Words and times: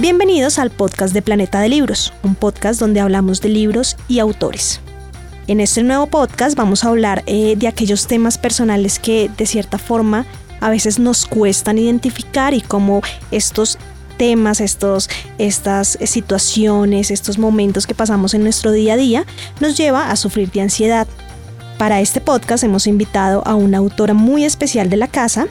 Bienvenidos 0.00 0.60
al 0.60 0.70
podcast 0.70 1.12
de 1.12 1.22
Planeta 1.22 1.58
de 1.58 1.68
Libros, 1.68 2.12
un 2.22 2.36
podcast 2.36 2.78
donde 2.78 3.00
hablamos 3.00 3.40
de 3.40 3.48
libros 3.48 3.96
y 4.06 4.20
autores. 4.20 4.80
En 5.48 5.58
este 5.58 5.82
nuevo 5.82 6.06
podcast 6.06 6.56
vamos 6.56 6.84
a 6.84 6.90
hablar 6.90 7.24
eh, 7.26 7.56
de 7.56 7.66
aquellos 7.66 8.06
temas 8.06 8.38
personales 8.38 9.00
que 9.00 9.28
de 9.36 9.44
cierta 9.44 9.76
forma 9.76 10.24
a 10.60 10.70
veces 10.70 11.00
nos 11.00 11.26
cuestan 11.26 11.78
identificar 11.78 12.54
y 12.54 12.60
cómo 12.60 13.02
estos 13.32 13.76
temas, 14.18 14.60
estos, 14.60 15.10
estas 15.36 15.98
situaciones, 16.04 17.10
estos 17.10 17.36
momentos 17.36 17.88
que 17.88 17.96
pasamos 17.96 18.34
en 18.34 18.44
nuestro 18.44 18.70
día 18.70 18.94
a 18.94 18.98
día 18.98 19.26
nos 19.58 19.76
lleva 19.76 20.12
a 20.12 20.16
sufrir 20.16 20.52
de 20.52 20.60
ansiedad. 20.60 21.08
Para 21.76 22.00
este 22.00 22.20
podcast 22.20 22.62
hemos 22.62 22.86
invitado 22.86 23.42
a 23.44 23.56
una 23.56 23.78
autora 23.78 24.14
muy 24.14 24.44
especial 24.44 24.90
de 24.90 24.96
la 24.96 25.08
casa, 25.08 25.48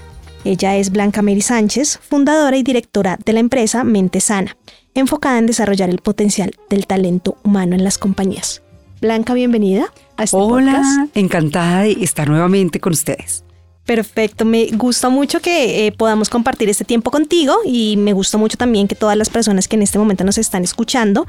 ella 0.48 0.77
es 0.77 0.91
Blanca 0.91 1.21
Mary 1.21 1.41
Sánchez, 1.41 1.99
fundadora 2.02 2.55
y 2.55 2.63
directora 2.63 3.20
de 3.26 3.34
la 3.34 3.41
empresa 3.41 3.84
Mente 3.84 4.22
Sana, 4.22 4.55
enfocada 4.94 5.38
en 5.39 5.45
desarrollar 5.45 5.89
el 5.89 5.99
potencial 5.99 6.55
del 6.70 6.88
talento 6.88 7.38
humano 7.44 7.76
en 7.76 7.84
las 7.84 7.98
compañías. 7.98 8.62
Blanca, 9.02 9.34
bienvenida 9.34 9.91
a 10.16 10.23
este 10.23 10.38
Hola, 10.38 11.09
encantada 11.13 11.81
de 11.81 11.91
estar 12.02 12.30
nuevamente 12.30 12.80
con 12.80 12.94
ustedes. 12.94 13.44
Perfecto, 13.86 14.45
me 14.45 14.67
gusta 14.67 15.09
mucho 15.09 15.41
que 15.41 15.86
eh, 15.86 15.91
podamos 15.91 16.30
compartir 16.30 16.70
este 16.70 16.86
tiempo 16.86 17.11
contigo 17.11 17.58
y 17.66 17.95
me 17.98 18.14
gusta 18.14 18.38
mucho 18.38 18.58
también 18.58 18.88
que 18.88 18.95
todas 18.95 19.17
las 19.17 19.30
personas 19.30 19.67
que 19.67 19.75
en 19.75 19.81
este 19.81 20.00
momento 20.00 20.23
nos 20.23 20.38
están 20.38 20.64
escuchando 20.64 21.27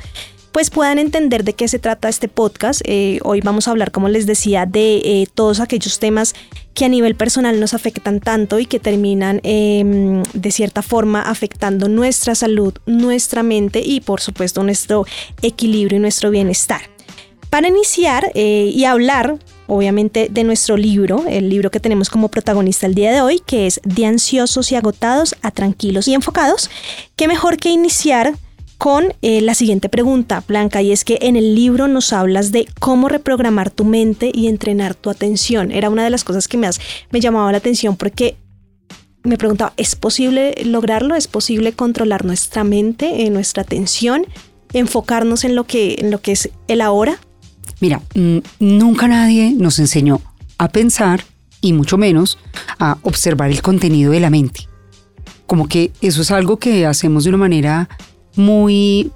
pues 0.52 0.70
puedan 0.70 0.98
entender 0.98 1.44
de 1.44 1.52
qué 1.52 1.68
se 1.68 1.78
trata 1.78 2.08
este 2.08 2.28
podcast. 2.28 2.80
Eh, 2.84 3.20
hoy 3.22 3.40
vamos 3.40 3.68
a 3.68 3.70
hablar, 3.70 3.90
como 3.90 4.08
les 4.08 4.26
decía, 4.26 4.66
de 4.66 4.96
eh, 4.96 5.26
todos 5.32 5.60
aquellos 5.60 5.98
temas 5.98 6.34
que 6.74 6.84
a 6.84 6.88
nivel 6.88 7.14
personal 7.14 7.58
nos 7.58 7.74
afectan 7.74 8.20
tanto 8.20 8.58
y 8.58 8.66
que 8.66 8.78
terminan 8.78 9.40
em, 9.42 10.22
de 10.32 10.50
cierta 10.52 10.82
forma 10.82 11.22
afectando 11.22 11.88
nuestra 11.88 12.34
salud, 12.34 12.74
nuestra 12.86 13.42
mente 13.42 13.80
y 13.84 14.00
por 14.00 14.20
supuesto 14.20 14.62
nuestro 14.62 15.04
equilibrio 15.42 15.98
y 15.98 16.00
nuestro 16.00 16.30
bienestar. 16.30 16.82
Para 17.50 17.68
iniciar 17.68 18.30
eh, 18.34 18.70
y 18.72 18.84
hablar 18.84 19.38
obviamente 19.66 20.28
de 20.30 20.44
nuestro 20.44 20.76
libro, 20.76 21.24
el 21.28 21.48
libro 21.50 21.70
que 21.70 21.80
tenemos 21.80 22.10
como 22.10 22.28
protagonista 22.28 22.86
el 22.86 22.94
día 22.94 23.12
de 23.12 23.20
hoy, 23.20 23.40
que 23.44 23.66
es 23.66 23.80
De 23.84 24.06
ansiosos 24.06 24.72
y 24.72 24.76
agotados 24.76 25.36
a 25.42 25.50
tranquilos 25.50 26.08
y 26.08 26.14
enfocados, 26.14 26.70
qué 27.16 27.28
mejor 27.28 27.58
que 27.58 27.68
iniciar 27.68 28.34
con 28.78 29.12
eh, 29.22 29.40
la 29.40 29.54
siguiente 29.54 29.88
pregunta, 29.88 30.42
Blanca, 30.46 30.80
y 30.80 30.92
es 30.92 31.04
que 31.04 31.18
en 31.20 31.36
el 31.36 31.56
libro 31.56 31.88
nos 31.88 32.12
hablas 32.12 32.52
de 32.52 32.66
cómo 32.78 33.08
reprogramar 33.08 33.70
tu 33.70 33.84
mente 33.84 34.30
y 34.32 34.46
entrenar 34.46 34.94
tu 34.94 35.10
atención. 35.10 35.72
Era 35.72 35.90
una 35.90 36.04
de 36.04 36.10
las 36.10 36.22
cosas 36.22 36.46
que 36.46 36.56
me, 36.56 36.70
me 37.10 37.20
llamaba 37.20 37.50
la 37.50 37.58
atención 37.58 37.96
porque 37.96 38.36
me 39.24 39.36
preguntaba, 39.36 39.72
¿es 39.76 39.96
posible 39.96 40.54
lograrlo? 40.64 41.16
¿Es 41.16 41.26
posible 41.26 41.72
controlar 41.72 42.24
nuestra 42.24 42.62
mente, 42.62 43.26
eh, 43.26 43.30
nuestra 43.30 43.64
atención, 43.64 44.26
enfocarnos 44.72 45.44
en 45.44 45.56
lo, 45.56 45.64
que, 45.64 45.96
en 45.98 46.12
lo 46.12 46.20
que 46.20 46.32
es 46.32 46.50
el 46.68 46.80
ahora? 46.80 47.18
Mira, 47.80 48.00
mm, 48.14 48.38
nunca 48.60 49.08
nadie 49.08 49.54
nos 49.56 49.80
enseñó 49.80 50.20
a 50.56 50.68
pensar 50.68 51.24
y 51.60 51.72
mucho 51.72 51.98
menos 51.98 52.38
a 52.78 52.98
observar 53.02 53.50
el 53.50 53.60
contenido 53.60 54.12
de 54.12 54.20
la 54.20 54.30
mente. 54.30 54.68
Como 55.46 55.66
que 55.66 55.90
eso 56.00 56.22
es 56.22 56.30
algo 56.30 56.58
que 56.58 56.86
hacemos 56.86 57.24
de 57.24 57.30
una 57.30 57.38
manera 57.38 57.88
muy 58.38 59.12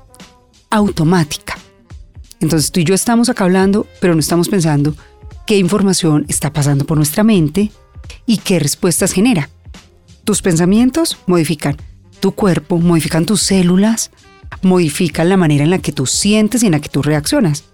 automática. 0.71 1.57
Entonces 2.41 2.73
tú 2.73 2.81
y 2.81 2.85
yo 2.85 2.95
estamos 2.95 3.29
acá 3.29 3.45
hablando, 3.45 3.87
pero 4.01 4.15
no 4.15 4.21
estamos 4.21 4.49
pensando 4.49 4.95
qué 5.47 5.57
información 5.57 6.27
está 6.29 6.53
pasando 6.53 6.85
por 6.85 6.97
nuestra 6.97 7.23
mente 7.23 7.71
y 8.27 8.39
qué 8.39 8.59
respuestas 8.59 9.13
genera. 9.13 9.49
Tus 10.25 10.43
pensamientos 10.43 11.19
modifican 11.27 11.77
tu 12.21 12.33
cuerpo, 12.33 12.79
modifican 12.79 13.27
tus 13.27 13.43
células, 13.43 14.11
modifican 14.63 15.29
la 15.29 15.37
manera 15.37 15.65
en 15.65 15.71
la 15.71 15.79
que 15.79 15.93
tú 15.93 16.07
sientes 16.07 16.63
y 16.63 16.67
en 16.67 16.73
la 16.73 16.81
que 16.81 16.89
tú 16.89 17.03
reaccionas. 17.03 17.65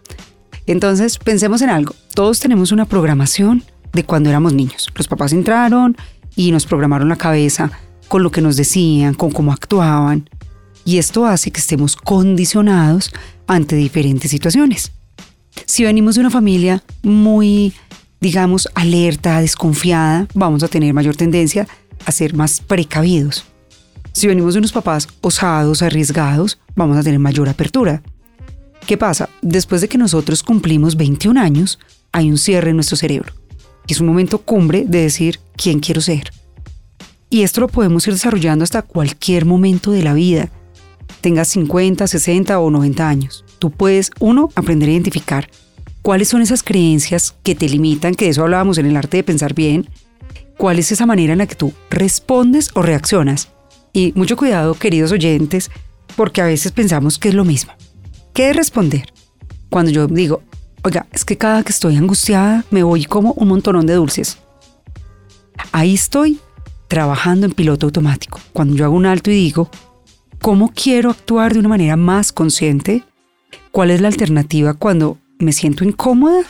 Entonces 0.66 1.19
pensemos 1.19 1.62
en 1.62 1.70
algo. 1.70 1.94
Todos 2.14 2.41
tenemos 2.41 2.72
una 2.72 2.84
programación 2.84 3.64
de 3.92 4.04
cuando 4.04 4.28
éramos 4.28 4.53
niños. 4.53 4.88
Los 4.94 5.08
papás 5.08 5.32
entraron 5.32 5.97
y 6.37 6.53
nos 6.53 6.66
programaron 6.66 7.08
la 7.08 7.16
cabeza 7.16 7.70
con 8.08 8.22
lo 8.22 8.31
que 8.31 8.41
nos 8.41 8.56
decían, 8.56 9.14
con 9.14 9.31
cómo 9.31 9.53
actuaban 9.53 10.28
y 10.88 10.97
esto 10.97 11.26
hace 11.26 11.50
que 11.50 11.60
estemos 11.60 11.97
condicionados 11.97 13.12
ante 13.47 13.76
diferentes 13.76 14.31
situaciones. 14.31 14.91
Si 15.66 15.84
venimos 15.84 16.15
de 16.15 16.22
una 16.22 16.31
familia 16.31 16.82
muy, 17.03 17.75
digamos, 18.22 18.71
alerta, 18.75 19.38
desconfiada, 19.43 20.26
vamos 20.32 20.62
a 20.62 20.69
tener 20.69 20.94
mayor 20.94 21.15
tendencia 21.15 21.69
a 22.06 22.10
ser 22.10 22.32
más 22.32 22.62
precavidos. 22.62 23.44
Si 24.12 24.28
venimos 24.28 24.54
de 24.54 24.60
unos 24.60 24.72
papás 24.72 25.09
osados, 25.21 25.82
arriesgados, 25.82 26.59
vamos 26.75 26.97
a 26.97 27.03
tener 27.03 27.19
mayor 27.19 27.50
apertura. 27.50 28.03
¿Qué 28.87 28.97
pasa? 28.97 29.28
Después 29.43 29.82
de 29.82 29.88
que 29.88 29.99
nosotros 29.99 30.43
cumplimos 30.43 30.97
21 30.97 31.38
años, 31.38 31.78
hay 32.12 32.31
un 32.31 32.38
cierre 32.38 32.70
en 32.70 32.76
nuestro 32.76 32.97
cerebro. 32.97 33.34
Es 33.88 34.00
un 34.00 34.06
momento 34.06 34.38
cumbre 34.38 34.87
de 34.88 35.03
decir 35.03 35.38
quién 35.55 35.81
quiero 35.81 36.00
ser. 36.00 36.32
Y 37.28 37.43
esto 37.43 37.60
lo 37.60 37.69
podemos 37.69 38.06
ir 38.06 38.15
desarrollando 38.15 38.65
hasta 38.65 38.81
cualquier 38.81 39.44
momento 39.44 39.91
de 39.91 40.03
la 40.03 40.15
vida 40.15 40.50
tengas 41.20 41.48
50, 41.48 42.06
60 42.06 42.58
o 42.58 42.70
90 42.70 43.08
años. 43.08 43.44
Tú 43.58 43.70
puedes, 43.70 44.10
uno, 44.20 44.50
aprender 44.54 44.88
a 44.88 44.92
identificar 44.92 45.48
cuáles 46.02 46.28
son 46.28 46.42
esas 46.42 46.62
creencias 46.62 47.34
que 47.42 47.54
te 47.54 47.69
limitan, 47.69 48.14
que 48.14 48.26
de 48.26 48.30
eso 48.30 48.42
hablábamos 48.42 48.78
en 48.78 48.86
el 48.86 48.96
arte 48.96 49.19
de 49.19 49.24
pensar 49.24 49.54
bien, 49.54 49.88
cuál 50.56 50.78
es 50.78 50.92
esa 50.92 51.06
manera 51.06 51.32
en 51.32 51.38
la 51.38 51.46
que 51.46 51.54
tú 51.54 51.72
respondes 51.91 52.70
o 52.74 52.82
reaccionas. 52.82 53.48
Y 53.92 54.12
mucho 54.14 54.36
cuidado, 54.36 54.74
queridos 54.74 55.12
oyentes, 55.12 55.70
porque 56.16 56.41
a 56.41 56.46
veces 56.46 56.72
pensamos 56.72 57.19
que 57.19 57.28
es 57.28 57.34
lo 57.34 57.44
mismo. 57.44 57.72
¿Qué 58.32 58.50
es 58.50 58.56
responder? 58.56 59.12
Cuando 59.70 59.90
yo 59.90 60.06
digo, 60.06 60.42
oiga, 60.82 61.06
es 61.12 61.25
que 61.25 61.36
cada 61.36 61.62
que 61.62 61.72
estoy 61.72 61.96
angustiada 61.96 62.64
me 62.70 62.82
voy 62.82 63.04
como 63.04 63.32
un 63.32 63.48
montonón 63.48 63.86
de 63.86 63.94
dulces. 63.94 64.38
Ahí 65.72 65.94
estoy 65.94 66.40
trabajando 66.88 67.46
en 67.46 67.52
piloto 67.52 67.86
automático. 67.86 68.40
Cuando 68.52 68.75
yo 68.75 68.84
hago 68.84 68.96
un 68.96 69.06
alto 69.06 69.30
y 69.30 69.34
digo, 69.34 69.70
¿Cómo 70.41 70.72
quiero 70.72 71.10
actuar 71.10 71.53
de 71.53 71.59
una 71.59 71.69
manera 71.69 71.97
más 71.97 72.32
consciente? 72.32 73.03
¿Cuál 73.72 73.91
es 73.91 74.00
la 74.00 74.09
alternativa 74.09 74.72
cuando 74.75 75.19
me 75.38 75.53
siento 75.53 75.84
incómoda? 75.84 76.43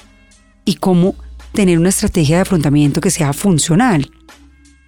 ¿Y 0.65 0.75
cómo 0.75 1.15
tener 1.53 1.79
una 1.79 1.89
estrategia 1.89 2.37
de 2.37 2.43
afrontamiento 2.43 3.01
que 3.01 3.11
sea 3.11 3.33
funcional? 3.33 4.11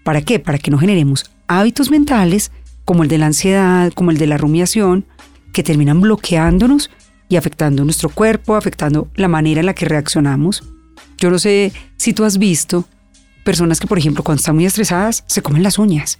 ¿Para 0.05 0.21
qué? 0.21 0.39
Para 0.39 0.59
que 0.59 0.71
no 0.71 0.79
generemos 0.79 1.31
hábitos 1.49 1.91
mentales 1.91 2.53
como 2.85 3.03
el 3.03 3.09
de 3.09 3.19
la 3.19 3.27
ansiedad, 3.27 3.91
como 3.93 4.11
el 4.11 4.19
de 4.19 4.27
la 4.27 4.37
rumiación, 4.37 5.07
que 5.53 5.63
terminan 5.63 6.01
bloqueándonos 6.01 6.91
y 7.29 7.37
afectando 7.37 7.85
nuestro 7.85 8.11
cuerpo, 8.11 8.55
afectando 8.55 9.09
la 9.15 9.29
manera 9.29 9.61
en 9.61 9.67
la 9.67 9.75
que 9.75 9.87
reaccionamos. 9.87 10.63
Yo 11.17 11.31
no 11.31 11.39
sé 11.39 11.73
si 11.97 12.13
tú 12.13 12.25
has 12.25 12.39
visto 12.39 12.85
personas 13.45 13.81
que, 13.81 13.87
por 13.87 13.99
ejemplo, 13.99 14.23
cuando 14.23 14.41
están 14.41 14.57
muy 14.57 14.67
estresadas, 14.67 15.25
se 15.27 15.41
comen 15.41 15.63
las 15.63 15.79
uñas 15.79 16.19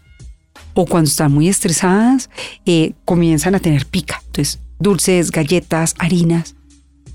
o 0.75 0.87
cuando 0.87 1.09
están 1.09 1.33
muy 1.33 1.49
estresadas 1.49 2.31
eh, 2.67 2.93
comienzan 3.05 3.55
a 3.55 3.61
tener 3.61 3.87
pica. 3.87 4.23
Entonces, 4.27 4.61
dulces, 4.79 5.31
galletas, 5.31 5.95
harinas. 5.99 6.57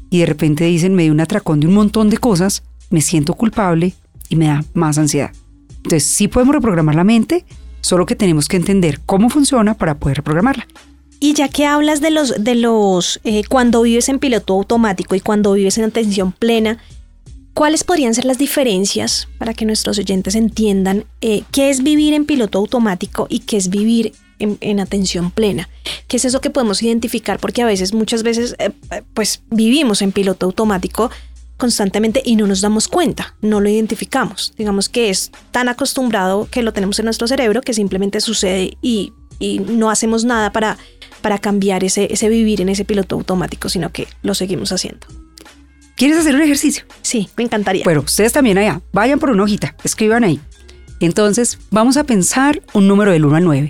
Y 0.09 0.19
de 0.19 0.25
repente 0.25 0.65
dicen, 0.65 0.95
me 0.95 1.03
dio 1.03 1.11
un 1.11 1.19
atracón 1.19 1.59
de 1.59 1.67
un 1.67 1.73
montón 1.73 2.09
de 2.09 2.17
cosas, 2.17 2.63
me 2.89 3.01
siento 3.01 3.33
culpable 3.33 3.93
y 4.29 4.35
me 4.35 4.47
da 4.47 4.63
más 4.73 4.97
ansiedad. 4.97 5.31
Entonces, 5.77 6.03
sí 6.05 6.27
podemos 6.27 6.55
reprogramar 6.55 6.95
la 6.95 7.03
mente, 7.03 7.45
solo 7.81 8.05
que 8.05 8.15
tenemos 8.15 8.47
que 8.47 8.57
entender 8.57 9.01
cómo 9.05 9.29
funciona 9.29 9.73
para 9.73 9.95
poder 9.99 10.17
reprogramarla. 10.17 10.67
Y 11.19 11.33
ya 11.33 11.47
que 11.47 11.65
hablas 11.65 12.01
de 12.01 12.11
los, 12.11 12.43
de 12.43 12.55
los, 12.55 13.19
eh, 13.23 13.43
cuando 13.49 13.81
vives 13.81 14.09
en 14.09 14.19
piloto 14.19 14.53
automático 14.53 15.15
y 15.15 15.19
cuando 15.21 15.53
vives 15.53 15.77
en 15.77 15.85
atención 15.85 16.31
plena, 16.31 16.77
¿Cuáles 17.55 17.85
podrían 17.85 18.13
ser 18.13 18.25
las 18.25 18.37
diferencias 18.37 19.29
para 19.37 19.53
que 19.53 19.63
nuestros 19.63 19.97
oyentes 19.97 20.35
entiendan 20.35 21.05
eh, 21.21 21.43
qué 21.53 21.69
es 21.69 21.83
vivir 21.83 22.13
en 22.13 22.25
piloto 22.25 22.59
automático 22.59 23.27
y 23.29 23.39
qué 23.39 23.55
es 23.55 23.69
vivir 23.69 24.11
en, 24.39 24.79
atención 24.81 25.31
plena? 25.31 25.69
¿Qué 26.09 26.17
es 26.17 26.25
eso 26.25 26.41
que 26.41 26.49
podemos 26.49 26.83
identificar? 26.83 27.39
Porque 27.39 27.61
a 27.61 27.65
veces, 27.65 27.93
muchas 27.93 28.23
veces, 28.23 28.57
eh, 28.59 28.71
pues 29.13 29.41
vivimos 29.51 30.01
en 30.01 30.11
piloto 30.11 30.47
automático 30.47 31.09
constantemente 31.55 32.21
y 32.25 32.35
no 32.35 32.45
nos 32.45 32.59
damos 32.59 32.89
cuenta, 32.89 33.35
no 33.39 33.61
lo 33.61 33.69
identificamos. 33.69 34.53
Digamos 34.57 34.89
que 34.89 35.09
es 35.09 35.31
tan 35.51 35.69
acostumbrado 35.69 36.49
que 36.51 36.61
lo 36.61 36.73
tenemos 36.73 36.99
en 36.99 37.05
nuestro 37.05 37.25
cerebro 37.25 37.61
que 37.61 37.73
simplemente 37.73 38.19
sucede 38.19 38.77
y, 38.81 39.13
no 39.39 39.89
hacemos 39.89 40.25
nada 40.25 40.51
para, 40.51 40.77
para 41.21 41.39
cambiar 41.39 41.85
ese, 41.85 42.11
ese 42.11 42.27
vivir 42.27 42.59
en 42.59 42.67
ese 42.67 42.83
piloto 42.83 43.15
automático, 43.15 43.69
sino 43.69 43.93
que 43.93 44.07
lo 44.23 44.33
seguimos 44.33 44.73
haciendo. 44.73 45.07
¿Quieres 45.95 46.17
hacer 46.17 46.35
un 46.35 46.41
ejercicio? 46.41 46.83
Sí, 47.01 47.29
me 47.37 47.43
encantaría. 47.43 47.83
Bueno, 47.83 48.01
ustedes 48.01 48.33
también 48.33 48.57
allá, 48.57 48.81
vayan 48.91 49.19
por 49.19 49.29
una 49.29 49.43
hojita, 49.43 49.75
escriban 49.83 50.23
ahí. 50.23 50.39
Entonces, 50.99 51.59
vamos 51.71 51.97
a 51.97 52.03
pensar 52.03 52.61
un 52.73 52.87
número 52.87 53.11
del 53.11 53.25
1 53.25 53.35
al 53.35 53.43
9. 53.43 53.69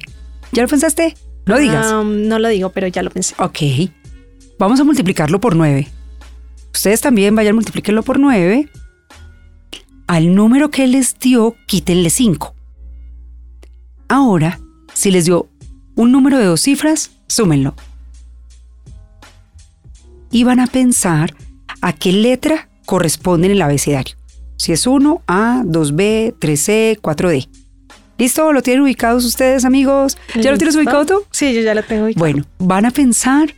¿Ya 0.52 0.62
lo 0.64 0.68
pensaste? 0.68 1.16
No 1.46 1.60
digas. 1.60 1.92
no 2.04 2.40
lo 2.40 2.48
digo, 2.48 2.70
pero 2.70 2.88
ya 2.88 3.04
lo 3.04 3.12
pensé. 3.12 3.36
Ok. 3.38 3.92
Vamos 4.58 4.80
a 4.80 4.84
multiplicarlo 4.84 5.40
por 5.40 5.56
9. 5.56 5.88
Ustedes 6.74 7.02
también 7.02 7.36
vayan, 7.36 7.56
multiplíquenlo 7.56 8.04
por 8.04 8.20
9. 8.20 8.70
Al 10.08 10.36
número 10.36 10.72
que 10.72 10.88
les 10.88 11.18
dio, 11.20 11.56
quítenle 11.68 12.10
5. 12.10 12.56
Ahora, 14.08 14.60
si 14.94 15.12
les 15.12 15.26
dio 15.26 15.50
un 15.96 16.12
número 16.12 16.38
de 16.38 16.46
dos 16.46 16.62
cifras, 16.62 17.12
súmenlo. 17.28 17.76
Y 20.32 20.44
van 20.44 20.60
a 20.60 20.68
pensar 20.68 21.36
a 21.86 21.94
qué 21.94 22.12
letra 22.12 22.68
corresponde 22.88 23.46
en 23.46 23.54
el 23.54 23.62
abecedario. 23.62 24.16
Si 24.58 24.72
es 24.72 24.88
1, 24.88 25.22
A, 25.28 25.62
2B, 25.66 26.34
3C, 26.40 27.00
4D. 27.00 27.48
¿Listo? 28.18 28.52
¿Lo 28.52 28.64
tienen 28.64 28.82
ubicados 28.82 29.24
ustedes, 29.24 29.66
amigos? 29.66 30.18
¿Ya 30.34 30.50
lo 30.50 30.58
tienes 30.58 30.76
ubicado 30.76 31.06
tú? 31.06 31.24
Sí, 31.30 31.54
yo 31.54 31.62
ya 31.62 31.76
lo 31.76 31.84
tengo 31.84 32.06
ubicado. 32.06 32.20
Bueno, 32.20 32.46
van 32.58 32.86
a 32.86 32.92
pensar 32.92 33.54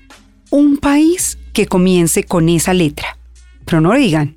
un 0.49 0.75
país 0.75 1.37
que 1.53 1.67
comience 1.67 2.25
con 2.25 2.49
esa 2.49 2.73
letra. 2.73 3.17
Pero 3.63 3.79
no 3.79 3.93
lo 3.93 3.99
digan. 3.99 4.35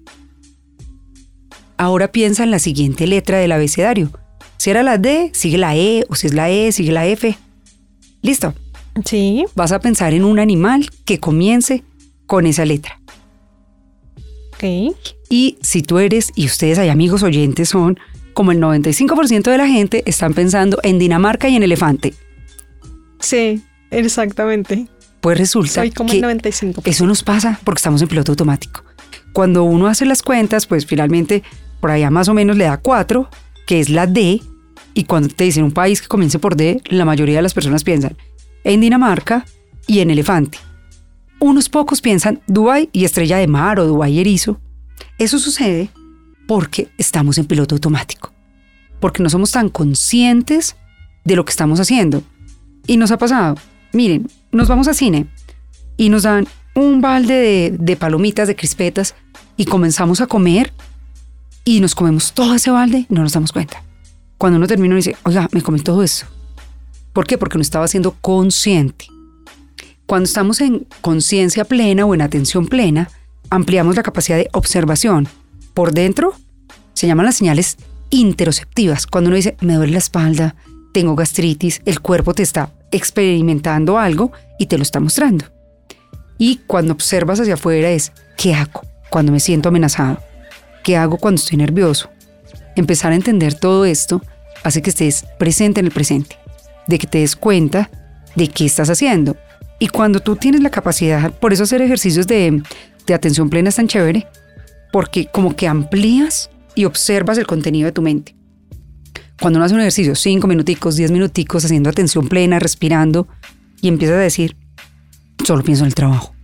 Ahora 1.77 2.13
piensa 2.13 2.45
en 2.45 2.53
la 2.53 2.61
siguiente 2.61 3.09
letra 3.09 3.39
del 3.39 3.51
abecedario. 3.51 4.13
Si 4.57 4.71
era 4.71 4.85
la 4.85 4.99
D, 4.99 5.33
sigue 5.35 5.59
la 5.59 5.75
E, 5.75 6.05
o 6.09 6.15
si 6.15 6.29
es 6.29 6.35
la 6.35 6.49
E, 6.49 6.71
sigue 6.71 6.93
la 6.93 7.07
F. 7.09 7.37
¿Listo? 8.23 8.55
Sí. 9.05 9.47
Vas 9.57 9.73
a 9.73 9.81
pensar 9.81 10.15
en 10.15 10.23
un 10.23 10.39
animal 10.39 10.89
que 11.05 11.19
comience 11.19 11.83
con 12.27 12.47
esa 12.47 12.65
letra. 12.65 13.00
Ok. 14.61 14.95
Y 15.29 15.57
si 15.63 15.83
tú 15.83 15.99
eres, 15.99 16.33
y 16.35 16.47
ustedes 16.47 16.79
hay 16.79 16.89
amigos 16.89 17.23
oyentes, 17.23 17.71
son 17.71 17.99
como 18.35 18.53
el 18.53 18.59
95% 18.59 19.51
de 19.51 19.59
la 19.59 19.67
gente 19.67 20.03
están 20.07 20.35
pensando 20.35 20.79
en 20.83 20.99
Dinamarca 20.99 21.49
y 21.49 21.57
en 21.57 21.63
elefante. 21.63 22.15
Sí, 23.21 23.63
exactamente. 23.91 24.87
Pues 25.21 25.39
resulta 25.39 25.75
Soy 25.75 25.91
como 25.91 26.11
que 26.11 26.19
el 26.19 26.25
95%. 26.25 26.83
eso 26.85 27.07
nos 27.07 27.23
pasa 27.23 27.61
porque 27.65 27.79
estamos 27.79 28.01
en 28.03 28.09
piloto 28.09 28.33
automático. 28.33 28.83
Cuando 29.33 29.65
uno 29.65 29.87
hace 29.87 30.07
las 30.07 30.23
cuentas, 30.23 30.67
pues 30.67 30.87
finalmente 30.87 31.43
por 31.81 31.91
allá 31.91 32.11
más 32.11 32.29
o 32.29 32.35
menos 32.35 32.57
le 32.57 32.65
da 32.65 32.79
4, 32.79 33.29
que 33.67 33.81
es 33.81 33.89
la 33.89 34.07
D, 34.07 34.41
y 34.95 35.05
cuando 35.05 35.29
te 35.29 35.45
dicen 35.45 35.65
un 35.65 35.73
país 35.73 36.03
que 36.03 36.09
comience 36.09 36.39
por 36.39 36.57
D, 36.57 36.83
la 36.87 37.05
mayoría 37.05 37.37
de 37.37 37.43
las 37.43 37.55
personas 37.55 37.85
piensan 37.85 38.17
en 38.65 38.81
Dinamarca 38.81 39.47
y 39.87 40.01
en 40.01 40.11
elefante. 40.11 40.59
Unos 41.41 41.71
pocos 41.71 42.03
piensan 42.03 42.41
Dubái 42.47 42.91
y 42.93 43.05
estrella 43.05 43.39
de 43.39 43.47
mar 43.47 43.81
o 43.81 43.87
Dubái 43.87 44.13
y 44.13 44.21
erizo. 44.21 44.61
Eso 45.19 45.39
sucede 45.39 45.91
porque 46.47 46.91
estamos 46.99 47.39
en 47.39 47.47
piloto 47.47 47.75
automático, 47.75 48.33
porque 49.01 49.23
no 49.23 49.31
somos 49.31 49.51
tan 49.51 49.71
conscientes 49.71 50.77
de 51.25 51.37
lo 51.37 51.45
que 51.47 51.51
estamos 51.51 51.81
haciendo. 51.81 52.23
Y 52.87 52.99
nos 52.99 53.11
ha 53.11 53.19
pasado, 53.19 53.57
miren, 53.93 54.29
nos 54.53 54.69
vamos 54.69 54.87
a 54.87 54.95
cine 54.95 55.27
y 55.97 56.11
nos 56.11 56.25
dan 56.25 56.47
un 56.75 57.01
balde 57.01 57.35
de, 57.35 57.77
de 57.79 57.97
palomitas, 57.97 58.47
de 58.47 58.57
crispetas, 58.57 59.15
y 59.57 59.65
comenzamos 59.65 60.21
a 60.21 60.27
comer 60.27 60.73
y 61.65 61.81
nos 61.81 61.95
comemos 61.95 62.33
todo 62.33 62.55
ese 62.55 62.71
balde 62.71 63.07
y 63.09 63.15
no 63.15 63.23
nos 63.23 63.33
damos 63.33 63.53
cuenta. 63.53 63.83
Cuando 64.39 64.57
uno 64.57 64.67
termina 64.67 64.95
dice, 64.95 65.17
oiga, 65.25 65.49
me 65.53 65.63
comí 65.63 65.81
todo 65.81 66.03
eso. 66.03 66.27
¿Por 67.13 67.27
qué? 67.27 67.39
Porque 67.39 67.59
no 67.59 67.63
estaba 67.63 67.89
siendo 67.89 68.13
consciente. 68.21 69.07
Cuando 70.11 70.25
estamos 70.25 70.61
en 70.61 70.89
conciencia 71.03 71.65
plena 71.65 72.05
o 72.05 72.13
en 72.15 72.21
atención 72.21 72.67
plena, 72.67 73.09
ampliamos 73.49 73.95
la 73.95 74.03
capacidad 74.03 74.37
de 74.37 74.49
observación. 74.53 75.29
Por 75.73 75.93
dentro 75.95 76.35
se 76.95 77.07
llaman 77.07 77.27
las 77.27 77.37
señales 77.37 77.77
interoceptivas. 78.11 79.07
Cuando 79.07 79.29
uno 79.29 79.37
dice, 79.37 79.57
me 79.61 79.75
duele 79.75 79.93
la 79.93 79.99
espalda, 79.99 80.57
tengo 80.93 81.15
gastritis, 81.15 81.81
el 81.85 82.01
cuerpo 82.01 82.35
te 82.35 82.43
está 82.43 82.73
experimentando 82.91 84.01
algo 84.01 84.33
y 84.59 84.67
te 84.67 84.79
lo 84.79 84.83
está 84.83 84.99
mostrando. 84.99 85.45
Y 86.39 86.57
cuando 86.67 86.93
observas 86.93 87.39
hacia 87.39 87.55
afuera 87.55 87.89
es, 87.91 88.11
¿qué 88.37 88.53
hago 88.53 88.83
cuando 89.11 89.31
me 89.31 89.39
siento 89.39 89.69
amenazado? 89.69 90.19
¿Qué 90.83 90.97
hago 90.97 91.19
cuando 91.19 91.41
estoy 91.41 91.59
nervioso? 91.59 92.11
Empezar 92.75 93.13
a 93.13 93.15
entender 93.15 93.55
todo 93.55 93.85
esto 93.85 94.21
hace 94.65 94.83
que 94.83 94.91
estés 94.91 95.25
presente 95.39 95.79
en 95.79 95.87
el 95.87 95.93
presente, 95.93 96.37
de 96.89 96.99
que 96.99 97.07
te 97.07 97.19
des 97.19 97.37
cuenta 97.37 97.89
de 98.35 98.49
qué 98.49 98.67
estás 98.67 98.91
haciendo. 98.91 99.37
Y 99.81 99.89
cuando 99.89 100.21
tú 100.21 100.37
tienes 100.37 100.63
la 100.63 100.71
capacidad, 100.71 101.33
por 101.33 101.53
eso 101.53 101.65
hacer 101.65 101.81
ejercicios 101.83 102.29
de, 102.29 102.63
de 103.07 103.15
atención 103.15 103.51
plena 103.51 103.71
es 103.71 103.77
tan 103.77 103.89
chévere, 103.89 104.29
porque 104.93 105.27
como 105.33 105.57
que 105.57 105.67
amplías 105.67 106.51
y 106.75 106.85
observas 106.85 107.39
el 107.39 107.47
contenido 107.47 107.87
de 107.87 107.93
tu 107.93 108.03
mente. 108.03 108.37
Cuando 109.41 109.57
uno 109.57 109.65
hace 109.65 109.75
un 109.75 109.81
ejercicio, 109.81 110.15
cinco 110.15 110.47
minuticos, 110.47 110.97
diez 110.97 111.11
minuticos, 111.11 111.65
haciendo 111.65 111.89
atención 111.89 112.29
plena, 112.29 112.59
respirando, 112.59 113.27
y 113.81 113.89
empiezas 113.89 114.17
a 114.17 114.21
decir, 114.21 114.55
solo 115.45 115.65
pienso 115.65 115.85
en 115.85 115.89
el 115.89 115.95
trabajo. 115.95 116.35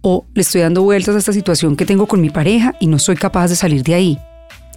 O 0.00 0.24
le 0.34 0.42
estoy 0.42 0.60
dando 0.60 0.84
vueltas 0.84 1.16
a 1.16 1.18
esta 1.18 1.32
situación 1.32 1.74
que 1.74 1.84
tengo 1.84 2.06
con 2.06 2.20
mi 2.20 2.30
pareja 2.30 2.76
y 2.78 2.86
no 2.86 3.00
soy 3.00 3.16
capaz 3.16 3.48
de 3.48 3.56
salir 3.56 3.82
de 3.82 3.94
ahí. 3.94 4.18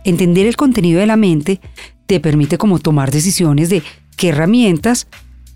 Entender 0.03 0.47
el 0.47 0.57
contenido 0.57 0.99
de 0.99 1.05
la 1.05 1.17
mente 1.17 1.61
te 2.07 2.19
permite 2.19 2.57
como 2.57 2.79
tomar 2.79 3.11
decisiones 3.11 3.69
de 3.69 3.83
qué 4.17 4.29
herramientas 4.29 5.07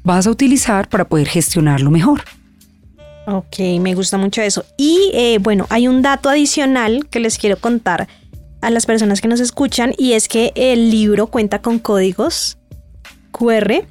vas 0.05 0.25
a 0.27 0.29
utilizar 0.29 0.87
para 0.87 1.09
poder 1.09 1.27
gestionarlo 1.27 1.91
mejor. 1.91 2.23
Ok, 3.27 3.59
me 3.81 3.95
gusta 3.95 4.17
mucho 4.17 4.41
eso. 4.41 4.63
Y 4.77 5.11
eh, 5.13 5.39
bueno, 5.41 5.65
hay 5.69 5.87
un 5.87 6.01
dato 6.01 6.29
adicional 6.29 7.07
que 7.09 7.19
les 7.19 7.37
quiero 7.37 7.57
contar 7.57 8.07
a 8.61 8.69
las 8.69 8.85
personas 8.85 9.19
que 9.19 9.27
nos 9.27 9.41
escuchan 9.41 9.93
y 9.97 10.13
es 10.13 10.27
que 10.27 10.53
el 10.55 10.89
libro 10.89 11.27
cuenta 11.27 11.61
con 11.61 11.79
códigos 11.79 12.57
QR 13.31 13.85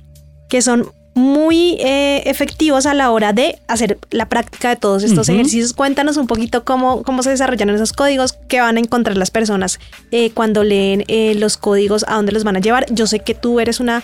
que 0.49 0.62
son 0.62 0.88
muy 1.14 1.76
eh, 1.81 2.22
efectivos 2.26 2.87
a 2.87 2.94
la 2.94 3.10
hora 3.10 3.32
de 3.32 3.58
hacer 3.69 3.99
la 4.10 4.28
práctica 4.28 4.70
de 4.70 4.76
todos 4.76 5.05
estos 5.05 5.28
ejercicios. 5.28 5.72
Cuéntanos 5.72 6.17
un 6.17 6.26
poquito 6.26 6.64
cómo, 6.64 7.02
cómo 7.02 7.22
se 7.22 7.31
desarrollaron 7.31 7.76
esos 7.76 7.93
códigos, 7.93 8.32
qué 8.49 8.60
van 8.60 8.76
a 8.76 8.81
encontrar 8.81 9.17
las 9.17 9.31
personas 9.31 9.78
eh, 10.10 10.31
cuando 10.32 10.64
leen 10.64 11.05
eh, 11.06 11.34
los 11.37 11.56
códigos, 11.56 12.05
a 12.08 12.14
dónde 12.17 12.32
los 12.32 12.43
van 12.43 12.56
a 12.56 12.60
llevar. 12.60 12.87
Yo 12.90 13.06
sé 13.06 13.20
que 13.20 13.34
tú 13.34 13.60
eres 13.60 13.78
una 13.78 14.02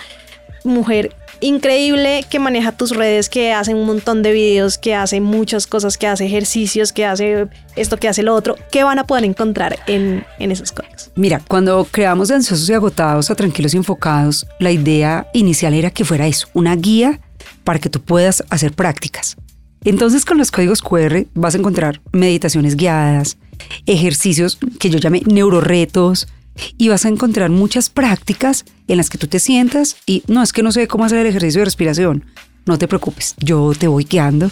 mujer 0.63 1.17
increíble 1.41 2.25
que 2.29 2.39
maneja 2.39 2.73
tus 2.73 2.91
redes, 2.91 3.29
que 3.29 3.53
hace 3.53 3.75
un 3.75 3.87
montón 3.87 4.23
de 4.23 4.33
videos, 4.33 4.79
que 4.79 4.95
hace 4.95 5.21
muchas 5.21 5.67
cosas, 5.67 5.97
que 5.97 6.07
hace 6.07 6.27
ejercicios, 6.27 6.93
que 6.93 7.07
hace 7.07 7.49
esto, 7.77 7.97
que 7.97 8.09
hace 8.09 8.23
lo 8.23 8.35
otro. 8.35 8.57
¿Qué 8.71 8.85
van 8.85 8.99
a 8.99 9.07
poder 9.07 9.25
encontrar 9.25 9.79
en, 9.87 10.25
en 10.39 10.51
esos 10.51 10.73
códigos? 10.73 11.11
Mira, 11.17 11.41
cuando 11.47 11.87
creamos 11.91 12.31
Ansiosos 12.31 12.69
y 12.69 12.75
Agotados 12.75 13.31
a 13.31 13.35
Tranquilos 13.35 13.75
y 13.75 13.79
Enfocados, 13.79 14.47
la 14.59 14.71
idea 14.71 15.27
inicial 15.33 15.75
era 15.75 15.91
que 15.91 16.05
fuera 16.05 16.27
eso, 16.27 16.49
una 16.55 16.77
guía 16.77 17.21
para 17.65 17.79
que 17.79 17.89
tú 17.89 18.01
puedas 18.01 18.45
hacer 18.51 18.73
prácticas. 18.73 19.37
Entonces 19.85 20.25
con 20.25 20.37
los 20.37 20.51
códigos 20.51 20.83
QR 20.83 21.27
vas 21.35 21.55
a 21.55 21.59
encontrar 21.59 22.03
meditaciones 22.13 22.77
guiadas, 22.77 23.39
ejercicios 23.87 24.59
que 24.79 24.91
yo 24.91 24.99
llamé 24.99 25.23
neuroretos, 25.25 26.29
y 26.77 26.89
vas 26.89 27.05
a 27.05 27.09
encontrar 27.09 27.51
muchas 27.51 27.91
prácticas 27.91 28.65
en 28.89 28.97
las 28.97 29.11
que 29.11 29.19
tú 29.19 29.27
te 29.27 29.39
sientas 29.39 29.97
y 30.07 30.23
no 30.27 30.43
es 30.43 30.53
que 30.53 30.63
no 30.63 30.73
sé 30.73 30.89
cómo 30.89 31.05
hacer 31.05 31.19
el 31.19 31.27
ejercicio 31.27 31.61
de 31.61 31.67
respiración. 31.67 32.25
No 32.67 32.79
te 32.79 32.89
preocupes, 32.89 33.35
yo 33.39 33.73
te 33.79 33.89
voy 33.89 34.05
guiando. 34.05 34.51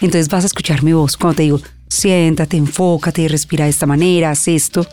Entonces 0.00 0.28
vas 0.28 0.44
a 0.44 0.46
escuchar 0.46 0.82
mi 0.82 0.92
voz 0.92 1.16
cuando 1.16 1.36
te 1.36 1.42
digo, 1.42 1.60
siéntate, 1.88 2.56
enfócate, 2.56 3.28
respira 3.28 3.64
de 3.64 3.70
esta 3.70 3.86
manera, 3.86 4.30
haz 4.30 4.48
esto, 4.48 4.86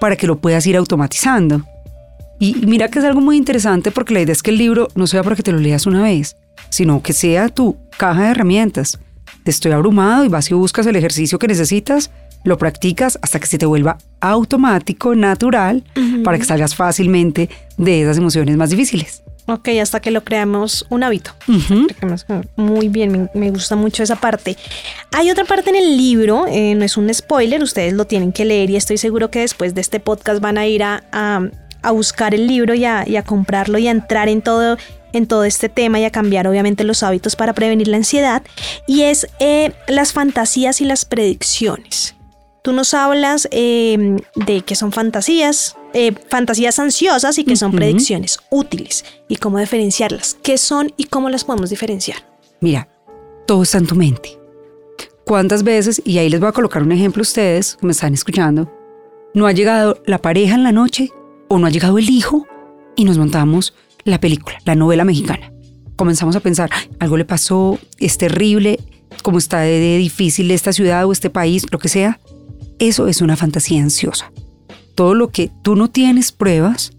para 0.00 0.16
que 0.16 0.26
lo 0.26 0.38
puedas 0.38 0.66
ir 0.66 0.76
automatizando. 0.76 1.64
Y 2.40 2.54
mira 2.66 2.88
que 2.88 3.00
es 3.00 3.04
algo 3.04 3.20
muy 3.20 3.36
interesante 3.36 3.90
porque 3.90 4.14
la 4.14 4.20
idea 4.20 4.32
es 4.32 4.42
que 4.42 4.50
el 4.50 4.58
libro 4.58 4.88
no 4.94 5.06
sea 5.06 5.22
para 5.22 5.36
que 5.36 5.42
te 5.42 5.52
lo 5.52 5.58
leas 5.58 5.86
una 5.86 6.02
vez, 6.02 6.36
sino 6.70 7.02
que 7.02 7.12
sea 7.12 7.48
tu 7.48 7.76
caja 7.96 8.24
de 8.24 8.30
herramientas. 8.30 8.98
Te 9.42 9.50
estoy 9.50 9.72
abrumado 9.72 10.24
y 10.24 10.28
vas 10.28 10.50
y 10.50 10.54
buscas 10.54 10.86
el 10.86 10.96
ejercicio 10.96 11.38
que 11.38 11.48
necesitas, 11.48 12.10
lo 12.44 12.56
practicas 12.58 13.18
hasta 13.22 13.38
que 13.40 13.46
se 13.46 13.58
te 13.58 13.66
vuelva 13.66 13.98
automático, 14.20 15.14
natural, 15.14 15.82
para 16.24 16.38
que 16.38 16.44
salgas 16.44 16.74
fácilmente 16.74 17.48
de 17.76 18.02
esas 18.02 18.16
emociones 18.18 18.56
más 18.56 18.70
difíciles. 18.70 19.22
Ok, 19.46 19.68
hasta 19.80 20.00
que 20.00 20.10
lo 20.10 20.24
creamos 20.24 20.84
un 20.90 21.02
hábito. 21.02 21.30
Muy 22.56 22.88
bien, 22.88 23.12
me, 23.12 23.40
me 23.40 23.50
gusta 23.50 23.76
mucho 23.76 24.02
esa 24.02 24.16
parte. 24.16 24.56
Hay 25.12 25.30
otra 25.30 25.44
parte 25.46 25.70
en 25.70 25.76
el 25.76 25.96
libro, 25.96 26.46
eh, 26.46 26.74
no 26.74 26.84
es 26.84 26.96
un 26.98 27.12
spoiler, 27.14 27.62
ustedes 27.62 27.94
lo 27.94 28.04
tienen 28.04 28.32
que 28.32 28.44
leer 28.44 28.68
y 28.68 28.76
estoy 28.76 28.98
seguro 28.98 29.30
que 29.30 29.38
después 29.40 29.74
de 29.74 29.80
este 29.80 30.00
podcast 30.00 30.40
van 30.42 30.58
a 30.58 30.66
ir 30.66 30.82
a, 30.82 31.02
a- 31.12 31.48
a 31.80 31.90
buscar 31.92 32.34
el 32.34 32.46
libro 32.46 32.74
y 32.74 32.84
a, 32.84 33.08
y 33.08 33.16
a 33.16 33.22
comprarlo 33.22 33.78
y 33.78 33.86
a 33.88 33.92
entrar 33.92 34.28
en 34.28 34.42
todo, 34.42 34.76
en 35.12 35.26
todo 35.26 35.44
este 35.44 35.68
tema 35.70 35.98
y 36.00 36.04
a 36.04 36.10
cambiar 36.10 36.46
obviamente 36.48 36.82
los 36.84 37.02
hábitos 37.02 37.36
para 37.36 37.54
prevenir 37.54 37.86
la 37.88 37.96
ansiedad. 37.98 38.42
Y 38.86 39.02
es 39.02 39.28
eh, 39.38 39.72
las 39.86 40.12
fantasías 40.12 40.80
y 40.80 40.84
las 40.84 41.04
predicciones. 41.04 42.16
Tú 42.62 42.72
nos 42.72 42.92
hablas 42.94 43.48
eh, 43.50 44.16
de 44.34 44.60
que 44.62 44.74
son 44.74 44.92
fantasías, 44.92 45.76
eh, 45.94 46.12
fantasías 46.28 46.78
ansiosas 46.78 47.38
y 47.38 47.44
que 47.44 47.56
son 47.56 47.72
predicciones 47.72 48.38
útiles 48.50 49.04
y 49.28 49.36
cómo 49.36 49.58
diferenciarlas. 49.58 50.36
¿Qué 50.42 50.58
son 50.58 50.92
y 50.96 51.04
cómo 51.04 51.30
las 51.30 51.44
podemos 51.44 51.70
diferenciar? 51.70 52.18
Mira, 52.60 52.88
todo 53.46 53.62
está 53.62 53.78
en 53.78 53.86
tu 53.86 53.94
mente. 53.94 54.38
¿Cuántas 55.24 55.62
veces, 55.62 56.02
y 56.04 56.18
ahí 56.18 56.28
les 56.28 56.40
voy 56.40 56.48
a 56.48 56.52
colocar 56.52 56.82
un 56.82 56.92
ejemplo 56.92 57.20
a 57.20 57.22
ustedes 57.22 57.76
que 57.76 57.86
me 57.86 57.92
están 57.92 58.14
escuchando, 58.14 58.72
no 59.34 59.46
ha 59.46 59.52
llegado 59.52 60.02
la 60.06 60.18
pareja 60.18 60.54
en 60.54 60.64
la 60.64 60.72
noche 60.72 61.10
o 61.48 61.58
no 61.58 61.66
ha 61.66 61.70
llegado 61.70 61.98
el 61.98 62.10
hijo 62.10 62.46
y 62.96 63.04
nos 63.04 63.18
montamos 63.18 63.74
la 64.04 64.20
película, 64.20 64.58
la 64.64 64.74
novela 64.74 65.04
mexicana? 65.04 65.52
Comenzamos 65.96 66.34
a 66.34 66.40
pensar, 66.40 66.70
"Ay, 66.72 66.88
algo 66.98 67.16
le 67.16 67.24
pasó, 67.24 67.78
es 67.98 68.18
terrible, 68.18 68.78
cómo 69.22 69.38
está 69.38 69.60
de 69.60 69.98
difícil 69.98 70.50
esta 70.50 70.72
ciudad 70.72 71.04
o 71.06 71.12
este 71.12 71.30
país, 71.30 71.66
lo 71.70 71.78
que 71.78 71.88
sea. 71.88 72.18
Eso 72.78 73.08
es 73.08 73.20
una 73.22 73.36
fantasía 73.36 73.82
ansiosa. 73.82 74.32
Todo 74.94 75.14
lo 75.14 75.30
que 75.30 75.50
tú 75.62 75.76
no 75.76 75.88
tienes 75.88 76.32
pruebas, 76.32 76.92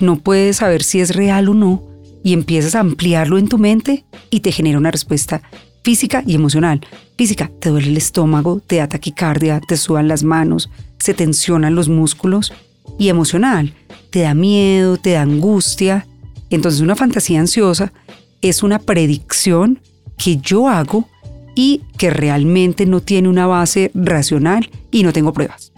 no 0.00 0.16
puedes 0.16 0.56
saber 0.56 0.82
si 0.82 1.00
es 1.00 1.14
real 1.14 1.48
o 1.48 1.54
no, 1.54 1.82
y 2.22 2.32
empiezas 2.32 2.74
a 2.74 2.80
ampliarlo 2.80 3.38
en 3.38 3.48
tu 3.48 3.58
mente 3.58 4.04
y 4.30 4.40
te 4.40 4.50
genera 4.50 4.78
una 4.78 4.90
respuesta 4.90 5.42
física 5.82 6.24
y 6.26 6.34
emocional. 6.34 6.80
Física, 7.16 7.50
te 7.60 7.68
duele 7.68 7.88
el 7.88 7.96
estómago, 7.96 8.60
te 8.66 8.76
da 8.76 8.88
taquicardia, 8.88 9.60
te 9.60 9.76
sudan 9.76 10.08
las 10.08 10.24
manos, 10.24 10.70
se 10.98 11.14
tensionan 11.14 11.74
los 11.74 11.88
músculos. 11.88 12.52
Y 12.98 13.08
emocional, 13.08 13.74
te 14.10 14.20
da 14.20 14.34
miedo, 14.34 14.96
te 14.96 15.12
da 15.12 15.22
angustia. 15.22 16.06
Entonces 16.50 16.80
una 16.80 16.96
fantasía 16.96 17.40
ansiosa 17.40 17.92
es 18.40 18.62
una 18.62 18.78
predicción 18.78 19.80
que 20.16 20.38
yo 20.38 20.68
hago 20.68 21.08
y 21.54 21.82
que 21.98 22.10
realmente 22.10 22.86
no 22.86 23.00
tiene 23.00 23.28
una 23.28 23.46
base 23.46 23.90
racional 23.94 24.70
y 24.90 25.02
no 25.02 25.12
tengo 25.12 25.32
pruebas. 25.32 25.72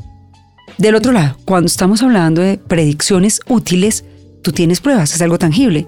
Del 0.78 0.94
otro 0.94 1.12
lado, 1.12 1.36
cuando 1.44 1.66
estamos 1.66 2.02
hablando 2.02 2.42
de 2.42 2.58
predicciones 2.58 3.40
útiles, 3.48 4.04
tú 4.42 4.52
tienes 4.52 4.80
pruebas, 4.80 5.14
es 5.14 5.22
algo 5.22 5.38
tangible. 5.38 5.86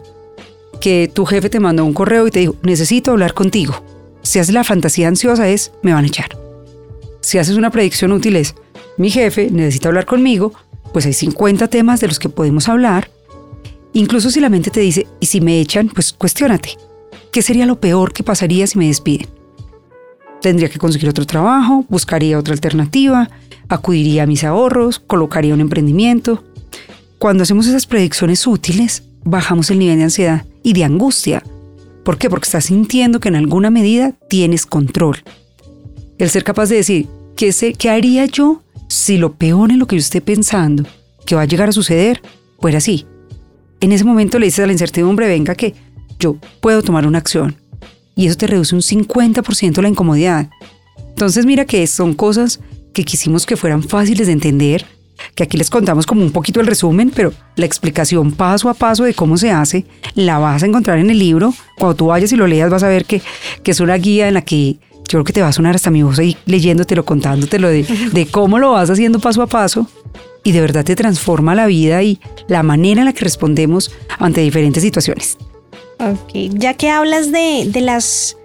Que 0.80 1.10
tu 1.12 1.26
jefe 1.26 1.50
te 1.50 1.60
mandó 1.60 1.84
un 1.84 1.92
correo 1.92 2.26
y 2.26 2.30
te 2.30 2.40
dijo, 2.40 2.56
necesito 2.62 3.10
hablar 3.10 3.34
contigo. 3.34 3.82
Si 4.22 4.38
haces 4.38 4.54
la 4.54 4.64
fantasía 4.64 5.08
ansiosa 5.08 5.48
es, 5.48 5.72
me 5.82 5.92
van 5.92 6.04
a 6.04 6.08
echar. 6.08 6.38
Si 7.20 7.38
haces 7.38 7.56
una 7.56 7.70
predicción 7.70 8.12
útil 8.12 8.36
es, 8.36 8.54
mi 8.96 9.10
jefe 9.10 9.50
necesita 9.50 9.88
hablar 9.88 10.06
conmigo, 10.06 10.52
pues 10.92 11.04
hay 11.06 11.12
50 11.12 11.68
temas 11.68 12.00
de 12.00 12.08
los 12.08 12.18
que 12.18 12.28
podemos 12.28 12.68
hablar. 12.68 13.10
Incluso 13.92 14.30
si 14.30 14.40
la 14.40 14.48
mente 14.48 14.70
te 14.70 14.80
dice, 14.80 15.06
y 15.20 15.26
si 15.26 15.40
me 15.40 15.60
echan, 15.60 15.88
pues 15.88 16.12
cuestiónate. 16.12 16.76
¿Qué 17.30 17.42
sería 17.42 17.66
lo 17.66 17.78
peor 17.80 18.12
que 18.12 18.22
pasaría 18.22 18.66
si 18.66 18.78
me 18.78 18.86
despiden? 18.86 19.37
Tendría 20.40 20.68
que 20.68 20.78
conseguir 20.78 21.08
otro 21.08 21.26
trabajo, 21.26 21.84
buscaría 21.88 22.38
otra 22.38 22.54
alternativa, 22.54 23.28
acudiría 23.68 24.22
a 24.22 24.26
mis 24.26 24.44
ahorros, 24.44 24.98
colocaría 24.98 25.54
un 25.54 25.60
emprendimiento. 25.60 26.44
Cuando 27.18 27.42
hacemos 27.42 27.66
esas 27.66 27.86
predicciones 27.86 28.46
útiles, 28.46 29.02
bajamos 29.24 29.70
el 29.70 29.80
nivel 29.80 29.98
de 29.98 30.04
ansiedad 30.04 30.44
y 30.62 30.72
de 30.72 30.84
angustia. 30.84 31.42
¿Por 32.04 32.18
qué? 32.18 32.30
Porque 32.30 32.46
estás 32.46 32.66
sintiendo 32.66 33.20
que 33.20 33.28
en 33.28 33.36
alguna 33.36 33.70
medida 33.70 34.12
tienes 34.28 34.64
control. 34.64 35.18
El 36.18 36.30
ser 36.30 36.44
capaz 36.44 36.68
de 36.68 36.76
decir, 36.76 37.08
¿qué, 37.36 37.52
sé, 37.52 37.74
qué 37.74 37.90
haría 37.90 38.24
yo 38.26 38.62
si 38.88 39.18
lo 39.18 39.34
peor 39.34 39.70
en 39.70 39.78
lo 39.78 39.86
que 39.86 39.96
yo 39.96 40.00
esté 40.00 40.20
pensando 40.20 40.84
que 41.26 41.34
va 41.34 41.42
a 41.42 41.46
llegar 41.46 41.68
a 41.68 41.72
suceder 41.72 42.22
fuera 42.60 42.78
así? 42.78 43.06
En 43.80 43.92
ese 43.92 44.04
momento 44.04 44.38
le 44.38 44.46
dices 44.46 44.64
a 44.64 44.66
la 44.66 44.72
incertidumbre, 44.72 45.28
venga 45.28 45.54
que 45.54 45.74
yo 46.18 46.36
puedo 46.60 46.82
tomar 46.82 47.06
una 47.06 47.18
acción, 47.18 47.56
y 48.18 48.26
eso 48.26 48.36
te 48.36 48.48
reduce 48.48 48.74
un 48.74 48.82
50% 48.82 49.80
la 49.80 49.88
incomodidad. 49.88 50.50
Entonces 51.10 51.46
mira 51.46 51.64
que 51.64 51.86
son 51.86 52.14
cosas 52.14 52.58
que 52.92 53.04
quisimos 53.04 53.46
que 53.46 53.56
fueran 53.56 53.80
fáciles 53.84 54.26
de 54.26 54.32
entender, 54.32 54.84
que 55.36 55.44
aquí 55.44 55.56
les 55.56 55.70
contamos 55.70 56.04
como 56.04 56.22
un 56.22 56.32
poquito 56.32 56.60
el 56.60 56.66
resumen, 56.66 57.12
pero 57.14 57.32
la 57.54 57.64
explicación 57.64 58.32
paso 58.32 58.68
a 58.68 58.74
paso 58.74 59.04
de 59.04 59.14
cómo 59.14 59.36
se 59.36 59.52
hace 59.52 59.86
la 60.16 60.38
vas 60.38 60.64
a 60.64 60.66
encontrar 60.66 60.98
en 60.98 61.10
el 61.10 61.18
libro. 61.20 61.54
Cuando 61.78 61.94
tú 61.94 62.06
vayas 62.06 62.32
y 62.32 62.36
lo 62.36 62.48
leas 62.48 62.70
vas 62.70 62.82
a 62.82 62.88
ver 62.88 63.04
que, 63.04 63.22
que 63.62 63.70
es 63.70 63.78
una 63.78 63.94
guía 63.94 64.26
en 64.26 64.34
la 64.34 64.42
que 64.42 64.72
yo 64.72 65.10
creo 65.10 65.24
que 65.24 65.32
te 65.32 65.40
va 65.40 65.48
a 65.48 65.52
sonar 65.52 65.76
hasta 65.76 65.92
mi 65.92 66.02
voz 66.02 66.18
ahí 66.18 66.36
leyéndotelo, 66.44 67.04
contándotelo 67.04 67.68
de, 67.68 67.84
de 67.84 68.26
cómo 68.26 68.58
lo 68.58 68.72
vas 68.72 68.90
haciendo 68.90 69.20
paso 69.20 69.42
a 69.42 69.46
paso 69.46 69.86
y 70.42 70.50
de 70.50 70.60
verdad 70.60 70.84
te 70.84 70.96
transforma 70.96 71.54
la 71.54 71.66
vida 71.66 72.02
y 72.02 72.18
la 72.48 72.64
manera 72.64 73.02
en 73.02 73.04
la 73.04 73.12
que 73.12 73.24
respondemos 73.24 73.92
ante 74.18 74.40
diferentes 74.40 74.82
situaciones. 74.82 75.38
Ok, 76.00 76.32
ya 76.54 76.74
que 76.74 76.90
hablas 76.90 77.32
de, 77.32 77.70
las 77.80 78.36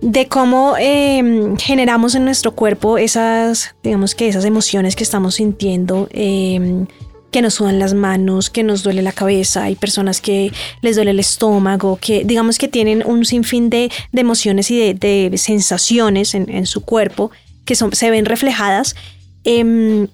de 0.00 0.26
cómo 0.26 0.74
em, 0.76 1.56
generamos 1.56 2.16
en 2.16 2.24
nuestro 2.24 2.52
cuerpo 2.52 2.98
esas, 2.98 3.76
digamos 3.84 4.16
que 4.16 4.26
esas 4.26 4.44
emociones 4.44 4.96
que 4.96 5.04
estamos 5.04 5.36
sintiendo, 5.36 6.08
em, 6.10 6.86
que 7.30 7.42
nos 7.42 7.54
sudan 7.54 7.78
las 7.78 7.94
manos, 7.94 8.50
que 8.50 8.64
nos 8.64 8.82
duele 8.82 9.02
la 9.02 9.12
cabeza, 9.12 9.62
hay 9.64 9.76
personas 9.76 10.20
que 10.20 10.52
les 10.80 10.96
duele 10.96 11.12
el 11.12 11.20
estómago, 11.20 11.96
que 12.00 12.24
digamos 12.24 12.58
que 12.58 12.66
tienen 12.66 13.04
un 13.06 13.24
sinfín 13.24 13.70
de, 13.70 13.90
emociones 14.12 14.68
y 14.72 14.92
de, 14.94 15.30
sensaciones 15.36 16.34
en, 16.34 16.66
su 16.66 16.80
cuerpo 16.80 17.30
que 17.64 17.76
se 17.76 18.10
ven 18.10 18.24
reflejadas. 18.24 18.96
Em, 19.44 20.08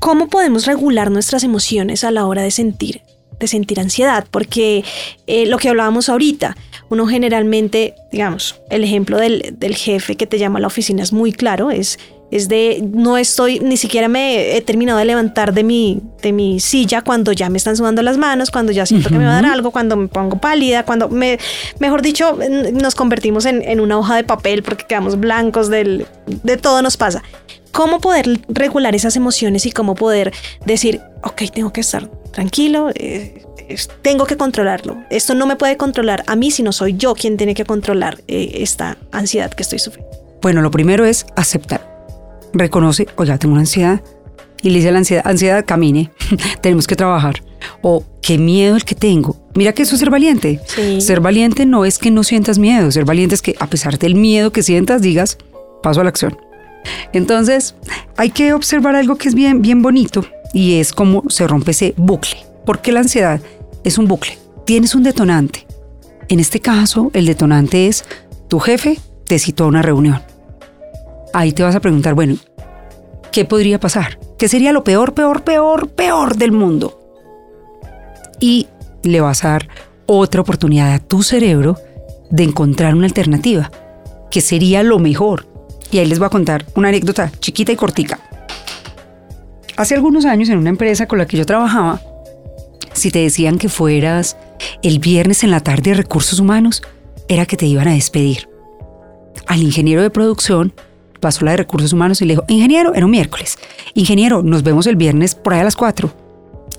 ¿Cómo 0.00 0.28
podemos 0.28 0.66
regular 0.66 1.10
nuestras 1.10 1.44
emociones 1.44 2.02
a 2.02 2.10
la 2.10 2.26
hora 2.26 2.42
de 2.42 2.50
sentir 2.50 3.05
de 3.38 3.46
sentir 3.46 3.80
ansiedad, 3.80 4.26
porque 4.30 4.84
eh, 5.26 5.46
lo 5.46 5.58
que 5.58 5.68
hablábamos 5.68 6.08
ahorita, 6.08 6.56
uno 6.88 7.06
generalmente, 7.06 7.94
digamos, 8.12 8.60
el 8.70 8.84
ejemplo 8.84 9.18
del, 9.18 9.56
jefe 9.74 10.16
que 10.16 10.26
te 10.26 10.38
llama 10.38 10.58
a 10.58 10.62
la 10.62 10.68
oficina 10.68 11.02
es 11.02 11.12
muy 11.12 11.32
claro, 11.32 11.70
es, 11.70 11.98
es 12.30 12.48
de 12.48 12.84
no 12.92 13.16
estoy, 13.16 13.60
ni 13.60 13.76
siquiera 13.76 14.08
me 14.08 14.56
he 14.56 14.60
terminado 14.60 14.98
de 14.98 15.04
levantar 15.04 15.54
de 15.54 15.62
mi, 15.62 16.00
de 16.22 16.32
mi 16.32 16.60
silla 16.60 17.02
cuando 17.02 17.32
ya 17.32 17.48
me 17.48 17.58
están 17.58 17.76
sudando 17.76 18.02
las 18.02 18.18
manos, 18.18 18.50
cuando 18.50 18.72
ya 18.72 18.86
siento 18.86 19.08
que 19.08 19.18
me 19.18 19.24
va 19.24 19.38
a 19.38 19.42
dar 19.42 19.52
algo, 19.52 19.70
cuando 19.70 19.96
me 19.96 20.08
pongo 20.08 20.38
pálida, 20.38 20.84
cuando 20.84 21.08
me, 21.08 21.38
mejor 21.78 22.02
dicho, 22.02 22.38
nos 22.72 22.94
convertimos 22.94 23.46
en, 23.46 23.62
en 23.62 23.80
una 23.80 23.98
hoja 23.98 24.16
de 24.16 24.24
papel 24.24 24.62
porque 24.62 24.84
quedamos 24.86 25.18
blancos 25.18 25.68
del, 25.68 26.06
de 26.26 26.56
todo 26.56 26.82
nos 26.82 26.96
pasa. 26.96 27.22
¿Cómo 27.72 28.00
poder 28.00 28.40
regular 28.48 28.94
esas 28.94 29.16
emociones 29.16 29.66
y 29.66 29.70
cómo 29.70 29.94
poder 29.94 30.32
decir, 30.64 31.02
ok, 31.22 31.42
tengo 31.52 31.72
que 31.72 31.82
estar 31.82 32.10
tranquilo, 32.32 32.90
eh, 32.94 33.42
tengo 34.02 34.26
que 34.26 34.36
controlarlo. 34.36 34.96
Esto 35.10 35.34
no 35.34 35.46
me 35.46 35.56
puede 35.56 35.76
controlar 35.76 36.24
a 36.26 36.36
mí, 36.36 36.50
sino 36.50 36.72
soy 36.72 36.96
yo 36.96 37.14
quien 37.14 37.36
tiene 37.36 37.54
que 37.54 37.64
controlar 37.64 38.22
eh, 38.28 38.58
esta 38.60 38.96
ansiedad 39.12 39.52
que 39.52 39.62
estoy 39.62 39.78
sufriendo. 39.78 40.10
Bueno, 40.40 40.62
lo 40.62 40.70
primero 40.70 41.04
es 41.04 41.26
aceptar. 41.36 41.95
Reconoce, 42.58 43.06
oiga, 43.16 43.38
tengo 43.38 43.52
una 43.52 43.62
ansiedad. 43.62 44.02
Y 44.62 44.70
le 44.70 44.76
dice 44.76 44.88
a 44.88 44.92
la 44.92 44.98
ansiedad, 44.98 45.22
ansiedad, 45.26 45.64
camine, 45.66 46.10
tenemos 46.62 46.86
que 46.86 46.96
trabajar. 46.96 47.42
O 47.82 48.04
qué 48.22 48.38
miedo 48.38 48.76
el 48.76 48.84
que 48.84 48.94
tengo. 48.94 49.36
Mira 49.54 49.72
que 49.72 49.82
eso 49.82 49.94
es 49.94 50.00
ser 50.00 50.10
valiente. 50.10 50.60
Ser 50.98 51.20
valiente 51.20 51.66
no 51.66 51.84
es 51.84 51.98
que 51.98 52.10
no 52.10 52.24
sientas 52.24 52.58
miedo, 52.58 52.90
ser 52.90 53.04
valiente 53.04 53.34
es 53.34 53.42
que 53.42 53.54
a 53.60 53.66
pesar 53.66 53.98
del 53.98 54.14
miedo 54.14 54.52
que 54.52 54.62
sientas, 54.62 55.02
digas, 55.02 55.38
paso 55.82 56.00
a 56.00 56.04
la 56.04 56.10
acción. 56.10 56.36
Entonces, 57.12 57.74
hay 58.16 58.30
que 58.30 58.52
observar 58.52 58.96
algo 58.96 59.16
que 59.16 59.28
es 59.28 59.34
bien, 59.34 59.60
bien 59.62 59.82
bonito 59.82 60.24
y 60.52 60.74
es 60.80 60.92
cómo 60.92 61.22
se 61.28 61.46
rompe 61.46 61.72
ese 61.72 61.94
bucle. 61.96 62.36
Porque 62.64 62.92
la 62.92 63.00
ansiedad 63.00 63.40
es 63.84 63.98
un 63.98 64.06
bucle. 64.06 64.38
Tienes 64.64 64.94
un 64.94 65.02
detonante. 65.02 65.66
En 66.28 66.40
este 66.40 66.60
caso, 66.60 67.10
el 67.12 67.26
detonante 67.26 67.86
es 67.86 68.04
tu 68.48 68.58
jefe 68.58 68.98
te 69.26 69.38
citó 69.38 69.64
a 69.64 69.68
una 69.68 69.82
reunión. 69.82 70.22
Ahí 71.36 71.52
te 71.52 71.62
vas 71.62 71.76
a 71.76 71.80
preguntar, 71.80 72.14
bueno, 72.14 72.36
¿qué 73.30 73.44
podría 73.44 73.78
pasar? 73.78 74.18
¿Qué 74.38 74.48
sería 74.48 74.72
lo 74.72 74.84
peor, 74.84 75.12
peor, 75.12 75.44
peor, 75.44 75.90
peor 75.90 76.34
del 76.36 76.50
mundo? 76.50 76.98
Y 78.40 78.68
le 79.02 79.20
vas 79.20 79.44
a 79.44 79.50
dar 79.50 79.68
otra 80.06 80.40
oportunidad 80.40 80.94
a 80.94 80.98
tu 80.98 81.22
cerebro 81.22 81.76
de 82.30 82.42
encontrar 82.42 82.94
una 82.94 83.04
alternativa, 83.04 83.70
que 84.30 84.40
sería 84.40 84.82
lo 84.82 84.98
mejor. 84.98 85.46
Y 85.90 85.98
ahí 85.98 86.06
les 86.06 86.18
voy 86.18 86.24
a 86.24 86.30
contar 86.30 86.64
una 86.74 86.88
anécdota 86.88 87.30
chiquita 87.38 87.70
y 87.70 87.76
cortica. 87.76 88.18
Hace 89.76 89.94
algunos 89.94 90.24
años 90.24 90.48
en 90.48 90.56
una 90.56 90.70
empresa 90.70 91.06
con 91.06 91.18
la 91.18 91.26
que 91.26 91.36
yo 91.36 91.44
trabajaba, 91.44 92.00
si 92.94 93.10
te 93.10 93.18
decían 93.18 93.58
que 93.58 93.68
fueras 93.68 94.38
el 94.82 95.00
viernes 95.00 95.44
en 95.44 95.50
la 95.50 95.60
tarde 95.60 95.90
de 95.90 95.96
recursos 95.98 96.40
humanos, 96.40 96.82
era 97.28 97.44
que 97.44 97.58
te 97.58 97.66
iban 97.66 97.88
a 97.88 97.92
despedir. 97.92 98.48
Al 99.46 99.62
ingeniero 99.62 100.00
de 100.00 100.08
producción 100.08 100.72
pasó 101.20 101.44
la 101.44 101.52
de 101.52 101.58
recursos 101.58 101.92
humanos 101.92 102.20
y 102.20 102.24
le 102.24 102.34
dijo, 102.34 102.44
ingeniero, 102.48 102.94
era 102.94 103.04
un 103.04 103.10
miércoles, 103.10 103.58
ingeniero, 103.94 104.42
nos 104.42 104.62
vemos 104.62 104.86
el 104.86 104.96
viernes 104.96 105.34
por 105.34 105.54
ahí 105.54 105.60
a 105.60 105.64
las 105.64 105.76
4. 105.76 106.12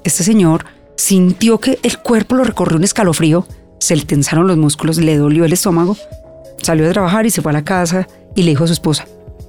Este 0.03 0.23
señor 0.23 0.65
sintió 0.95 1.59
que 1.59 1.79
el 1.83 1.97
cuerpo 1.99 2.35
lo 2.35 2.43
recorrió 2.43 2.77
un 2.77 2.83
escalofrío, 2.83 3.47
se 3.79 3.95
le 3.95 4.03
tensaron 4.03 4.47
los 4.47 4.57
músculos, 4.57 4.97
le 4.97 5.17
dolió 5.17 5.45
el 5.45 5.53
estómago, 5.53 5.97
salió 6.61 6.87
a 6.87 6.91
trabajar 6.91 7.25
y 7.25 7.29
se 7.29 7.41
fue 7.41 7.51
a 7.51 7.53
la 7.53 7.63
casa 7.63 8.07
y 8.35 8.43
le 8.43 8.51
dijo 8.51 8.63
a 8.63 8.67
su 8.67 8.73
esposa, 8.73 9.07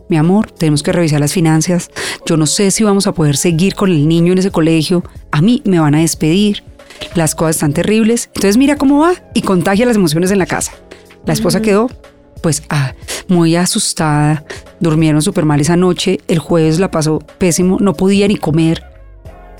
mi 0.08 0.16
amor, 0.16 0.50
tenemos 0.50 0.82
que 0.82 0.92
revisar 0.92 1.20
las 1.20 1.32
finanzas, 1.32 1.90
yo 2.26 2.36
no 2.36 2.46
sé 2.46 2.70
si 2.70 2.84
vamos 2.84 3.06
a 3.06 3.12
poder 3.12 3.36
seguir 3.36 3.74
con 3.74 3.90
el 3.90 4.08
niño 4.08 4.32
en 4.32 4.38
ese 4.38 4.50
colegio, 4.50 5.04
a 5.30 5.42
mí 5.42 5.62
me 5.64 5.80
van 5.80 5.94
a 5.94 6.00
despedir, 6.00 6.64
las 7.14 7.34
cosas 7.34 7.56
están 7.56 7.72
terribles, 7.72 8.30
entonces 8.34 8.56
mira 8.56 8.76
cómo 8.76 9.00
va 9.00 9.14
y 9.34 9.42
contagia 9.42 9.86
las 9.86 9.96
emociones 9.96 10.30
en 10.30 10.38
la 10.38 10.46
casa. 10.46 10.72
La 11.26 11.32
esposa 11.32 11.60
quedó 11.60 11.90
pues 12.42 12.62
ah, 12.70 12.94
muy 13.28 13.56
asustada, 13.56 14.44
durmieron 14.80 15.22
súper 15.22 15.44
mal 15.44 15.60
esa 15.60 15.76
noche, 15.76 16.20
el 16.28 16.38
jueves 16.38 16.78
la 16.78 16.90
pasó 16.90 17.18
pésimo, 17.38 17.78
no 17.80 17.94
podía 17.94 18.28
ni 18.28 18.36
comer. 18.36 18.84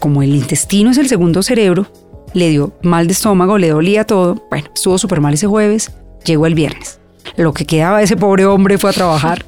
Como 0.01 0.23
el 0.23 0.35
intestino 0.35 0.91
es 0.91 0.99
el 0.99 1.09
segundo 1.09 1.43
cerebro, 1.43 1.87
le 2.35 2.51
dio 2.51 2.73
mal 2.83 3.07
de 3.07 3.13
estómago, 3.13 3.59
le 3.59 3.71
dolía 3.71 4.05
todo. 4.05 4.47
Bueno, 4.51 4.69
estuvo 4.75 4.97
súper 4.99 5.21
mal 5.21 5.35
ese 5.35 5.47
jueves, 5.47 5.93
llegó 6.25 6.47
el 6.47 6.55
viernes. 6.55 7.01
Lo 7.37 7.53
que 7.53 7.67
quedaba 7.67 7.99
de 7.99 8.05
ese 8.05 8.17
pobre 8.17 8.47
hombre 8.47 8.79
fue 8.79 8.91
a 8.91 8.93
trabajar 8.93 9.45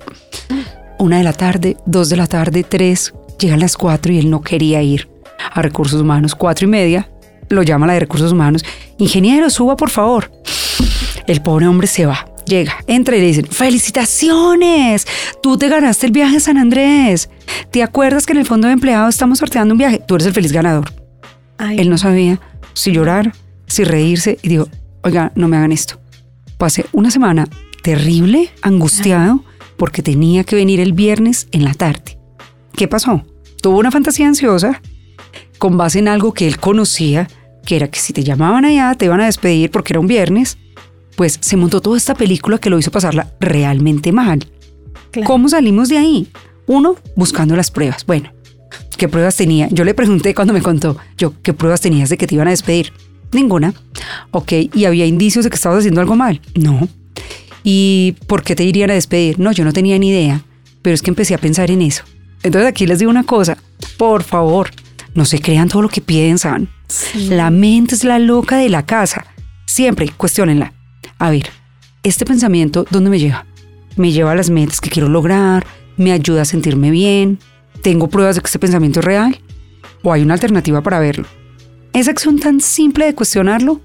una 0.98 1.18
de 1.18 1.24
la 1.24 1.32
tarde, 1.32 1.76
dos 1.86 2.10
de 2.10 2.16
la 2.16 2.26
tarde, 2.26 2.62
tres, 2.62 3.14
llegan 3.38 3.60
las 3.60 3.76
cuatro 3.76 4.12
y 4.12 4.18
él 4.18 4.28
no 4.28 4.42
quería 4.42 4.82
ir 4.82 5.08
a 5.52 5.62
recursos 5.62 6.00
humanos. 6.00 6.34
Cuatro 6.34 6.66
y 6.66 6.70
media, 6.70 7.08
lo 7.48 7.62
llama 7.62 7.86
la 7.86 7.94
de 7.94 8.00
recursos 8.00 8.32
humanos. 8.32 8.64
Ingeniero, 8.98 9.48
suba 9.50 9.76
por 9.76 9.90
favor. 9.90 10.30
El 11.26 11.40
pobre 11.42 11.66
hombre 11.66 11.86
se 11.86 12.06
va, 12.06 12.26
llega, 12.50 12.74
entra 12.86 13.16
y 13.16 13.20
le 13.20 13.26
dicen, 13.28 13.46
felicitaciones, 13.46 15.06
tú 15.42 15.56
te 15.56 15.68
ganaste 15.68 16.06
el 16.06 16.12
viaje 16.12 16.36
a 16.36 16.40
San 16.40 16.58
Andrés. 16.58 17.30
¿Te 17.70 17.82
acuerdas 17.82 18.26
que 18.26 18.32
en 18.32 18.38
el 18.38 18.46
fondo 18.46 18.66
de 18.66 18.74
empleados 18.74 19.14
estamos 19.14 19.38
sorteando 19.38 19.72
un 19.72 19.78
viaje? 19.78 20.02
Tú 20.06 20.16
eres 20.16 20.26
el 20.26 20.34
feliz 20.34 20.52
ganador. 20.52 20.92
Él 21.58 21.88
no 21.88 21.96
sabía 21.96 22.40
si 22.74 22.92
llorar, 22.92 23.32
si 23.66 23.84
reírse 23.84 24.38
y 24.42 24.48
dijo, 24.48 24.68
oiga, 25.02 25.32
no 25.34 25.48
me 25.48 25.56
hagan 25.56 25.72
esto. 25.72 26.00
Pasé 26.58 26.84
una 26.92 27.10
semana 27.10 27.48
terrible, 27.82 28.50
angustiado, 28.62 29.44
porque 29.76 30.02
tenía 30.02 30.44
que 30.44 30.56
venir 30.56 30.80
el 30.80 30.92
viernes 30.92 31.48
en 31.52 31.64
la 31.64 31.74
tarde. 31.74 32.18
¿Qué 32.74 32.88
pasó? 32.88 33.24
Tuvo 33.62 33.78
una 33.78 33.90
fantasía 33.90 34.26
ansiosa 34.26 34.80
con 35.58 35.76
base 35.76 35.98
en 35.98 36.08
algo 36.08 36.34
que 36.34 36.46
él 36.46 36.58
conocía, 36.58 37.28
que 37.64 37.76
era 37.76 37.88
que 37.88 38.00
si 38.00 38.12
te 38.12 38.24
llamaban 38.24 38.64
allá 38.64 38.94
te 38.94 39.04
iban 39.04 39.20
a 39.20 39.26
despedir 39.26 39.70
porque 39.70 39.92
era 39.92 40.00
un 40.00 40.06
viernes, 40.06 40.58
pues 41.20 41.36
se 41.38 41.58
montó 41.58 41.82
toda 41.82 41.98
esta 41.98 42.14
película 42.14 42.56
que 42.56 42.70
lo 42.70 42.78
hizo 42.78 42.90
pasarla 42.90 43.30
realmente 43.40 44.10
mal. 44.10 44.50
¿Cómo 45.26 45.50
salimos 45.50 45.90
de 45.90 45.98
ahí? 45.98 46.28
Uno, 46.66 46.96
buscando 47.14 47.54
las 47.56 47.70
pruebas. 47.70 48.06
Bueno, 48.06 48.32
¿qué 48.96 49.06
pruebas 49.06 49.36
tenía? 49.36 49.68
Yo 49.68 49.84
le 49.84 49.92
pregunté 49.92 50.34
cuando 50.34 50.54
me 50.54 50.62
contó, 50.62 50.96
yo, 51.18 51.34
¿qué 51.42 51.52
pruebas 51.52 51.82
tenías 51.82 52.08
de 52.08 52.16
que 52.16 52.26
te 52.26 52.36
iban 52.36 52.46
a 52.46 52.52
despedir? 52.52 52.94
Ninguna. 53.32 53.74
Ok, 54.30 54.52
¿y 54.72 54.86
había 54.86 55.04
indicios 55.04 55.44
de 55.44 55.50
que 55.50 55.56
estabas 55.56 55.80
haciendo 55.80 56.00
algo 56.00 56.16
mal? 56.16 56.40
No. 56.54 56.88
¿Y 57.64 58.16
por 58.26 58.42
qué 58.42 58.56
te 58.56 58.64
irían 58.64 58.90
a 58.90 58.94
despedir? 58.94 59.38
No, 59.38 59.52
yo 59.52 59.66
no 59.66 59.74
tenía 59.74 59.98
ni 59.98 60.08
idea, 60.08 60.40
pero 60.80 60.94
es 60.94 61.02
que 61.02 61.10
empecé 61.10 61.34
a 61.34 61.38
pensar 61.38 61.70
en 61.70 61.82
eso. 61.82 62.02
Entonces 62.42 62.66
aquí 62.66 62.86
les 62.86 62.98
digo 62.98 63.10
una 63.10 63.24
cosa, 63.24 63.58
por 63.98 64.22
favor, 64.22 64.70
no 65.12 65.26
se 65.26 65.38
crean 65.38 65.68
todo 65.68 65.82
lo 65.82 65.90
que 65.90 66.00
piensan. 66.00 66.70
La 67.14 67.50
mente 67.50 67.94
es 67.94 68.04
la 68.04 68.18
loca 68.18 68.56
de 68.56 68.70
la 68.70 68.86
casa. 68.86 69.26
Siempre 69.66 70.08
cuestionenla. 70.16 70.79
A 71.20 71.28
ver, 71.28 71.50
este 72.02 72.24
pensamiento, 72.24 72.86
¿dónde 72.90 73.10
me 73.10 73.18
lleva? 73.18 73.44
Me 73.96 74.10
lleva 74.10 74.32
a 74.32 74.34
las 74.34 74.48
metas 74.48 74.80
que 74.80 74.88
quiero 74.88 75.10
lograr, 75.10 75.66
me 75.98 76.12
ayuda 76.12 76.42
a 76.42 76.46
sentirme 76.46 76.90
bien, 76.90 77.38
tengo 77.82 78.08
pruebas 78.08 78.36
de 78.36 78.40
que 78.40 78.46
este 78.46 78.58
pensamiento 78.58 79.00
es 79.00 79.04
real 79.04 79.38
o 80.02 80.14
hay 80.14 80.22
una 80.22 80.32
alternativa 80.32 80.80
para 80.80 80.98
verlo. 80.98 81.26
Esa 81.92 82.10
acción 82.10 82.38
tan 82.38 82.60
simple 82.62 83.04
de 83.04 83.14
cuestionarlo 83.14 83.82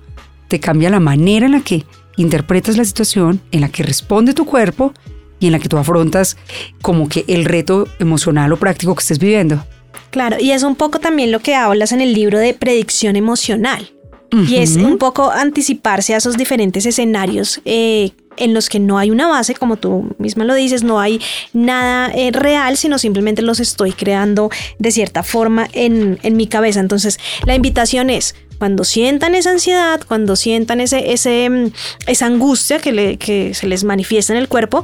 te 0.48 0.62
cambia 0.62 0.90
la 0.90 1.02
manera 1.02 1.46
en 1.46 1.52
la 1.52 1.60
que 1.60 1.84
interpretas 2.16 2.78
la 2.78 2.86
situación, 2.86 3.42
en 3.52 3.60
la 3.60 3.68
que 3.68 3.84
responde 3.84 4.34
tu 4.34 4.46
cuerpo 4.46 4.94
y 5.42 5.48
en 5.48 5.52
la 5.52 5.60
que 5.60 5.68
tú 5.68 5.78
afrontas 5.78 6.38
como 6.82 7.10
que 7.10 7.26
el 7.28 7.44
reto 7.44 7.86
emocional 8.00 8.54
o 8.54 8.58
práctico 8.58 8.96
que 8.96 9.02
estés 9.02 9.20
viviendo. 9.20 9.62
Claro, 10.10 10.38
y 10.40 10.52
es 10.52 10.64
un 10.64 10.78
poco 10.78 11.02
también 11.02 11.34
lo 11.34 11.42
que 11.42 11.56
hablas 11.56 11.92
en 11.92 12.00
el 12.00 12.14
libro 12.14 12.40
de 12.40 12.54
predicción 12.54 13.18
emocional. 13.18 13.92
Y 14.32 14.58
es 14.58 14.76
un 14.76 14.98
poco 14.98 15.32
anticiparse 15.32 16.14
a 16.14 16.18
esos 16.18 16.36
diferentes 16.36 16.86
escenarios 16.86 17.62
eh, 17.64 18.12
en 18.38 18.54
los 18.54 18.70
que 18.70 18.80
no 18.80 18.98
hay 18.98 19.12
una 19.12 19.28
base, 19.28 19.54
como 19.56 19.78
tú 19.78 20.14
misma 20.18 20.44
lo 20.44 20.54
dices, 20.54 20.84
no 20.84 21.00
hay 21.00 21.22
nada 21.54 22.12
eh, 22.14 22.32
real, 22.32 22.76
sino 22.76 22.98
simplemente 22.98 23.42
los 23.42 23.60
estoy 23.60 23.94
creando 23.94 24.50
de 24.78 24.92
cierta 24.92 25.24
forma 25.24 25.68
en, 25.72 26.20
en 26.24 26.36
mi 26.36 26.48
cabeza. 26.48 26.80
Entonces, 26.80 27.18
la 27.46 27.56
invitación 27.56 28.10
es, 28.10 28.36
cuando 28.58 28.84
sientan 28.84 29.36
esa 29.36 29.52
ansiedad, 29.52 30.02
cuando 30.08 30.36
sientan 30.36 30.82
ese, 30.82 31.14
ese, 31.14 31.50
mm, 31.50 31.72
esa 32.08 32.26
angustia 32.26 32.80
que, 32.80 32.92
le, 32.92 33.18
que 33.18 33.54
se 33.54 33.68
les 33.68 33.84
manifiesta 33.84 34.34
en 34.34 34.40
el 34.40 34.48
cuerpo, 34.48 34.84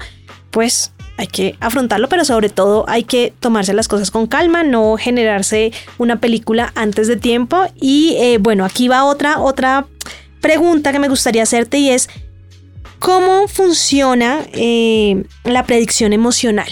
pues 0.49 0.93
hay 1.17 1.27
que 1.27 1.55
afrontarlo, 1.59 2.09
pero 2.09 2.25
sobre 2.25 2.49
todo 2.49 2.85
hay 2.87 3.03
que 3.03 3.33
tomarse 3.39 3.73
las 3.73 3.87
cosas 3.87 4.11
con 4.11 4.27
calma, 4.27 4.63
no 4.63 4.97
generarse 4.97 5.71
una 5.97 6.19
película 6.19 6.71
antes 6.75 7.07
de 7.07 7.15
tiempo. 7.15 7.65
Y 7.75 8.15
eh, 8.19 8.37
bueno, 8.39 8.65
aquí 8.65 8.87
va 8.87 9.03
otra, 9.03 9.39
otra 9.39 9.85
pregunta 10.41 10.91
que 10.91 10.99
me 10.99 11.09
gustaría 11.09 11.43
hacerte 11.43 11.77
y 11.77 11.89
es, 11.89 12.09
¿cómo 12.99 13.47
funciona 13.47 14.39
eh, 14.53 15.23
la 15.43 15.65
predicción 15.65 16.13
emocional? 16.13 16.69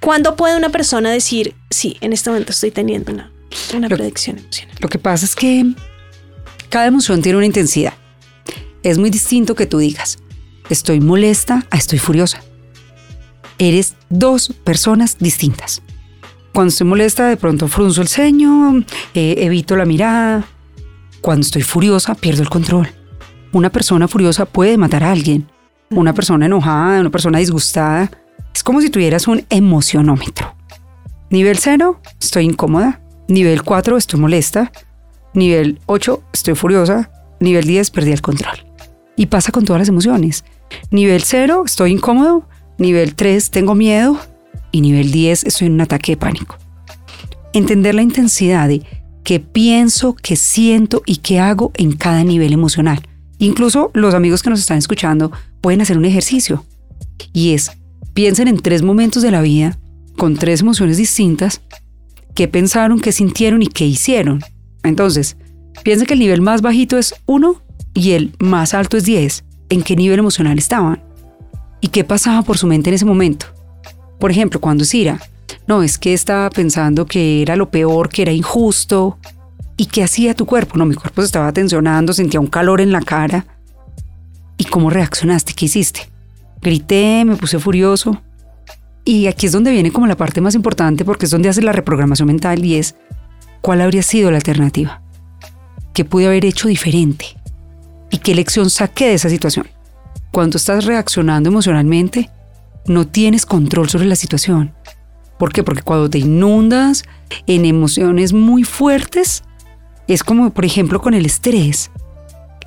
¿Cuándo 0.00 0.36
puede 0.36 0.56
una 0.56 0.70
persona 0.70 1.10
decir, 1.10 1.54
sí, 1.70 1.96
en 2.00 2.12
este 2.12 2.30
momento 2.30 2.52
estoy 2.52 2.70
teniendo 2.70 3.12
una, 3.12 3.32
una 3.74 3.88
predicción 3.88 4.38
emocional? 4.38 4.76
Lo 4.78 4.88
que 4.88 4.98
pasa 4.98 5.24
es 5.24 5.34
que 5.34 5.64
cada 6.68 6.86
emoción 6.86 7.22
tiene 7.22 7.38
una 7.38 7.46
intensidad. 7.46 7.94
Es 8.82 8.98
muy 8.98 9.10
distinto 9.10 9.56
que 9.56 9.66
tú 9.66 9.78
digas, 9.78 10.18
estoy 10.70 11.00
molesta 11.00 11.66
a 11.70 11.76
estoy 11.76 11.98
furiosa 11.98 12.45
eres 13.58 13.96
dos 14.08 14.52
personas 14.64 15.18
distintas. 15.18 15.82
Cuando 16.52 16.70
estoy 16.70 16.86
molesta, 16.86 17.28
de 17.28 17.36
pronto 17.36 17.68
frunzo 17.68 18.00
el 18.00 18.08
ceño, 18.08 18.78
eh, 19.14 19.34
evito 19.38 19.76
la 19.76 19.84
mirada. 19.84 20.44
Cuando 21.20 21.42
estoy 21.42 21.62
furiosa, 21.62 22.14
pierdo 22.14 22.42
el 22.42 22.48
control. 22.48 22.88
Una 23.52 23.70
persona 23.70 24.08
furiosa 24.08 24.46
puede 24.46 24.78
matar 24.78 25.04
a 25.04 25.12
alguien. 25.12 25.48
Una 25.90 26.14
persona 26.14 26.46
enojada, 26.46 27.00
una 27.00 27.10
persona 27.10 27.38
disgustada, 27.38 28.10
es 28.54 28.62
como 28.62 28.80
si 28.80 28.88
tuvieras 28.88 29.28
un 29.28 29.44
emocionómetro. 29.50 30.54
Nivel 31.28 31.58
0, 31.58 32.00
estoy 32.20 32.44
incómoda. 32.44 33.02
Nivel 33.28 33.62
4, 33.62 33.96
estoy 33.96 34.18
molesta. 34.18 34.72
Nivel 35.34 35.80
8, 35.86 36.22
estoy 36.32 36.54
furiosa. 36.54 37.10
Nivel 37.38 37.64
10, 37.66 37.90
perdí 37.90 38.12
el 38.12 38.22
control. 38.22 38.64
Y 39.14 39.26
pasa 39.26 39.52
con 39.52 39.64
todas 39.64 39.80
las 39.80 39.88
emociones. 39.90 40.44
Nivel 40.90 41.22
0, 41.22 41.64
estoy 41.66 41.92
incómodo. 41.92 42.48
Nivel 42.78 43.14
3, 43.14 43.50
tengo 43.50 43.74
miedo. 43.74 44.18
Y 44.72 44.80
nivel 44.80 45.10
10, 45.10 45.44
estoy 45.44 45.68
en 45.68 45.74
un 45.74 45.80
ataque 45.80 46.12
de 46.12 46.16
pánico. 46.16 46.56
Entender 47.52 47.94
la 47.94 48.02
intensidad 48.02 48.68
de 48.68 48.82
qué 49.24 49.40
pienso, 49.40 50.14
qué 50.14 50.36
siento 50.36 51.02
y 51.06 51.16
qué 51.16 51.40
hago 51.40 51.72
en 51.74 51.92
cada 51.92 52.24
nivel 52.24 52.52
emocional. 52.52 53.00
Incluso 53.38 53.90
los 53.94 54.14
amigos 54.14 54.42
que 54.42 54.50
nos 54.50 54.60
están 54.60 54.78
escuchando 54.78 55.32
pueden 55.60 55.80
hacer 55.80 55.96
un 55.96 56.04
ejercicio. 56.04 56.64
Y 57.32 57.54
es, 57.54 57.72
piensen 58.14 58.48
en 58.48 58.58
tres 58.58 58.82
momentos 58.82 59.22
de 59.22 59.30
la 59.30 59.40
vida 59.40 59.78
con 60.16 60.36
tres 60.36 60.60
emociones 60.60 60.96
distintas, 60.96 61.60
qué 62.34 62.48
pensaron, 62.48 63.00
qué 63.00 63.12
sintieron 63.12 63.62
y 63.62 63.66
qué 63.66 63.86
hicieron. 63.86 64.42
Entonces, 64.82 65.36
piensen 65.82 66.06
que 66.06 66.14
el 66.14 66.20
nivel 66.20 66.40
más 66.40 66.62
bajito 66.62 66.98
es 66.98 67.14
1 67.26 67.62
y 67.94 68.12
el 68.12 68.32
más 68.38 68.74
alto 68.74 68.96
es 68.96 69.04
10. 69.04 69.44
¿En 69.70 69.82
qué 69.82 69.96
nivel 69.96 70.18
emocional 70.18 70.58
estaban? 70.58 71.05
¿Y 71.80 71.88
qué 71.88 72.04
pasaba 72.04 72.42
por 72.42 72.58
su 72.58 72.66
mente 72.66 72.90
en 72.90 72.94
ese 72.94 73.04
momento? 73.04 73.46
Por 74.18 74.30
ejemplo, 74.30 74.60
cuando 74.60 74.84
es 74.84 74.94
ira, 74.94 75.20
no, 75.66 75.82
es 75.82 75.98
que 75.98 76.14
estaba 76.14 76.48
pensando 76.50 77.06
que 77.06 77.42
era 77.42 77.56
lo 77.56 77.70
peor, 77.70 78.08
que 78.08 78.22
era 78.22 78.32
injusto. 78.32 79.18
¿Y 79.76 79.86
qué 79.86 80.04
hacía 80.04 80.34
tu 80.34 80.46
cuerpo? 80.46 80.78
No, 80.78 80.86
mi 80.86 80.94
cuerpo 80.94 81.20
se 81.22 81.26
estaba 81.26 81.52
tensionando, 81.52 82.12
sentía 82.12 82.40
un 82.40 82.46
calor 82.46 82.80
en 82.80 82.92
la 82.92 83.00
cara. 83.00 83.46
¿Y 84.56 84.64
cómo 84.64 84.90
reaccionaste? 84.90 85.52
¿Qué 85.54 85.66
hiciste? 85.66 86.08
Grité, 86.62 87.24
me 87.24 87.36
puse 87.36 87.58
furioso. 87.58 88.22
Y 89.04 89.26
aquí 89.26 89.46
es 89.46 89.52
donde 89.52 89.70
viene 89.70 89.92
como 89.92 90.06
la 90.06 90.16
parte 90.16 90.40
más 90.40 90.54
importante 90.54 91.04
porque 91.04 91.26
es 91.26 91.30
donde 91.30 91.48
hace 91.48 91.62
la 91.62 91.72
reprogramación 91.72 92.26
mental 92.26 92.64
y 92.64 92.76
es 92.76 92.96
cuál 93.60 93.80
habría 93.80 94.02
sido 94.02 94.30
la 94.30 94.38
alternativa. 94.38 95.02
¿Qué 95.92 96.04
pude 96.04 96.26
haber 96.26 96.44
hecho 96.44 96.68
diferente? 96.68 97.26
¿Y 98.10 98.18
qué 98.18 98.34
lección 98.34 98.70
saqué 98.70 99.08
de 99.08 99.14
esa 99.14 99.28
situación? 99.28 99.66
Cuando 100.32 100.58
estás 100.58 100.84
reaccionando 100.84 101.48
emocionalmente, 101.48 102.30
no 102.86 103.06
tienes 103.06 103.46
control 103.46 103.88
sobre 103.88 104.06
la 104.06 104.16
situación. 104.16 104.74
¿Por 105.38 105.52
qué? 105.52 105.62
Porque 105.62 105.82
cuando 105.82 106.08
te 106.08 106.18
inundas 106.18 107.04
en 107.46 107.64
emociones 107.64 108.32
muy 108.32 108.64
fuertes, 108.64 109.42
es 110.08 110.22
como 110.22 110.50
por 110.50 110.64
ejemplo 110.64 111.00
con 111.00 111.14
el 111.14 111.26
estrés. 111.26 111.90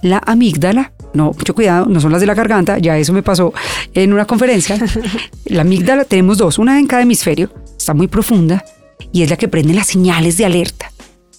La 0.01 0.21
amígdala, 0.25 0.93
no, 1.13 1.31
mucho 1.37 1.53
cuidado, 1.53 1.85
no 1.87 1.99
son 1.99 2.11
las 2.11 2.21
de 2.21 2.27
la 2.27 2.35
garganta, 2.35 2.77
ya 2.77 2.97
eso 2.97 3.11
me 3.11 3.23
pasó 3.23 3.53
en 3.93 4.13
una 4.13 4.25
conferencia. 4.25 4.77
La 5.45 5.63
amígdala 5.63 6.05
tenemos 6.05 6.37
dos, 6.37 6.59
una 6.59 6.79
en 6.79 6.87
cada 6.87 7.01
hemisferio, 7.01 7.51
está 7.77 7.93
muy 7.93 8.07
profunda 8.07 8.63
y 9.11 9.23
es 9.23 9.29
la 9.29 9.35
que 9.35 9.47
prende 9.47 9.73
las 9.73 9.87
señales 9.87 10.37
de 10.37 10.45
alerta. 10.45 10.91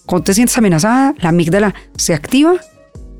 Cuando 0.05 0.25
te 0.25 0.33
sientes 0.33 0.57
amenazada, 0.57 1.15
la 1.19 1.29
amígdala 1.29 1.73
se 1.95 2.13
activa 2.13 2.55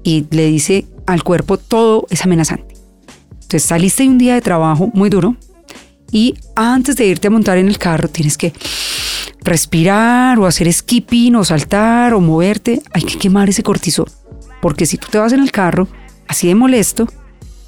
y 0.03 0.27
le 0.29 0.45
dice 0.47 0.85
al 1.07 1.23
cuerpo 1.23 1.57
todo 1.57 2.05
es 2.09 2.23
amenazante. 2.23 2.70
Entonces 3.51 3.67
saliste 3.67 4.07
un 4.07 4.17
día 4.17 4.35
de 4.35 4.41
trabajo 4.41 4.89
muy 4.93 5.09
duro 5.09 5.35
y 6.09 6.35
antes 6.55 6.95
de 6.95 7.05
irte 7.05 7.27
a 7.27 7.31
montar 7.31 7.57
en 7.57 7.67
el 7.67 7.77
carro 7.77 8.07
tienes 8.07 8.37
que 8.37 8.53
respirar 9.41 10.39
o 10.39 10.45
hacer 10.45 10.71
skipping 10.71 11.35
o 11.35 11.43
saltar 11.43 12.13
o 12.13 12.21
moverte. 12.21 12.81
Hay 12.93 13.01
que 13.01 13.17
quemar 13.17 13.49
ese 13.49 13.61
cortisol. 13.61 14.09
Porque 14.61 14.85
si 14.85 14.97
tú 14.97 15.09
te 15.11 15.17
vas 15.17 15.33
en 15.33 15.41
el 15.41 15.51
carro 15.51 15.89
así 16.29 16.47
de 16.47 16.55
molesto 16.55 17.09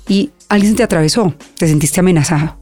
y 0.08 0.30
alguien 0.48 0.78
te 0.78 0.84
atravesó, 0.84 1.34
te 1.58 1.67
sentiste 1.67 2.00
amenazado. 2.00 2.58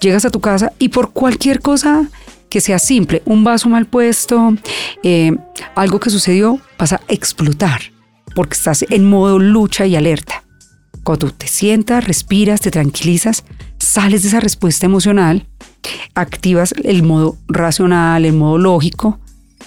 Llegas 0.00 0.24
a 0.24 0.30
tu 0.30 0.38
casa 0.38 0.72
y 0.78 0.90
por 0.90 1.10
cualquier 1.10 1.58
cosa 1.58 2.08
que 2.48 2.60
sea 2.60 2.78
simple, 2.78 3.20
un 3.24 3.42
vaso 3.42 3.68
mal 3.68 3.86
puesto, 3.86 4.54
eh, 5.02 5.36
algo 5.74 5.98
que 5.98 6.10
sucedió, 6.10 6.60
vas 6.78 6.92
a 6.92 7.00
explotar 7.08 7.80
porque 8.36 8.54
estás 8.54 8.84
en 8.88 9.10
modo 9.10 9.40
lucha 9.40 9.86
y 9.86 9.96
alerta. 9.96 10.44
Cuando 11.04 11.28
tú 11.28 11.32
te 11.32 11.48
sientas, 11.48 12.06
respiras, 12.06 12.60
te 12.60 12.70
tranquilizas, 12.70 13.44
sales 13.78 14.22
de 14.22 14.28
esa 14.28 14.40
respuesta 14.40 14.86
emocional, 14.86 15.46
activas 16.14 16.74
el 16.84 17.02
modo 17.02 17.36
racional, 17.48 18.24
el 18.24 18.34
modo 18.34 18.58
lógico 18.58 19.18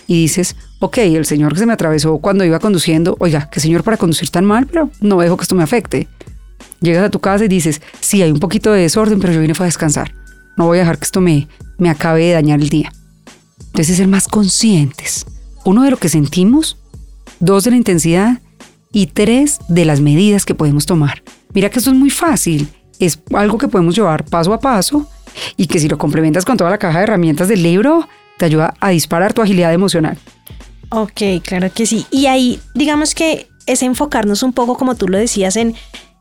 y 0.08 0.22
dices, 0.22 0.56
ok, 0.80 0.98
el 1.00 1.26
señor 1.26 1.54
que 1.54 1.60
se 1.60 1.65
me 1.65 1.74
atravesó 1.74 2.17
cuando 2.19 2.46
iba 2.46 2.60
conduciendo, 2.60 3.15
oiga, 3.19 3.50
qué 3.50 3.60
señor 3.60 3.84
para 3.84 3.98
conducir 3.98 4.30
tan 4.30 4.46
mal, 4.46 4.67
pero 4.67 4.89
no 5.02 5.19
dejo 5.19 5.38
que 5.38 5.43
esto 5.43 5.56
me 5.56 5.63
afecte. 5.63 6.08
Llegas 6.82 7.06
a 7.06 7.10
tu 7.10 7.19
casa 7.19 7.46
y 7.46 7.48
dices, 7.48 7.82
sí, 8.02 8.22
hay 8.22 8.32
un 8.32 8.39
poquito 8.39 8.72
de 8.72 8.82
desorden, 8.82 9.19
pero 9.19 9.34
yo 9.34 9.39
vine 9.39 9.54
a 9.58 9.63
descansar. 9.63 10.13
No 10.58 10.65
voy 10.65 10.78
a 10.78 10.82
dejar 10.82 10.98
que 10.98 11.06
esto 11.06 11.22
me, 11.22 11.48
me 11.78 11.89
acabe 11.89 12.26
de 12.26 12.34
dañar 12.34 12.60
el 12.60 12.69
día. 12.69 12.91
Entonces, 13.67 13.98
ser 13.98 14.08
más 14.08 14.28
conscientes. 14.28 15.26
Uno 15.63 15.84
de 15.84 15.91
lo 15.91 15.98
que 15.98 16.10
sentimos, 16.10 16.78
dos 17.39 17.63
de 17.63 17.72
la 17.72 17.78
intensidad 17.78 18.39
y 18.94 19.08
tres 19.08 19.60
de 19.68 19.84
las 19.84 20.00
medidas 20.00 20.46
que 20.46 20.56
podemos 20.56 20.86
tomar. 20.86 21.24
Mira 21.54 21.70
que 21.70 21.80
esto 21.80 21.92
es 21.92 21.98
muy 21.98 22.10
fácil 22.10 22.70
es 23.06 23.20
algo 23.34 23.58
que 23.58 23.68
podemos 23.68 23.96
llevar 23.96 24.26
paso 24.26 24.54
a 24.54 24.60
paso 24.60 25.08
y 25.58 25.68
que 25.68 25.80
si 25.80 25.88
lo 25.88 25.98
complementas 25.98 26.46
con 26.46 26.58
toda 26.58 26.70
la 26.70 26.78
caja 26.78 27.00
de 27.00 27.04
herramientas 27.04 27.48
del 27.48 27.64
libro, 27.64 28.08
te 28.38 28.46
ayuda 28.46 28.74
a 28.80 28.90
disparar 28.90 29.34
tu 29.34 29.42
agilidad 29.42 29.74
emocional. 29.74 30.18
Ok, 30.90 31.22
claro 31.44 31.72
que 31.74 31.86
sí. 31.86 32.06
Y 32.12 32.28
ahí, 32.28 32.60
digamos 32.76 33.16
que 33.16 33.48
es 33.66 33.82
enfocarnos 33.82 34.44
un 34.44 34.54
poco, 34.54 34.78
como 34.78 34.96
tú 34.96 35.08
lo 35.08 35.18
decías, 35.18 35.56
en, 35.56 35.76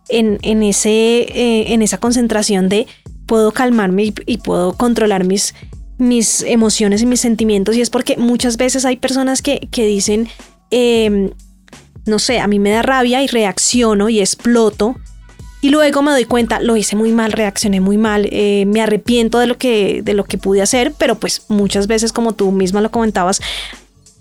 en, 0.09 0.63
ese, 0.63 0.91
eh, 0.91 1.73
en 1.73 1.83
esa 1.83 1.99
concentración 1.99 2.69
de 2.69 2.87
puedo 3.27 3.53
calmarme 3.53 4.13
y, 4.27 4.39
puedo 4.39 4.75
controlar 4.75 5.25
mis, 5.25 5.55
mis 5.99 6.43
emociones 6.43 7.03
y 7.03 7.07
mis 7.07 7.21
sentimientos. 7.21 7.77
Y 7.77 7.83
es 7.83 7.91
porque 7.91 8.17
muchas 8.17 8.57
veces 8.57 8.85
hay 8.85 8.97
personas 8.97 9.43
que, 9.43 9.69
que 9.71 9.85
dicen, 9.87 10.29
em, 10.71 11.31
no 12.07 12.19
sé, 12.19 12.41
a 12.41 12.47
mí 12.47 12.59
me 12.59 12.71
da 12.71 12.83
rabia 12.83 13.23
y 13.23 13.27
reacciono 13.27 14.09
y 14.09 14.21
exploto. 14.21 14.97
Y 15.61 15.71
luego 15.71 16.03
me 16.03 16.11
doy 16.11 16.25
cuenta, 16.25 16.61
lo 16.61 16.77
hice 16.77 16.97
muy 16.97 17.13
mal, 17.13 17.31
reaccioné 17.31 17.81
muy 17.81 17.97
mal, 17.97 18.29
eh, 18.33 18.65
me 18.67 18.81
arrepiento 18.81 19.39
de 19.39 19.47
lo, 19.47 19.59
que, 19.59 20.03
de 20.03 20.13
lo 20.13 20.25
que 20.25 20.37
pude 20.37 20.61
hacer, 20.61 20.93
pero 20.99 21.15
pues 21.15 21.43
muchas 21.49 21.87
veces, 21.87 22.13
como 22.13 22.33
tú 22.33 22.51
misma 22.51 22.81
lo 22.81 22.91
comentabas, 22.91 23.41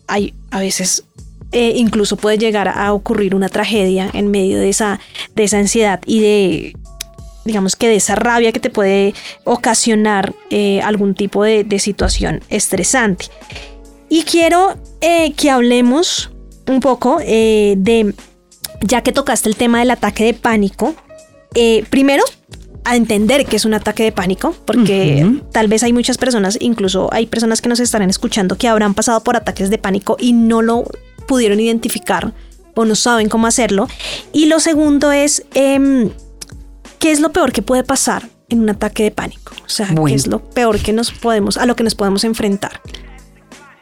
hay 0.06 0.36
a 0.52 0.60
veces 0.60 1.04
eh, 1.52 1.74
incluso 1.78 2.16
puede 2.16 2.38
llegar 2.38 2.68
a 2.68 2.94
ocurrir 2.94 3.34
una 3.34 3.50
tragedia 3.50 4.08
en 4.14 4.30
medio 4.30 4.60
de 4.60 4.70
esa, 4.70 5.00
de 5.34 5.44
esa 5.46 5.58
ansiedad 5.58 6.00
y 6.06 6.20
de, 6.20 6.78
digamos 7.44 7.76
que 7.76 7.88
de 7.88 7.96
esa 7.96 8.14
rabia 8.14 8.52
que 8.52 8.60
te 8.60 8.70
puede 8.70 9.16
ocasionar 9.44 10.36
eh, 10.52 10.80
algún 10.82 11.16
tipo 11.16 11.44
de, 11.44 11.66
situación 11.80 12.42
estresante. 12.50 13.26
Y 14.10 14.24
quiero 14.24 14.78
que 15.00 15.50
hablemos 15.50 16.30
un 16.72 16.80
poco 16.80 17.20
eh, 17.22 17.76
de, 17.78 18.14
ya 18.82 19.02
que 19.02 19.12
tocaste 19.12 19.50
el 19.50 19.56
tema 19.56 19.80
del 19.80 19.92
ataque 19.92 20.26
de 20.26 20.34
pánico, 20.34 20.96
eh, 21.54 21.86
primero 21.90 22.24
a 22.84 22.96
entender 22.96 23.46
que 23.46 23.56
es 23.56 23.66
un 23.66 23.74
ataque 23.74 24.04
de 24.04 24.12
pánico, 24.12 24.56
porque 24.66 25.40
tal 25.52 25.68
vez 25.68 25.84
hay 25.84 25.94
muchas 25.94 26.18
personas, 26.18 26.58
incluso 26.60 27.10
hay 27.12 27.28
personas 27.28 27.62
que 27.62 27.70
nos 27.70 27.80
estarán 27.80 28.10
escuchando 28.10 28.58
que 28.58 28.68
habrán 28.68 28.94
pasado 28.94 29.24
por 29.24 29.36
ataques 29.36 29.70
de 29.70 29.78
pánico 29.78 30.18
y 30.20 30.34
no 30.34 30.62
lo 30.62 30.86
pudieron 31.28 31.60
identificar 31.60 32.34
o 32.76 32.86
no 32.86 32.96
saben 32.96 33.30
cómo 33.30 33.48
hacerlo. 33.48 33.88
Y 34.34 34.48
lo 34.48 34.60
segundo 34.60 35.12
es, 35.12 35.44
em, 35.54 36.10
¿qué 37.00 37.12
es 37.12 37.20
lo 37.20 37.32
peor 37.32 37.52
que 37.52 37.62
puede 37.62 37.84
pasar 37.84 38.28
en 38.50 38.62
un 38.62 38.70
ataque 38.70 39.04
de 39.04 39.12
pánico? 39.12 39.54
O 39.66 39.70
sea, 39.70 39.88
¿qué 40.08 40.16
es 40.16 40.28
lo 40.28 40.40
peor 40.40 40.80
que 40.80 40.92
nos 40.92 41.12
podemos, 41.12 41.58
a 41.58 41.66
lo 41.66 41.76
que 41.76 41.84
nos 41.84 41.96
podemos 41.96 42.24
enfrentar? 42.24 42.82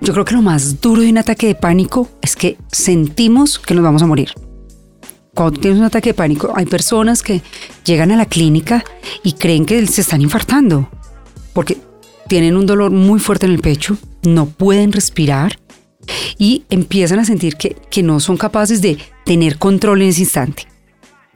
Yo 0.02 0.14
creo 0.14 0.26
que 0.26 0.36
lo 0.36 0.42
más 0.42 0.80
duro 0.80 1.02
de 1.02 1.10
un 1.10 1.18
ataque 1.18 1.48
de 1.48 1.56
pánico 1.56 2.10
es 2.22 2.36
que 2.36 2.58
sentimos 2.72 3.60
que 3.60 3.74
nos 3.74 3.84
vamos 3.84 4.02
a 4.02 4.08
morir. 4.08 4.30
Cuando 5.34 5.60
tienes 5.60 5.80
un 5.80 5.86
ataque 5.86 6.12
de 6.12 6.14
pánico, 6.14 6.54
hay 6.56 6.66
personas 6.66 7.22
que 7.22 7.42
llegan 7.86 8.12
a 8.12 8.18
la 8.18 8.26
clínica 8.26 8.84
y 9.24 9.34
creen 9.34 9.66
que 9.66 9.86
se 9.88 10.02
están 10.02 10.22
infartando 10.22 10.90
porque 11.54 11.78
tienen 12.28 12.56
un 12.56 12.66
dolor 12.66 12.92
muy 12.92 13.20
fuerte 13.20 13.46
en 13.46 13.52
el 13.54 13.60
pecho, 13.60 13.98
no 14.24 14.46
pueden 14.46 14.92
respirar 14.92 15.60
y 16.38 16.64
empiezan 16.70 17.20
a 17.20 17.26
sentir 17.26 17.56
que, 17.56 17.76
que 17.90 18.04
no 18.04 18.20
son 18.20 18.38
capaces 18.38 18.82
de 18.82 18.98
tener 19.26 19.58
control 19.58 20.02
en 20.02 20.10
ese 20.10 20.22
instante. 20.22 20.68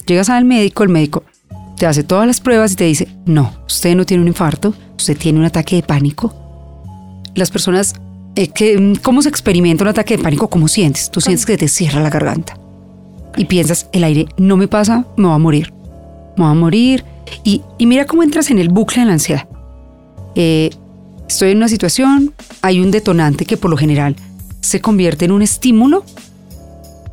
Llegas 0.06 0.30
al 0.30 0.46
médico, 0.46 0.84
el 0.84 0.90
médico 0.90 1.24
te 1.78 1.86
hace 1.86 2.04
todas 2.04 2.28
las 2.28 2.40
pruebas 2.40 2.74
y 2.74 2.76
te 2.76 2.86
dice, 2.86 3.08
no, 3.26 3.54
usted 3.68 3.96
no 3.96 4.06
tiene 4.06 4.22
un 4.22 4.30
infarto, 4.30 4.74
usted 4.98 5.18
tiene 5.18 5.40
un 5.40 5.46
ataque 5.46 5.76
de 5.76 5.84
pánico. 5.84 6.34
Las 7.36 7.52
personas 7.52 7.96
eh, 8.36 8.80
mm, 8.80 8.96
¿Cómo 9.02 9.22
se 9.22 9.30
experimenta 9.30 9.84
un 9.84 9.90
ataque 9.90 10.18
de 10.18 10.24
pánico? 10.24 10.50
¿Cómo 10.50 10.68
sientes? 10.68 11.12
Tú 11.12 11.22
sientes 11.22 11.46
que 11.46 11.58
te 11.58 11.68
cierra 11.68 12.02
la 12.02 12.10
garganta 12.10 12.58
y 13.38 13.46
piensas, 13.46 13.88
el 13.92 14.04
aire 14.04 14.28
no 14.38 14.58
me 14.58 14.68
pasa, 14.68 15.06
me 15.18 15.28
voy 15.28 15.36
a 15.36 15.40
morir. 15.40 15.74
Me 16.38 16.44
voy 16.44 16.52
a 16.52 16.56
morir. 16.56 17.06
Y, 17.44 17.62
mira 17.80 18.06
cómo 18.06 18.24
entras 18.24 18.52
en 18.52 18.60
el 18.60 18.70
bucle 18.70 19.02
de 19.02 19.06
la 19.08 19.14
ansiedad. 19.14 19.48
Eh, 20.36 20.70
estoy 21.28 21.52
en 21.52 21.58
una 21.58 21.68
situación, 21.68 22.34
hay 22.62 22.80
un 22.80 22.92
detonante 22.92 23.46
que 23.46 23.58
por 23.58 23.72
lo 23.72 23.78
general 23.78 24.16
se 24.62 24.82
convierte 24.82 25.26
en 25.26 25.32
un 25.32 25.42
estímulo 25.42 26.04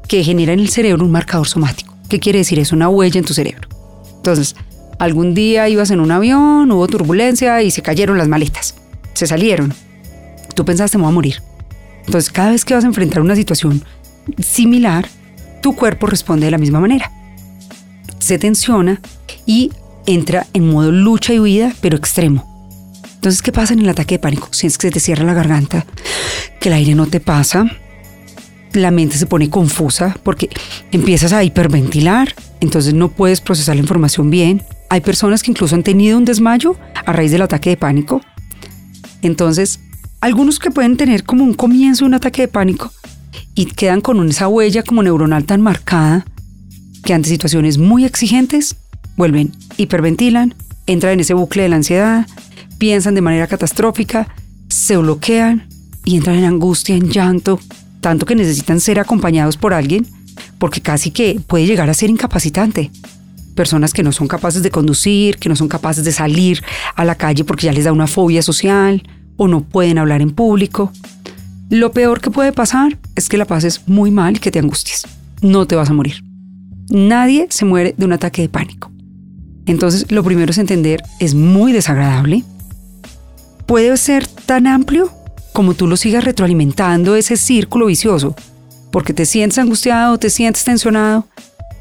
que 0.09 0.25
genera 0.25 0.53
en 0.53 0.61
el 0.61 0.69
cerebro 0.69 1.05
un 1.05 1.11
marcador 1.11 1.47
somático. 1.47 1.95
¿Qué 2.09 2.19
quiere 2.19 2.41
decir? 2.41 2.59
Es 2.59 2.73
una 2.73 2.89
huella 2.89 3.19
en 3.19 3.25
tu 3.25 3.35
cerebro. 3.35 3.69
Entonces, 4.17 4.57
algún 4.99 5.35
día 5.35 5.69
ibas 5.69 5.91
en 5.91 6.01
un 6.01 6.11
avión, 6.11 6.71
hubo 6.71 6.87
turbulencia 6.89 7.63
y 7.63 7.71
se 7.71 7.83
cayeron 7.83 8.19
las 8.19 8.29
maletas. 8.29 8.75
Se 9.15 9.27
salieron 9.27 9.73
tú 10.55 10.65
pensaste 10.65 10.99
me 10.99 11.05
voy 11.05 11.13
a 11.13 11.15
morir. 11.15 11.43
Entonces, 12.07 12.31
cada 12.31 12.51
vez 12.51 12.65
que 12.65 12.75
vas 12.75 12.85
a 12.85 12.89
enfrentar 12.89 13.23
una 13.23 13.37
situación 13.37 13.85
similar, 14.39 15.09
tu 15.63 15.75
cuerpo 15.75 16.07
responde 16.07 16.47
de 16.47 16.51
la 16.51 16.59
misma 16.59 16.81
manera. 16.81 17.11
Se 18.19 18.39
tensiona 18.39 19.01
y 19.47 19.71
entra 20.07 20.47
en 20.53 20.71
modo 20.71 20.91
lucha 20.91 21.33
y 21.33 21.39
huida, 21.39 21.75
pero 21.81 21.97
extremo. 21.97 22.47
Entonces, 23.15 23.43
¿qué 23.43 23.53
pasa 23.53 23.75
en 23.75 23.81
el 23.81 23.89
ataque 23.89 24.15
de 24.15 24.19
pánico? 24.19 24.49
Sientes 24.51 24.79
que 24.79 24.89
se 24.89 24.93
te 24.93 25.01
cierra 25.01 25.25
la 25.25 25.35
garganta, 25.35 25.85
que 26.59 26.71
el 26.71 26.75
aire 26.75 26.95
no 26.95 27.07
te 27.07 27.21
pasa, 27.21 27.67
la 28.73 28.91
mente 28.91 29.19
se 29.19 29.27
pone 29.27 29.51
confusa 29.51 30.17
porque 30.23 30.49
empiezas 30.93 31.33
a 31.33 31.45
hiperventilar, 31.45 32.35
entonces 32.61 32.95
no 32.95 33.11
puedes 33.11 33.41
procesar 33.41 33.77
la 33.77 33.83
información 33.83 34.31
bien. 34.31 34.63
Hay 34.89 35.01
personas 35.01 35.43
que 35.43 35.51
incluso 35.51 35.75
han 35.75 35.83
tenido 35.83 36.17
un 36.17 36.25
desmayo 36.25 36.77
a 37.05 37.13
raíz 37.13 37.31
del 37.31 37.43
ataque 37.43 37.71
de 37.71 37.77
pánico. 37.77 38.21
Entonces, 39.23 39.81
algunos 40.21 40.59
que 40.59 40.71
pueden 40.71 40.97
tener 40.97 41.25
como 41.25 41.45
un 41.45 41.55
comienzo 41.55 42.05
un 42.05 42.15
ataque 42.15 42.43
de 42.43 42.49
pánico 42.49 42.93
y 43.55 43.67
quedan 43.67 44.01
con 44.01 44.29
esa 44.29 44.49
huella 44.49 44.83
como 44.83 45.03
neuronal 45.03 45.45
tan 45.45 45.61
marcada 45.61 46.27
que 47.05 47.15
ante 47.15 47.29
situaciones 47.29 47.79
muy 47.79 48.05
exigentes 48.05 48.77
vuelven, 49.17 49.53
hiperventilan, 49.77 50.55
entran 50.87 51.15
en 51.15 51.21
ese 51.21 51.35
bucle 51.35 51.63
de 51.63 51.69
la 51.69 51.77
ansiedad, 51.77 52.27
piensan 52.79 53.15
de 53.15 53.23
manera 53.23 53.47
catastrófica, 53.47 54.35
se 54.69 54.97
bloquean 54.97 55.69
y 56.05 56.17
entran 56.17 56.37
en 56.37 56.45
angustia, 56.45 56.95
en 56.95 57.11
llanto, 57.11 57.61
tanto 58.01 58.27
que 58.27 58.35
necesitan 58.35 58.81
ser 58.81 58.99
acompañados 58.99 59.57
por 59.57 59.75
alguien 59.75 60.07
porque 60.59 60.81
casi 60.81 61.11
que 61.11 61.41
puede 61.47 61.67
llegar 61.67 61.91
a 61.91 61.95
ser 61.95 62.11
incapacitante. 62.11 62.91
Personas 63.55 63.93
que 63.93 64.03
no 64.03 64.13
son 64.13 64.29
capaces 64.29 64.63
de 64.63 64.71
conducir, 64.71 65.37
que 65.37 65.49
no 65.49 65.57
son 65.57 65.69
capaces 65.69 66.05
de 66.05 66.13
salir 66.13 66.63
a 66.97 67.05
la 67.05 67.15
calle 67.15 67.45
porque 67.45 67.67
ya 67.67 67.73
les 67.73 67.85
da 67.85 67.93
una 67.93 68.07
fobia 68.07 68.43
social, 68.43 69.03
o 69.43 69.49
no 69.49 69.63
pueden 69.63 69.97
hablar 69.97 70.21
en 70.21 70.33
público. 70.33 70.93
Lo 71.71 71.93
peor 71.93 72.21
que 72.21 72.31
puede 72.31 72.53
pasar 72.53 72.99
es 73.17 73.31
que 73.31 73.39
la 73.39 73.47
pases 73.47 73.81
muy 73.87 74.11
mal 74.11 74.37
y 74.37 74.39
que 74.39 74.51
te 74.51 74.59
angusties. 74.59 75.07
No 75.41 75.67
te 75.67 75.77
vas 75.77 75.89
a 75.89 75.95
morir. 75.95 76.23
Nadie 76.91 77.47
se 77.49 77.65
muere 77.65 77.95
de 77.97 78.05
un 78.05 78.13
ataque 78.13 78.43
de 78.43 78.51
pánico. 78.51 78.93
Entonces, 79.65 80.13
lo 80.13 80.23
primero 80.23 80.51
es 80.51 80.59
entender, 80.59 81.03
es 81.21 81.35
muy 81.35 81.73
desagradable. 81.73 82.45
Puede 83.65 83.97
ser 83.97 84.27
tan 84.27 84.67
amplio 84.67 85.11
como 85.55 85.73
tú 85.73 85.87
lo 85.87 85.97
sigas 85.97 86.25
retroalimentando 86.25 87.17
ese 87.17 87.39
círculo 87.39 87.87
vicioso, 87.87 88.37
porque 88.93 89.15
te 89.15 89.25
sientes 89.25 89.59
angustiado, 89.59 90.19
te 90.19 90.29
sientes 90.29 90.65
tensionado 90.65 91.27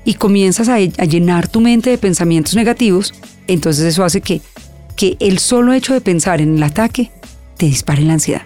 y 0.05 0.13
comienzas 0.13 0.69
a, 0.69 0.79
llenar 0.79 1.49
tu 1.49 1.59
mente 1.59 1.89
de 1.89 1.97
pensamientos 1.97 2.55
negativos, 2.55 3.13
entonces 3.47 3.83
eso 3.83 4.05
hace 4.05 4.21
que, 4.21 4.39
que 4.95 5.17
el 5.19 5.39
solo 5.39 5.73
hecho 5.73 5.93
de 5.93 5.99
pensar 5.99 6.39
en 6.39 6.55
el 6.55 6.63
ataque 6.63 7.11
te 7.59 7.65
dispare 7.65 8.01
la 8.03 8.13
ansiedad. 8.13 8.41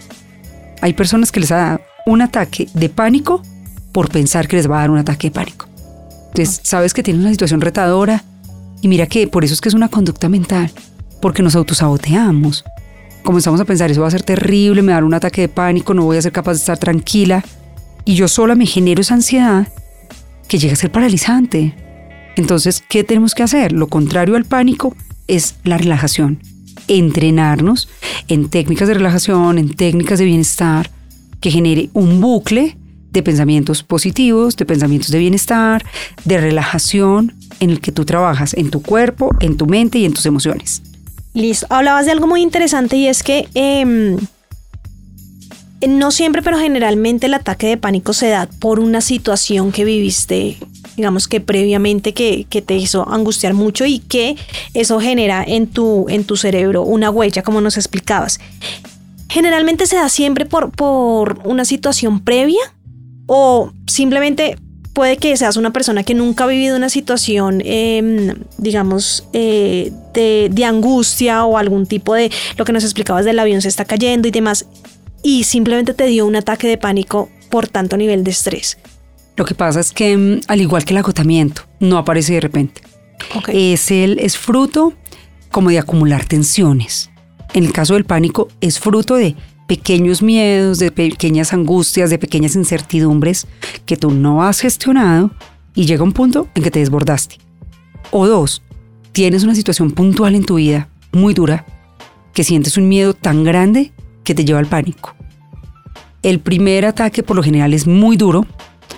Hay 0.81 0.93
personas 0.93 1.31
que 1.31 1.39
les 1.39 1.49
da 1.49 1.79
un 2.05 2.21
ataque 2.21 2.67
de 2.73 2.89
pánico 2.89 3.41
por 3.93 4.09
pensar 4.09 4.47
que 4.47 4.57
les 4.57 4.69
va 4.69 4.77
a 4.77 4.81
dar 4.81 4.91
un 4.91 4.97
ataque 4.97 5.27
de 5.27 5.31
pánico. 5.31 5.67
Entonces, 6.29 6.61
sabes 6.63 6.95
que 6.95 7.03
tienes 7.03 7.21
una 7.21 7.31
situación 7.31 7.61
retadora 7.61 8.23
y 8.81 8.87
mira 8.87 9.05
que 9.05 9.27
por 9.27 9.45
eso 9.45 9.53
es 9.53 9.61
que 9.61 9.69
es 9.69 9.75
una 9.75 9.87
conducta 9.87 10.29
mental, 10.29 10.71
porque 11.21 11.43
nos 11.43 11.55
autosaboteamos. 11.55 12.65
Comenzamos 13.23 13.61
a 13.61 13.65
pensar, 13.65 13.91
eso 13.91 14.01
va 14.01 14.07
a 14.07 14.11
ser 14.11 14.23
terrible, 14.23 14.81
me 14.81 14.91
va 14.91 14.97
a 14.97 15.01
dar 15.01 15.03
un 15.03 15.13
ataque 15.13 15.41
de 15.41 15.49
pánico, 15.49 15.93
no 15.93 16.03
voy 16.05 16.17
a 16.17 16.21
ser 16.21 16.31
capaz 16.31 16.53
de 16.53 16.59
estar 16.59 16.79
tranquila. 16.79 17.43
Y 18.05 18.15
yo 18.15 18.27
sola 18.27 18.55
me 18.55 18.65
genero 18.65 19.01
esa 19.01 19.13
ansiedad 19.13 19.67
que 20.47 20.57
llega 20.57 20.73
a 20.73 20.77
ser 20.77 20.91
paralizante. 20.91 21.75
Entonces, 22.35 22.83
¿qué 22.89 23.03
tenemos 23.03 23.35
que 23.35 23.43
hacer? 23.43 23.73
Lo 23.73 23.87
contrario 23.87 24.35
al 24.35 24.45
pánico 24.45 24.95
es 25.27 25.55
la 25.63 25.77
relajación 25.77 26.39
entrenarnos 26.87 27.89
en 28.27 28.49
técnicas 28.49 28.87
de 28.87 28.93
relajación, 28.95 29.57
en 29.57 29.73
técnicas 29.75 30.19
de 30.19 30.25
bienestar, 30.25 30.89
que 31.39 31.51
genere 31.51 31.89
un 31.93 32.21
bucle 32.21 32.77
de 33.11 33.21
pensamientos 33.21 33.83
positivos, 33.83 34.55
de 34.57 34.65
pensamientos 34.65 35.11
de 35.11 35.19
bienestar, 35.19 35.85
de 36.25 36.39
relajación, 36.39 37.33
en 37.59 37.69
el 37.69 37.79
que 37.79 37.91
tú 37.91 38.05
trabajas 38.05 38.53
en 38.55 38.71
tu 38.71 38.81
cuerpo, 38.81 39.29
en 39.39 39.55
tu 39.55 39.67
mente 39.67 39.99
y 39.99 40.05
en 40.05 40.13
tus 40.13 40.25
emociones. 40.25 40.81
Listo. 41.33 41.67
Hablabas 41.69 42.05
de 42.05 42.11
algo 42.11 42.27
muy 42.27 42.41
interesante 42.41 42.97
y 42.97 43.07
es 43.07 43.23
que 43.23 43.47
em, 43.53 44.17
no 45.87 46.11
siempre, 46.11 46.41
pero 46.41 46.57
generalmente 46.57 47.27
el 47.27 47.33
ataque 47.33 47.67
de 47.67 47.77
pánico 47.77 48.13
se 48.13 48.29
da 48.29 48.47
por 48.59 48.79
una 48.79 49.01
situación 49.01 49.71
que 49.71 49.85
viviste 49.85 50.57
digamos 50.95 51.27
que 51.27 51.41
previamente 51.41 52.13
que, 52.13 52.45
te 52.65 52.75
hizo 52.75 53.07
angustiar 53.09 53.53
mucho 53.53 53.85
y 53.85 53.99
que 53.99 54.35
eso 54.73 54.99
genera 54.99 55.43
en 55.45 55.67
tu, 55.67 56.05
en 56.09 56.23
tu 56.23 56.37
cerebro 56.37 56.83
una 56.83 57.09
huella, 57.09 57.43
como 57.43 57.61
nos 57.61 57.77
explicabas. 57.77 58.39
Generalmente 59.29 59.87
se 59.87 59.95
da 59.95 60.09
siempre 60.09 60.45
por, 60.45 60.71
por 60.71 61.41
una 61.43 61.65
situación 61.65 62.19
previa 62.19 62.61
o 63.25 63.71
simplemente 63.87 64.57
puede 64.93 65.17
que 65.17 65.35
seas 65.35 65.57
una 65.57 65.73
persona 65.73 66.03
que 66.03 66.13
nunca 66.13 66.43
ha 66.43 66.47
vivido 66.47 66.77
una 66.77 66.89
situación, 66.89 67.61
em, 67.65 68.35
digamos, 68.57 69.27
eh, 69.33 69.91
de, 70.13 70.49
de, 70.51 70.65
angustia 70.65 71.45
o 71.45 71.57
algún 71.57 71.87
tipo 71.87 72.13
de 72.13 72.31
lo 72.57 72.65
que 72.65 72.73
nos 72.73 72.83
explicabas 72.83 73.25
del 73.25 73.39
avión 73.39 73.61
se 73.61 73.69
está 73.69 73.85
cayendo 73.85 74.27
y 74.27 74.31
demás, 74.31 74.67
y 75.23 75.45
simplemente 75.45 75.95
te 75.95 76.05
dio 76.05 76.27
un 76.27 76.35
ataque 76.35 76.67
de 76.67 76.77
pánico 76.77 77.29
por 77.49 77.67
tanto 77.67 77.97
nivel 77.97 78.23
de 78.23 78.31
estrés. 78.31 78.77
Lo 79.35 79.45
que 79.45 79.55
pasa 79.55 79.79
es 79.79 79.91
que, 79.91 80.15
mm, 80.15 80.41
al 80.47 80.61
igual 80.61 80.85
que 80.85 80.93
el 80.93 80.97
agotamiento, 80.97 81.63
no 81.79 81.97
aparece 81.97 82.33
de 82.33 82.41
repente. 82.41 82.81
Es, 83.47 83.89
el, 83.91 84.19
es 84.19 84.37
fruto 84.37 84.93
como 85.51 85.69
de 85.69 85.79
acumular 85.79 86.25
tensiones. 86.25 87.09
En 87.53 87.63
el 87.63 87.73
caso 87.73 87.93
del 87.93 88.05
pánico, 88.05 88.47
es 88.61 88.79
fruto 88.79 89.15
de 89.15 89.35
pequeños 89.67 90.21
miedos, 90.21 90.79
de 90.79 90.91
pequeñas 90.91 91.53
angustias, 91.53 92.09
de 92.09 92.19
pequeñas 92.19 92.55
incertidumbres 92.55 93.47
que 93.85 93.97
tú 93.97 94.11
no 94.11 94.43
has 94.43 94.59
gestionado 94.59 95.31
y 95.75 95.85
llega 95.85 96.03
un 96.03 96.13
punto 96.13 96.47
en 96.55 96.63
que 96.63 96.71
te 96.71 96.79
desbordaste. 96.79 97.37
O 98.11 98.27
dos, 98.27 98.61
tienes 99.11 99.43
una 99.43 99.55
situación 99.55 99.91
puntual 99.91 100.35
en 100.35 100.45
tu 100.45 100.55
vida 100.55 100.89
muy 101.11 101.33
dura 101.33 101.65
que 102.33 102.43
sientes 102.43 102.77
un 102.77 102.87
miedo 102.87 103.13
tan 103.13 103.43
grande 103.43 103.93
que 104.23 104.35
te 104.35 104.45
lleva 104.45 104.59
al 104.59 104.67
pánico. 104.67 105.15
El 106.23 106.39
primer 106.39 106.85
ataque 106.85 107.23
por 107.23 107.35
lo 107.35 107.43
general 107.43 107.73
es 107.73 107.85
muy 107.85 108.17
duro 108.17 108.45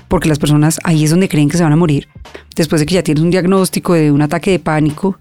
porque 0.08 0.30
las 0.30 0.40
personas 0.40 0.80
ahí 0.84 1.04
es 1.04 1.12
donde 1.12 1.30
creen 1.30 1.50
que 1.50 1.58
se 1.58 1.64
van 1.64 1.74
a 1.74 1.78
morir. 1.78 2.08
Después 2.56 2.80
de 2.80 2.86
que 2.86 2.96
ya 2.96 3.04
tienes 3.04 3.24
un 3.24 3.32
diagnóstico 3.32 3.94
de 3.94 4.12
un 4.12 4.22
ataque 4.22 4.52
de 4.52 4.60
pánico, 4.60 5.18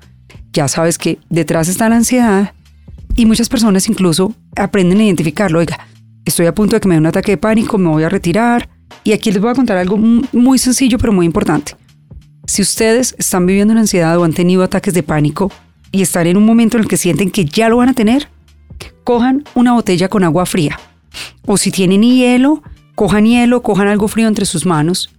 ya 0.53 0.69
sabes 0.69 0.99
que 0.99 1.19
detrás 1.31 1.69
está 1.69 1.89
la 1.89 1.97
ansiedad 1.97 2.53
y 3.17 3.27
muchas 3.27 3.49
personas 3.49 3.89
incluso 3.89 4.35
aprenden 4.57 5.01
a 5.01 5.05
identificarlo. 5.05 5.59
Oiga, 5.59 5.87
estoy 6.25 6.47
a 6.47 6.55
punto 6.55 6.77
de 6.77 6.81
que 6.81 6.89
me 6.89 6.95
dé 6.95 7.01
un 7.01 7.07
ataque 7.07 7.33
de 7.33 7.37
pánico, 7.39 7.79
me 7.79 7.89
voy 7.89 8.05
a 8.05 8.09
retirar. 8.09 8.69
Y 9.03 9.13
aquí 9.13 9.31
les 9.33 9.41
voy 9.41 9.51
a 9.51 9.55
contar 9.55 9.77
algo 9.77 9.97
muy 9.99 10.59
sencillo 10.59 10.99
pero 10.99 11.13
muy 11.13 11.27
importante. 11.27 11.77
Si 12.47 12.63
ustedes 12.63 13.15
están 13.19 13.47
viviendo 13.47 13.73
una 13.73 13.83
ansiedad 13.83 14.19
o 14.19 14.25
han 14.25 14.33
tenido 14.33 14.63
ataques 14.63 14.95
de 14.95 15.03
pánico 15.03 15.51
y 15.91 16.03
están 16.03 16.27
en 16.27 16.37
un 16.37 16.45
momento 16.45 16.77
en 16.77 16.83
el 16.83 16.89
que 16.89 16.97
sienten 16.97 17.31
que 17.31 17.45
ya 17.45 17.69
lo 17.69 17.79
van 17.79 17.89
a 17.89 17.95
tener, 17.95 18.29
cojan 19.05 19.45
una 19.55 19.73
botella 19.73 20.09
con 20.09 20.25
agua 20.25 20.47
fría. 20.47 20.79
O 21.47 21.57
si 21.57 21.71
tienen 21.71 22.03
hielo, 22.03 22.63
cojan 22.95 23.27
hielo, 23.27 23.63
cojan 23.63 23.89
algo 23.89 24.09
frío 24.09 24.29
entre 24.29 24.47
sus 24.47 24.67
manos. 24.67 25.11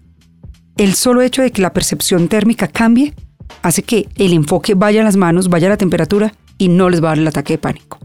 El 0.77 0.93
solo 0.95 1.21
hecho 1.21 1.41
de 1.41 1.51
que 1.51 1.61
la 1.61 1.73
percepción 1.73 2.27
térmica 2.27 2.67
cambie 2.67 3.13
hace 3.61 3.83
que 3.83 4.09
el 4.15 4.33
enfoque 4.33 4.73
vaya 4.73 5.01
a 5.01 5.03
las 5.03 5.15
manos, 5.15 5.49
vaya 5.49 5.67
a 5.67 5.71
la 5.71 5.77
temperatura 5.77 6.33
y 6.57 6.67
no 6.67 6.89
les 6.89 7.01
va 7.01 7.09
a 7.09 7.11
dar 7.11 7.19
el 7.19 7.27
ataque 7.27 7.53
de 7.53 7.57
pánico. 7.57 7.99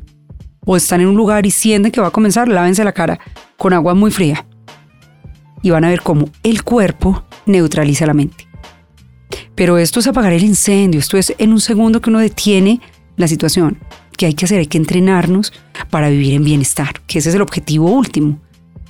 O 0.64 0.76
están 0.76 1.00
en 1.00 1.08
un 1.08 1.16
lugar 1.16 1.46
y 1.46 1.50
sienten 1.50 1.90
que 1.90 2.00
va 2.00 2.08
a 2.08 2.12
comenzar, 2.12 2.48
lávense 2.48 2.84
la 2.84 2.92
cara 2.92 3.18
con 3.56 3.72
agua 3.72 3.94
muy 3.94 4.10
fría. 4.10 4.46
Y 5.62 5.70
van 5.70 5.84
a 5.84 5.88
ver 5.88 6.02
cómo 6.02 6.28
el 6.42 6.62
cuerpo 6.62 7.24
neutraliza 7.46 8.06
la 8.06 8.14
mente. 8.14 8.48
Pero 9.54 9.78
esto 9.78 10.00
es 10.00 10.06
apagar 10.06 10.32
el 10.32 10.44
incendio, 10.44 11.00
esto 11.00 11.16
es 11.16 11.34
en 11.38 11.52
un 11.52 11.60
segundo 11.60 12.00
que 12.00 12.10
uno 12.10 12.18
detiene 12.18 12.80
la 13.16 13.28
situación. 13.28 13.78
que 14.16 14.26
hay 14.26 14.34
que 14.34 14.44
hacer? 14.44 14.58
Hay 14.58 14.66
que 14.66 14.76
entrenarnos 14.76 15.50
para 15.88 16.10
vivir 16.10 16.34
en 16.34 16.44
bienestar, 16.44 17.00
que 17.06 17.18
ese 17.18 17.30
es 17.30 17.34
el 17.34 17.40
objetivo 17.40 17.90
último, 17.90 18.38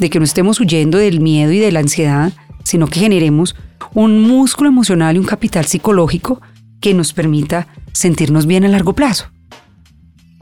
de 0.00 0.10
que 0.10 0.18
no 0.18 0.24
estemos 0.24 0.58
huyendo 0.58 0.98
del 0.98 1.20
miedo 1.20 1.52
y 1.52 1.58
de 1.58 1.70
la 1.70 1.80
ansiedad, 1.80 2.32
sino 2.64 2.88
que 2.88 3.00
generemos 3.00 3.54
un 3.94 4.20
músculo 4.22 4.68
emocional 4.68 5.14
y 5.14 5.18
un 5.18 5.26
capital 5.26 5.66
psicológico 5.66 6.40
que 6.80 6.94
nos 6.94 7.12
permita 7.12 7.68
sentirnos 7.92 8.46
bien 8.46 8.64
a 8.64 8.68
largo 8.68 8.94
plazo. 8.94 9.26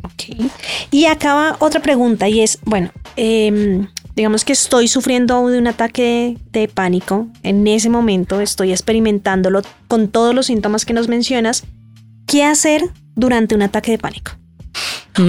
Ok. 0.04 0.50
Y 0.92 1.06
acaba 1.06 1.56
otra 1.58 1.82
pregunta 1.82 2.28
y 2.28 2.40
es, 2.40 2.58
bueno, 2.64 2.90
em, 3.16 3.88
digamos 4.14 4.44
que 4.44 4.52
estoy 4.52 4.86
sufriendo 4.86 5.48
de 5.48 5.58
un 5.58 5.66
ataque 5.66 6.38
de, 6.52 6.68
pánico, 6.68 7.26
en 7.42 7.66
ese 7.66 7.90
momento 7.90 8.40
estoy 8.40 8.70
experimentándolo 8.70 9.62
con 9.88 10.08
todos 10.08 10.34
los 10.34 10.46
síntomas 10.46 10.84
que 10.84 10.92
nos 10.92 11.08
mencionas, 11.08 11.64
¿qué 12.26 12.44
hacer 12.44 12.82
durante 13.16 13.56
un 13.56 13.62
ataque 13.62 13.90
de 13.90 13.98
pánico? 13.98 14.32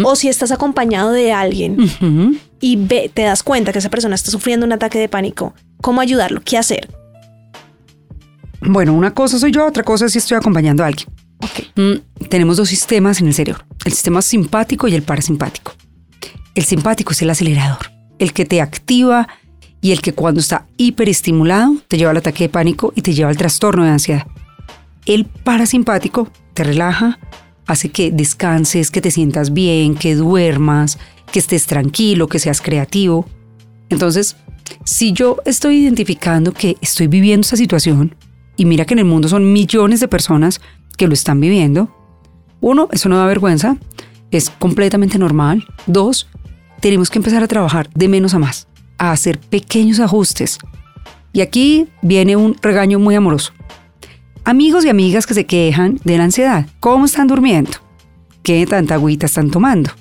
O 0.03 0.15
si 0.15 0.27
estás 0.27 0.51
acompañado 0.51 1.11
de 1.11 1.33
alguien 1.33 1.77
y 2.61 2.77
te 2.85 3.21
das 3.21 3.43
cuenta 3.43 3.71
que 3.71 3.79
esa 3.79 3.89
persona 3.89 4.15
está 4.15 4.31
sufriendo 4.31 4.65
un 4.65 4.73
ataque 4.73 4.99
de 4.99 5.09
pánico, 5.09 5.53
¿cómo 5.81 6.01
ayudarlo? 6.01 6.41
¿Qué 6.43 6.57
hacer? 6.57 6.89
Bueno, 8.61 8.93
una 8.93 9.13
cosa 9.13 9.39
soy 9.39 9.51
yo, 9.51 9.65
otra 9.65 9.83
cosa 9.83 10.05
es 10.05 10.11
si 10.11 10.17
estoy 10.17 10.37
acompañando 10.37 10.83
a 10.83 10.87
alguien. 10.87 11.07
Mm, 11.75 12.27
tenemos 12.27 12.57
dos 12.57 12.69
sistemas 12.69 13.21
en 13.21 13.27
el 13.27 13.33
cerebro, 13.33 13.63
el 13.85 13.93
sistema 13.93 14.21
simpático 14.21 14.87
y 14.87 14.95
el 14.95 15.03
parasimpático. 15.03 15.73
El 16.55 16.65
simpático 16.65 17.13
es 17.13 17.21
el 17.21 17.29
acelerador, 17.29 17.91
el 18.19 18.33
que 18.33 18.45
te 18.45 18.61
activa 18.61 19.27
y 19.81 19.91
el 19.91 20.01
que 20.01 20.13
cuando 20.13 20.41
está 20.41 20.65
hiperestimulado 20.75 21.77
te 21.87 21.97
lleva 21.97 22.11
al 22.11 22.17
ataque 22.17 22.45
de 22.45 22.49
pánico 22.49 22.91
y 22.95 23.01
te 23.01 23.13
lleva 23.13 23.29
al 23.29 23.37
trastorno 23.37 23.85
de 23.85 23.91
ansiedad. 23.91 24.27
El 25.05 25.25
parasimpático 25.25 26.29
te 26.53 26.65
relaja, 26.65 27.19
hace 27.69 27.89
que 27.89 28.09
descanses, 28.09 28.89
que 28.89 28.99
te 28.99 29.11
sientas 29.11 29.53
bien, 29.53 29.93
que 29.93 30.15
duermas, 30.15 30.97
que 31.31 31.37
estés 31.37 31.67
tranquilo, 31.67 32.27
que 32.27 32.39
seas 32.39 32.61
creativo. 32.61 33.27
Entonces, 33.89 34.35
si 34.83 35.13
yo 35.13 35.37
estoy 35.45 35.77
identificando 35.77 36.51
que 36.51 36.77
estoy 36.81 37.05
viviendo 37.05 37.45
esa 37.45 37.57
situación, 37.57 38.15
y 38.57 38.65
mira 38.65 38.85
que 38.85 38.95
en 38.95 38.99
el 38.99 39.05
mundo 39.05 39.29
son 39.29 39.53
millones 39.53 39.99
de 39.99 40.07
personas 40.07 40.61
que 40.97 41.07
lo 41.07 41.13
están 41.13 41.39
viviendo. 41.39 41.95
Uno, 42.59 42.89
eso 42.91 43.07
no 43.07 43.17
da 43.17 43.27
vergüenza, 43.27 43.77
es 44.31 44.49
completamente 44.49 45.19
normal. 45.19 45.63
Dos, 45.85 46.27
tenemos 46.81 47.09
que 47.09 47.19
empezar 47.19 47.43
a 47.43 47.47
trabajar 47.47 47.89
de 47.93 48.09
menos 48.09 48.33
a 48.33 48.39
más, 48.39 48.67
a 48.97 49.11
hacer 49.11 49.39
pequeños 49.39 49.99
ajustes. 49.99 50.57
Y 51.33 51.41
aquí 51.41 51.87
viene 52.01 52.35
un 52.35 52.55
regaño 52.61 52.99
muy 52.99 53.13
amoroso. 53.13 53.53
Amigos 54.49 54.83
y 54.83 54.89
amigas 54.89 55.27
que 55.27 55.35
se 55.35 55.45
quejan 55.45 55.99
de 56.03 56.17
la 56.17 56.23
ansiedad, 56.23 56.65
¿cómo 56.79 57.05
están 57.05 57.27
durmiendo? 57.27 57.69
¿Qué 58.41 58.65
tanta 58.65 58.95
agüita 58.95 59.27
están 59.27 59.51
tomando? 59.51 59.91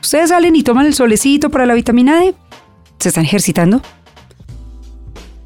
¿Ustedes 0.00 0.30
salen 0.30 0.56
y 0.56 0.62
toman 0.62 0.86
el 0.86 0.94
solecito 0.94 1.50
para 1.50 1.66
la 1.66 1.74
vitamina 1.74 2.18
D? 2.18 2.34
¿Se 2.98 3.10
están 3.10 3.26
ejercitando? 3.26 3.82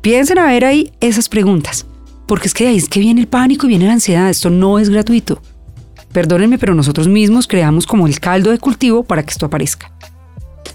Piensen 0.01 0.39
a 0.39 0.47
ver 0.47 0.65
ahí 0.65 0.93
esas 1.01 1.29
preguntas. 1.29 1.87
Porque 2.29 2.47
es 2.47 2.55
que 2.55 2.69
ahí 2.69 2.77
es 2.77 2.89
que 2.89 3.01
viene 3.01 3.21
el 3.23 3.27
pánico 3.27 3.67
y 3.67 3.71
viene 3.71 3.89
la 3.89 3.95
ansiedad. 3.95 4.31
Esto 4.31 4.49
no 4.49 4.79
es 4.79 4.91
gratuito. 4.91 5.43
Perdónenme, 6.13 6.57
pero 6.57 6.77
nosotros 6.77 7.09
mismos 7.09 7.49
creamos 7.49 7.85
como 7.85 8.07
el 8.07 8.21
caldo 8.21 8.53
de 8.53 8.59
cultivo 8.59 9.03
para 9.03 9.25
que 9.25 9.33
esto 9.33 9.47
aparezca. 9.47 9.91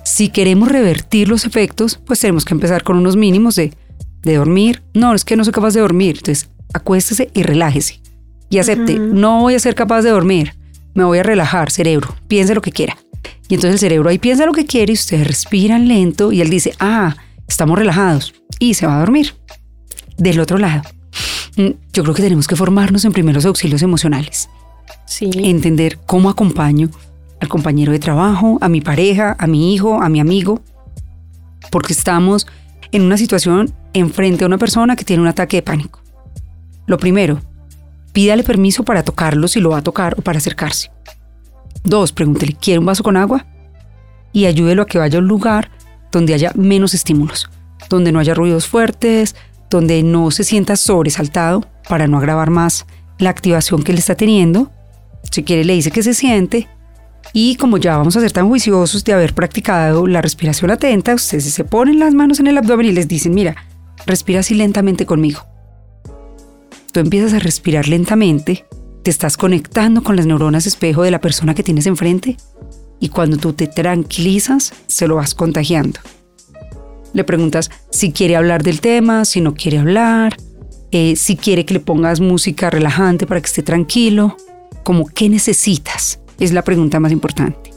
Si 0.04 0.28
queremos 0.28 0.68
revertir 0.68 1.30
los 1.30 1.46
efectos, 1.46 2.02
pues 2.06 2.20
tenemos 2.20 2.44
que 2.44 2.54
empezar 2.54 2.84
con 2.84 2.98
unos 2.98 3.16
mínimos 3.16 3.56
de, 3.56 3.74
de 4.24 4.36
dormir. 4.36 4.84
No, 4.94 5.14
es 5.14 5.24
que 5.24 5.38
no 5.38 5.46
soy 5.46 5.54
capaz 5.54 5.74
de 5.74 5.80
dormir. 5.80 6.18
Entonces, 6.18 6.50
acuéstese 6.78 7.30
y 7.34 7.44
relájese. 7.44 8.00
Y 8.50 8.60
acepte, 8.60 8.98
no 8.98 9.42
voy 9.42 9.56
a 9.56 9.60
ser 9.60 9.76
capaz 9.76 10.02
de 10.02 10.10
dormir. 10.10 10.54
Me 10.94 11.04
voy 11.04 11.20
a 11.20 11.24
relajar, 11.24 11.70
cerebro. 11.70 12.16
Piense 12.28 12.56
lo 12.56 12.62
que 12.62 12.72
quiera. 12.72 12.98
Y 13.50 13.56
entonces 13.56 13.74
el 13.74 13.80
cerebro 13.80 14.10
ahí 14.10 14.20
piensa 14.20 14.46
lo 14.46 14.54
que 14.54 14.66
quiere 14.66 14.94
y 14.94 14.96
ustedes 14.96 15.28
respiran 15.28 15.88
lento 15.88 16.32
y 16.32 16.42
él 16.42 16.50
dice, 16.50 16.74
ah, 16.80 17.16
estamos 17.48 17.78
relajados. 17.78 18.34
Y 18.60 18.74
se 18.76 18.88
va 18.88 18.98
a 18.98 19.00
dormir. 19.00 19.34
Del 20.18 20.40
otro 20.40 20.58
lado, 20.58 20.84
Mm, 21.58 21.72
yo 21.92 22.04
creo 22.04 22.14
que 22.14 22.22
tenemos 22.22 22.48
que 22.48 22.56
formarnos 22.56 23.04
en 23.04 23.12
primeros 23.12 23.46
auxilios 23.46 23.82
emocionales. 23.82 24.50
Sí. 25.06 25.30
Entender 25.34 25.98
cómo 26.06 26.30
acompaño 26.30 26.90
al 27.42 27.50
compañero 27.50 27.92
de 27.92 28.00
trabajo, 28.00 28.58
a 28.62 28.70
mi 28.70 28.82
pareja, 28.82 29.36
a 29.40 29.48
mi 29.48 29.74
hijo, 29.74 30.02
a 30.02 30.10
mi 30.10 30.20
amigo, 30.20 30.62
porque 31.72 31.94
estamos 31.94 32.48
en 32.92 33.02
una 33.02 33.18
situación 33.18 33.74
enfrente 33.94 34.44
a 34.44 34.48
una 34.48 34.58
persona 34.58 34.96
que 34.96 35.04
tiene 35.04 35.22
un 35.22 35.28
ataque 35.28 35.58
de 35.58 35.64
pánico. 35.64 36.00
Lo 36.88 36.98
primero, 36.98 37.42
pídale 38.14 38.44
permiso 38.44 38.84
para 38.84 39.04
tocarlo 39.04 39.48
si 39.48 39.60
lo 39.60 39.72
va 39.72 39.80
a 39.80 39.84
tocar 39.84 40.16
o 40.18 40.22
para 40.22 40.40
acercarse. 40.40 40.90
Dos, 41.84 42.14
pregúntele, 42.14 42.54
¿quiere 42.60 42.80
un 42.80 42.86
vaso 42.86 43.04
con 43.04 43.18
agua? 43.18 43.46
Y 44.32 44.46
ayúdelo 44.46 44.84
a 44.84 44.86
que 44.86 44.98
vaya 44.98 45.20
a 45.20 45.22
un 45.22 45.28
lugar 45.28 45.70
donde 46.12 46.34
haya 46.34 46.52
menos 46.56 46.94
estímulos, 46.94 47.50
donde 47.90 48.12
no 48.12 48.20
haya 48.20 48.34
ruidos 48.34 48.68
fuertes, 48.68 49.36
donde 49.70 50.02
no 50.02 50.32
se 50.32 50.46
sienta 50.46 50.78
sobresaltado 50.78 51.66
para 51.90 52.08
no 52.08 52.18
agravar 52.18 52.50
más 52.50 52.86
la 53.20 53.30
activación 53.30 53.84
que 53.84 53.92
él 53.92 53.98
está 53.98 54.16
teniendo. 54.16 54.72
Si 55.30 55.44
quiere 55.44 55.66
le 55.66 55.74
dice 55.74 55.92
que 55.92 56.04
se 56.04 56.14
siente 56.14 56.70
y 57.34 57.58
como 57.58 57.78
ya 57.78 57.98
vamos 57.98 58.16
a 58.16 58.22
ser 58.22 58.32
tan 58.32 58.48
juiciosos 58.48 59.04
de 59.04 59.12
haber 59.12 59.34
practicado 59.34 60.08
la 60.08 60.22
respiración 60.22 60.72
atenta, 60.72 61.14
ustedes 61.14 61.54
se 61.54 61.66
ponen 61.66 62.00
las 62.00 62.14
manos 62.14 62.40
en 62.40 62.48
el 62.48 62.58
abdomen 62.58 62.88
y 62.88 62.92
les 62.94 63.10
dicen, 63.10 63.34
mira, 63.34 63.58
respira 64.06 64.40
así 64.40 64.56
lentamente 64.56 65.06
conmigo. 65.06 65.46
Tú 66.92 67.00
empiezas 67.00 67.34
a 67.34 67.40
respirar 67.40 67.88
lentamente, 67.88 68.66
te 69.04 69.12
estás 69.12 69.38
conectando 69.38 70.04
con 70.04 70.16
las 70.16 70.26
neuronas 70.26 70.66
espejo 70.66 71.04
de 71.04 71.12
la 71.12 71.22
persona 71.22 71.54
que 71.54 71.64
tienes 71.64 71.86
enfrente 71.86 72.38
y 73.00 73.10
cuando 73.10 73.38
tú 73.38 73.54
te 73.54 73.68
tranquilizas, 73.68 74.74
se 74.88 75.08
lo 75.08 75.16
vas 75.16 75.36
contagiando. 75.36 76.00
Le 77.14 77.24
preguntas 77.24 77.70
si 77.90 78.12
quiere 78.12 78.36
hablar 78.36 78.64
del 78.64 78.82
tema, 78.82 79.26
si 79.26 79.42
no 79.42 79.54
quiere 79.54 79.78
hablar, 79.78 80.38
eh, 80.92 81.16
si 81.16 81.36
quiere 81.36 81.66
que 81.66 81.76
le 81.76 81.80
pongas 81.80 82.20
música 82.20 82.70
relajante 82.70 83.28
para 83.28 83.42
que 83.42 83.48
esté 83.48 83.64
tranquilo, 83.64 84.38
como 84.84 85.06
qué 85.08 85.30
necesitas, 85.30 86.20
es 86.40 86.54
la 86.54 86.64
pregunta 86.64 87.00
más 87.00 87.12
importante. 87.12 87.72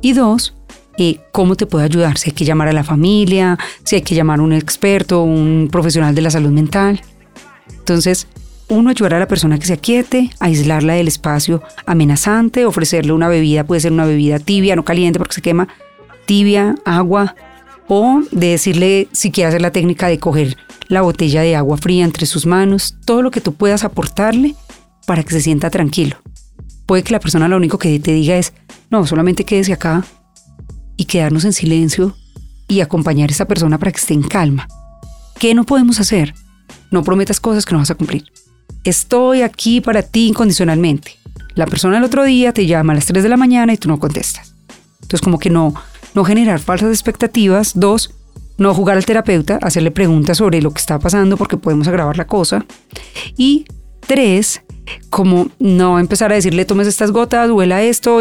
Y 0.00 0.12
dos, 0.12 0.54
eh, 0.98 1.20
cómo 1.32 1.54
te 1.54 1.66
puede 1.66 1.84
ayudar, 1.84 2.18
si 2.18 2.30
hay 2.30 2.34
que 2.34 2.44
llamar 2.44 2.68
a 2.68 2.72
la 2.72 2.84
familia, 2.84 3.58
si 3.84 3.96
hay 3.96 4.02
que 4.02 4.14
llamar 4.14 4.40
a 4.40 4.42
un 4.42 4.52
experto, 4.52 5.22
un 5.22 5.68
profesional 5.70 6.14
de 6.14 6.22
la 6.22 6.30
salud 6.30 6.50
mental. 6.50 7.00
Entonces, 7.88 8.26
uno, 8.68 8.90
ayudar 8.90 9.14
a 9.14 9.18
la 9.18 9.28
persona 9.28 9.58
que 9.58 9.66
se 9.66 9.72
aquiete, 9.72 10.28
aislarla 10.40 10.92
del 10.92 11.08
espacio 11.08 11.62
amenazante, 11.86 12.66
ofrecerle 12.66 13.12
una 13.12 13.28
bebida, 13.28 13.64
puede 13.64 13.80
ser 13.80 13.92
una 13.92 14.04
bebida 14.04 14.38
tibia, 14.38 14.76
no 14.76 14.84
caliente 14.84 15.18
porque 15.18 15.36
se 15.36 15.40
quema, 15.40 15.68
tibia, 16.26 16.74
agua, 16.84 17.34
o 17.88 18.20
de 18.30 18.48
decirle 18.48 19.08
si 19.12 19.30
quiere 19.30 19.48
hacer 19.48 19.62
la 19.62 19.70
técnica 19.70 20.08
de 20.08 20.18
coger 20.18 20.58
la 20.88 21.00
botella 21.00 21.40
de 21.40 21.56
agua 21.56 21.78
fría 21.78 22.04
entre 22.04 22.26
sus 22.26 22.44
manos, 22.44 22.94
todo 23.06 23.22
lo 23.22 23.30
que 23.30 23.40
tú 23.40 23.54
puedas 23.54 23.84
aportarle 23.84 24.54
para 25.06 25.22
que 25.22 25.32
se 25.32 25.40
sienta 25.40 25.70
tranquilo. 25.70 26.18
Puede 26.84 27.02
que 27.02 27.12
la 27.12 27.20
persona 27.20 27.48
lo 27.48 27.56
único 27.56 27.78
que 27.78 27.98
te 28.00 28.12
diga 28.12 28.36
es, 28.36 28.52
no, 28.90 29.06
solamente 29.06 29.46
quédese 29.46 29.72
acá 29.72 30.04
y 30.98 31.06
quedarnos 31.06 31.46
en 31.46 31.54
silencio 31.54 32.14
y 32.68 32.82
acompañar 32.82 33.30
a 33.30 33.32
esa 33.32 33.46
persona 33.46 33.78
para 33.78 33.92
que 33.92 33.98
esté 33.98 34.12
en 34.12 34.24
calma. 34.24 34.68
¿Qué 35.38 35.54
no 35.54 35.64
podemos 35.64 36.00
hacer? 36.00 36.34
No 36.90 37.02
prometas 37.02 37.40
cosas 37.40 37.64
que 37.64 37.72
no 37.72 37.78
vas 37.78 37.90
a 37.90 37.94
cumplir. 37.94 38.24
Estoy 38.84 39.42
aquí 39.42 39.80
para 39.80 40.02
ti 40.02 40.28
incondicionalmente. 40.28 41.18
La 41.54 41.66
persona 41.66 41.98
el 41.98 42.04
otro 42.04 42.24
día 42.24 42.52
te 42.52 42.66
llama 42.66 42.92
a 42.92 42.96
las 42.96 43.06
3 43.06 43.22
de 43.22 43.28
la 43.28 43.36
mañana 43.36 43.72
y 43.72 43.76
tú 43.76 43.88
no 43.88 43.98
contestas. 43.98 44.54
Entonces 45.02 45.20
como 45.20 45.38
que 45.38 45.50
no, 45.50 45.74
no 46.14 46.24
generar 46.24 46.60
falsas 46.60 46.90
expectativas. 46.90 47.72
Dos, 47.74 48.14
no 48.58 48.74
jugar 48.74 48.96
al 48.96 49.06
terapeuta, 49.06 49.58
hacerle 49.62 49.90
preguntas 49.90 50.38
sobre 50.38 50.60
lo 50.60 50.70
que 50.72 50.78
está 50.78 50.98
pasando 50.98 51.36
porque 51.36 51.56
podemos 51.56 51.88
agravar 51.88 52.16
la 52.16 52.26
cosa. 52.26 52.64
Y 53.36 53.66
tres, 54.06 54.62
como 55.10 55.50
no 55.58 55.98
empezar 55.98 56.32
a 56.32 56.34
decirle 56.34 56.64
tomes 56.64 56.86
estas 56.86 57.10
gotas, 57.10 57.50
huela 57.50 57.82
esto, 57.82 58.20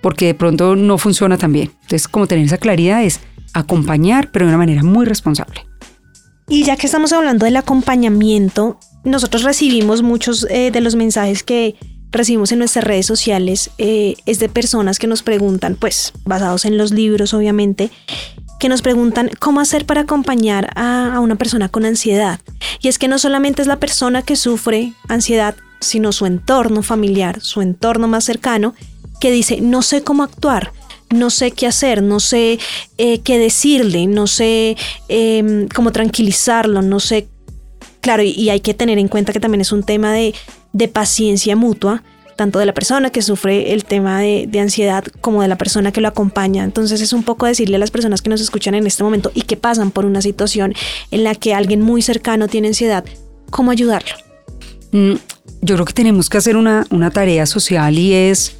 porque 0.00 0.26
de 0.26 0.34
pronto 0.34 0.76
no 0.76 0.98
funciona 0.98 1.38
tan 1.38 1.52
bien. 1.52 1.72
Entonces 1.82 2.08
como 2.08 2.26
tener 2.26 2.44
esa 2.44 2.58
claridad 2.58 3.02
es 3.04 3.20
acompañar, 3.52 4.30
pero 4.30 4.46
de 4.46 4.50
una 4.50 4.58
manera 4.58 4.82
muy 4.82 5.06
responsable. 5.06 5.69
Y 6.50 6.64
ya 6.64 6.76
que 6.76 6.86
estamos 6.86 7.12
hablando 7.12 7.44
del 7.44 7.56
acompañamiento, 7.56 8.76
nosotros 9.04 9.44
recibimos 9.44 10.02
muchos 10.02 10.48
eh, 10.50 10.72
de 10.72 10.80
los 10.80 10.96
mensajes 10.96 11.44
que 11.44 11.76
recibimos 12.10 12.50
en 12.50 12.58
nuestras 12.58 12.84
redes 12.84 13.06
sociales 13.06 13.70
eh, 13.78 14.16
es 14.26 14.40
de 14.40 14.48
personas 14.48 14.98
que 14.98 15.06
nos 15.06 15.22
preguntan, 15.22 15.76
pues 15.76 16.12
basados 16.24 16.64
en 16.64 16.76
los 16.76 16.90
libros 16.90 17.34
obviamente, 17.34 17.92
que 18.58 18.68
nos 18.68 18.82
preguntan 18.82 19.30
cómo 19.38 19.60
hacer 19.60 19.86
para 19.86 20.00
acompañar 20.00 20.72
a, 20.74 21.14
a, 21.14 21.20
una 21.20 21.36
persona 21.36 21.68
con 21.68 21.84
ansiedad. 21.84 22.40
Y 22.80 22.88
es 22.88 22.98
que 22.98 23.06
no 23.06 23.20
solamente 23.20 23.62
es 23.62 23.68
la 23.68 23.78
persona 23.78 24.22
que 24.22 24.34
sufre 24.34 24.92
ansiedad, 25.06 25.54
sino 25.78 26.10
su 26.10 26.26
entorno 26.26 26.82
familiar, 26.82 27.40
su 27.40 27.62
entorno 27.62 28.08
más 28.08 28.24
cercano, 28.24 28.74
que 29.20 29.30
dice, 29.30 29.60
no 29.60 29.82
sé 29.82 30.02
cómo 30.02 30.24
actuar, 30.24 30.72
no 31.10 31.30
sé 31.30 31.50
qué 31.50 31.66
hacer, 31.66 32.02
no 32.02 32.20
sé 32.20 32.58
eh, 32.98 33.18
qué 33.20 33.38
decirle, 33.38 34.06
no 34.06 34.26
sé 34.26 34.76
eh, 35.08 35.66
cómo 35.74 35.92
tranquilizarlo, 35.92 36.82
no 36.82 37.00
sé 37.00 37.28
Claro, 38.00 38.22
y, 38.22 38.48
hay 38.48 38.60
que 38.60 38.74
tener 38.74 38.98
en 38.98 39.08
cuenta 39.08 39.32
que 39.32 39.40
también 39.40 39.60
es 39.60 39.72
un 39.72 39.82
tema 39.82 40.12
de, 40.12 40.34
paciencia 40.88 41.54
mutua, 41.54 42.02
tanto 42.36 42.58
de 42.58 42.64
la 42.64 42.72
persona 42.72 43.10
que 43.10 43.20
sufre 43.20 43.74
el 43.74 43.84
tema 43.84 44.20
de, 44.20 44.48
ansiedad 44.58 45.04
como 45.20 45.42
de 45.42 45.48
la 45.48 45.58
persona 45.58 45.92
que 45.92 46.00
lo 46.00 46.08
acompaña. 46.08 46.64
Entonces 46.64 47.02
es 47.02 47.12
un 47.12 47.22
poco 47.22 47.46
decirle 47.46 47.76
a 47.76 47.78
las 47.78 47.90
personas 47.90 48.22
que 48.22 48.30
nos 48.30 48.40
escuchan 48.40 48.74
en 48.74 48.86
este 48.86 49.04
momento 49.04 49.30
y 49.34 49.42
que 49.42 49.56
pasan 49.56 49.90
por 49.90 50.06
una 50.06 50.22
situación 50.22 50.74
en 51.10 51.24
la 51.24 51.34
que 51.34 51.52
alguien 51.52 51.82
muy 51.82 52.00
cercano 52.00 52.48
tiene 52.48 52.68
ansiedad, 52.68 53.04
cómo 53.50 53.70
ayudarlo. 53.70 54.14
Mm, 54.92 55.14
yo 55.60 55.74
creo 55.74 55.84
que 55.84 55.92
tenemos 55.92 56.30
que 56.30 56.38
hacer 56.38 56.56
una, 56.56 56.86
una 56.90 57.10
tarea 57.10 57.44
social 57.44 57.98
y 57.98 58.14
es 58.14 58.56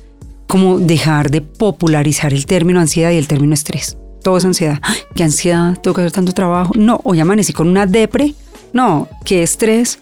como 0.51 0.79
dejar 0.79 1.31
de 1.31 1.41
popularizar 1.41 2.35
el 2.35 2.45
término 2.45 2.81
ansiedad 2.81 3.13
y 3.13 3.17
el 3.17 3.29
término 3.29 3.55
estrés. 3.55 3.97
Todo 4.23 4.37
es 4.37 4.45
ansiedad. 4.45 4.81
¿Qué 5.15 5.25
ansiedad? 5.25 5.79
¿Tengo 5.81 5.95
que 5.95 6.03
hacer 6.03 6.13
tanto 6.13 6.33
trabajo? 6.33 6.75
No, 6.77 7.01
hoy 7.05 7.21
amanecí 7.21 7.55
con 7.55 7.69
una 7.69 7.87
depre 7.87 8.35
no, 8.73 9.09
qué 9.25 9.43
estrés, 9.43 9.99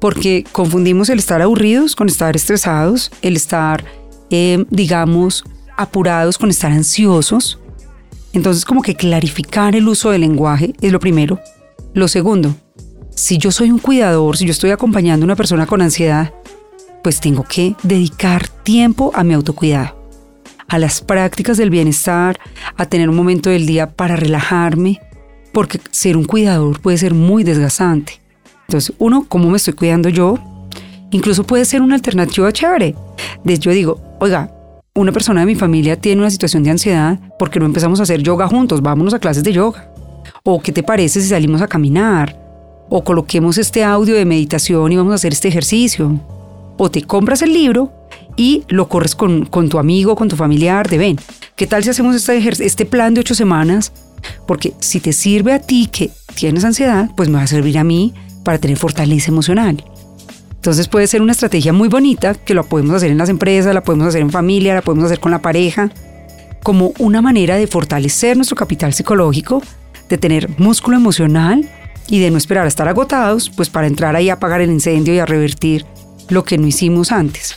porque 0.00 0.44
confundimos 0.50 1.08
el 1.08 1.18
estar 1.18 1.40
aburridos 1.40 1.94
con 1.94 2.08
estar 2.08 2.34
estresados, 2.34 3.10
el 3.22 3.36
estar, 3.36 3.84
eh, 4.30 4.64
digamos, 4.70 5.44
apurados 5.76 6.38
con 6.38 6.50
estar 6.50 6.72
ansiosos. 6.72 7.58
Entonces, 8.32 8.64
como 8.64 8.82
que 8.82 8.96
clarificar 8.96 9.76
el 9.76 9.86
uso 9.86 10.10
del 10.10 10.22
lenguaje 10.22 10.74
es 10.80 10.92
lo 10.92 10.98
primero. 10.98 11.38
Lo 11.94 12.08
segundo, 12.08 12.54
si 13.14 13.38
yo 13.38 13.52
soy 13.52 13.70
un 13.70 13.78
cuidador, 13.78 14.36
si 14.36 14.44
yo 14.44 14.50
estoy 14.50 14.70
acompañando 14.70 15.24
a 15.24 15.28
una 15.28 15.36
persona 15.36 15.66
con 15.66 15.80
ansiedad, 15.80 16.34
pues 17.04 17.20
tengo 17.20 17.44
que 17.44 17.76
dedicar 17.82 18.48
tiempo 18.48 19.12
a 19.14 19.22
mi 19.24 19.34
autocuidado, 19.34 19.94
a 20.68 20.78
las 20.78 21.02
prácticas 21.02 21.58
del 21.58 21.68
bienestar, 21.68 22.40
a 22.78 22.86
tener 22.86 23.10
un 23.10 23.14
momento 23.14 23.50
del 23.50 23.66
día 23.66 23.90
para 23.90 24.16
relajarme, 24.16 25.02
porque 25.52 25.78
ser 25.90 26.16
un 26.16 26.24
cuidador 26.24 26.80
puede 26.80 26.96
ser 26.96 27.12
muy 27.12 27.44
desgastante. 27.44 28.22
Entonces, 28.66 28.96
uno, 28.98 29.26
¿cómo 29.28 29.50
me 29.50 29.58
estoy 29.58 29.74
cuidando 29.74 30.08
yo? 30.08 30.38
Incluso 31.10 31.44
puede 31.44 31.66
ser 31.66 31.82
una 31.82 31.94
alternativa 31.94 32.50
chévere. 32.50 32.94
De 33.44 33.58
yo 33.58 33.70
digo, 33.72 34.00
oiga, 34.18 34.50
una 34.94 35.12
persona 35.12 35.40
de 35.40 35.46
mi 35.46 35.56
familia 35.56 36.00
tiene 36.00 36.22
una 36.22 36.30
situación 36.30 36.62
de 36.62 36.70
ansiedad, 36.70 37.20
¿por 37.38 37.50
qué 37.50 37.60
no 37.60 37.66
empezamos 37.66 38.00
a 38.00 38.04
hacer 38.04 38.22
yoga 38.22 38.48
juntos? 38.48 38.80
Vámonos 38.80 39.12
a 39.12 39.18
clases 39.18 39.44
de 39.44 39.52
yoga. 39.52 39.92
¿O 40.42 40.62
qué 40.62 40.72
te 40.72 40.82
parece 40.82 41.20
si 41.20 41.28
salimos 41.28 41.60
a 41.60 41.68
caminar? 41.68 42.34
O 42.88 43.04
coloquemos 43.04 43.58
este 43.58 43.84
audio 43.84 44.14
de 44.14 44.24
meditación 44.24 44.90
y 44.90 44.96
vamos 44.96 45.12
a 45.12 45.16
hacer 45.16 45.34
este 45.34 45.48
ejercicio. 45.48 46.18
O 46.76 46.90
te 46.90 47.02
compras 47.02 47.42
el 47.42 47.52
libro 47.52 47.92
y 48.36 48.64
lo 48.68 48.88
corres 48.88 49.14
con, 49.14 49.46
con 49.46 49.68
tu 49.68 49.78
amigo, 49.78 50.16
con 50.16 50.28
tu 50.28 50.36
familiar, 50.36 50.88
de 50.88 50.98
ven, 50.98 51.16
¿qué 51.56 51.66
tal 51.66 51.84
si 51.84 51.90
hacemos 51.90 52.16
este, 52.16 52.64
este 52.64 52.86
plan 52.86 53.14
de 53.14 53.20
ocho 53.20 53.34
semanas 53.34 53.92
porque 54.46 54.74
si 54.80 55.00
te 55.00 55.12
sirve 55.12 55.52
a 55.52 55.60
ti 55.60 55.88
que 55.90 56.10
tienes 56.34 56.64
ansiedad, 56.64 57.10
pues 57.16 57.28
me 57.28 57.36
va 57.36 57.42
a 57.42 57.46
servir 57.46 57.78
a 57.78 57.84
mí 57.84 58.14
para 58.42 58.58
tener 58.58 58.76
fortaleza 58.76 59.30
emocional. 59.30 59.82
Entonces 60.54 60.88
puede 60.88 61.06
ser 61.06 61.22
una 61.22 61.32
estrategia 61.32 61.72
muy 61.72 61.88
bonita 61.88 62.34
que 62.34 62.54
lo 62.54 62.64
podemos 62.64 62.94
hacer 62.96 63.10
en 63.10 63.18
las 63.18 63.28
empresas, 63.28 63.74
la 63.74 63.82
podemos 63.82 64.08
hacer 64.08 64.22
en 64.22 64.30
familia, 64.30 64.74
la 64.74 64.82
podemos 64.82 65.06
hacer 65.06 65.20
con 65.20 65.30
la 65.30 65.42
pareja, 65.42 65.90
como 66.62 66.92
una 66.98 67.20
manera 67.20 67.56
de 67.56 67.66
fortalecer 67.66 68.36
nuestro 68.36 68.56
capital 68.56 68.94
psicológico, 68.94 69.62
de 70.08 70.18
tener 70.18 70.48
músculo 70.58 70.96
emocional 70.96 71.68
y 72.08 72.20
de 72.20 72.30
no 72.30 72.38
esperar 72.38 72.64
a 72.64 72.68
estar 72.68 72.88
agotados, 72.88 73.50
pues 73.50 73.68
para 73.68 73.86
entrar 73.86 74.16
ahí 74.16 74.30
a 74.30 74.34
apagar 74.34 74.62
el 74.62 74.70
incendio 74.70 75.14
y 75.14 75.18
a 75.18 75.26
revertir 75.26 75.84
lo 76.28 76.44
que 76.44 76.58
no 76.58 76.66
hicimos 76.66 77.12
antes. 77.12 77.56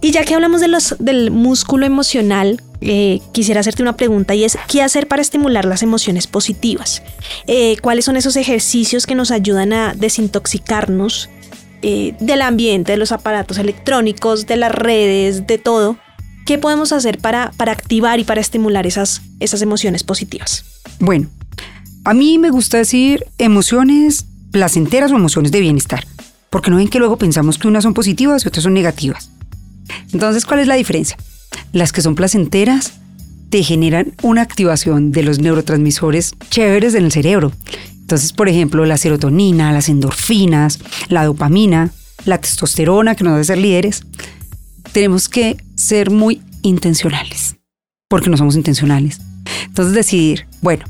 Y 0.00 0.10
ya 0.10 0.24
que 0.24 0.34
hablamos 0.34 0.60
de 0.60 0.68
los, 0.68 0.96
del 0.98 1.30
músculo 1.30 1.86
emocional, 1.86 2.60
eh, 2.82 3.20
quisiera 3.32 3.60
hacerte 3.60 3.82
una 3.82 3.96
pregunta 3.96 4.34
y 4.34 4.44
es, 4.44 4.58
¿qué 4.68 4.82
hacer 4.82 5.08
para 5.08 5.22
estimular 5.22 5.64
las 5.64 5.82
emociones 5.82 6.26
positivas? 6.26 7.02
Eh, 7.46 7.78
¿Cuáles 7.80 8.04
son 8.04 8.16
esos 8.18 8.36
ejercicios 8.36 9.06
que 9.06 9.14
nos 9.14 9.30
ayudan 9.30 9.72
a 9.72 9.94
desintoxicarnos 9.94 11.30
eh, 11.80 12.14
del 12.20 12.42
ambiente, 12.42 12.92
de 12.92 12.98
los 12.98 13.12
aparatos 13.12 13.56
electrónicos, 13.56 14.46
de 14.46 14.56
las 14.56 14.72
redes, 14.72 15.46
de 15.46 15.56
todo? 15.56 15.96
¿Qué 16.44 16.58
podemos 16.58 16.92
hacer 16.92 17.16
para, 17.16 17.52
para 17.56 17.72
activar 17.72 18.20
y 18.20 18.24
para 18.24 18.42
estimular 18.42 18.86
esas, 18.86 19.22
esas 19.40 19.62
emociones 19.62 20.02
positivas? 20.02 20.66
Bueno, 20.98 21.30
a 22.04 22.12
mí 22.12 22.36
me 22.36 22.50
gusta 22.50 22.76
decir 22.76 23.24
emociones 23.38 24.26
placenteras 24.50 25.10
o 25.10 25.16
emociones 25.16 25.50
de 25.50 25.60
bienestar, 25.60 26.06
porque 26.54 26.70
no 26.70 26.76
ven 26.76 26.86
que 26.86 27.00
luego 27.00 27.18
pensamos 27.18 27.58
que 27.58 27.66
unas 27.66 27.82
son 27.82 27.94
positivas 27.94 28.44
y 28.44 28.48
otras 28.48 28.62
son 28.62 28.74
negativas. 28.74 29.28
Entonces, 30.12 30.46
¿cuál 30.46 30.60
es 30.60 30.68
la 30.68 30.76
diferencia? 30.76 31.16
Las 31.72 31.90
que 31.90 32.00
son 32.00 32.14
placenteras 32.14 32.92
te 33.50 33.64
generan 33.64 34.14
una 34.22 34.42
activación 34.42 35.10
de 35.10 35.24
los 35.24 35.40
neurotransmisores 35.40 36.36
chéveres 36.50 36.94
en 36.94 37.06
el 37.06 37.10
cerebro. 37.10 37.50
Entonces, 38.02 38.32
por 38.32 38.48
ejemplo, 38.48 38.86
la 38.86 38.98
serotonina, 38.98 39.72
las 39.72 39.88
endorfinas, 39.88 40.78
la 41.08 41.24
dopamina, 41.24 41.90
la 42.24 42.38
testosterona 42.38 43.16
que 43.16 43.24
nos 43.24 43.34
hace 43.34 43.46
ser 43.46 43.58
líderes. 43.58 44.04
Tenemos 44.92 45.28
que 45.28 45.56
ser 45.74 46.12
muy 46.12 46.40
intencionales, 46.62 47.56
porque 48.06 48.30
no 48.30 48.36
somos 48.36 48.54
intencionales. 48.54 49.20
Entonces, 49.66 49.92
decidir, 49.92 50.46
bueno, 50.62 50.84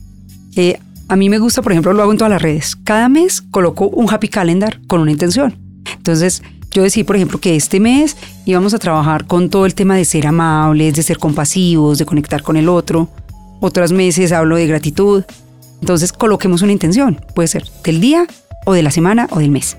eh, 0.57 0.79
a 1.09 1.17
mí 1.17 1.29
me 1.29 1.39
gusta, 1.39 1.63
por 1.63 1.73
ejemplo, 1.73 1.93
lo 1.93 2.03
hago 2.03 2.13
en 2.13 2.19
todas 2.19 2.31
las 2.31 2.43
redes. 2.43 2.77
Cada 2.77 3.09
mes 3.09 3.43
coloco 3.43 3.89
un 3.89 4.13
happy 4.13 4.29
calendar 4.29 4.81
con 4.87 5.01
una 5.01 5.11
intención. 5.11 5.64
Entonces, 5.97 6.43
yo 6.71 6.83
decía, 6.83 7.05
por 7.05 7.17
ejemplo, 7.17 7.39
que 7.39 7.55
este 7.57 7.79
mes 7.81 8.17
íbamos 8.45 8.75
a 8.75 8.79
trabajar 8.79 9.27
con 9.27 9.49
todo 9.49 9.65
el 9.65 9.75
tema 9.75 9.97
de 9.97 10.05
ser 10.05 10.27
amables, 10.27 10.95
de 10.95 11.03
ser 11.03 11.19
compasivos, 11.19 11.99
de 11.99 12.07
conectar 12.07 12.43
con 12.43 12.57
el 12.57 12.69
otro. 12.69 13.09
Otros 13.61 13.93
meses 13.93 14.33
hablo 14.33 14.57
de 14.57 14.67
gratitud. 14.67 15.25
Entonces 15.81 16.13
coloquemos 16.13 16.63
una 16.63 16.73
intención, 16.73 17.21
puede 17.35 17.49
ser 17.49 17.65
del 17.85 18.01
día 18.01 18.27
o 18.67 18.73
de 18.73 18.83
la 18.83 18.91
semana 18.91 19.29
o 19.31 19.39
del 19.39 19.51
mes. 19.51 19.77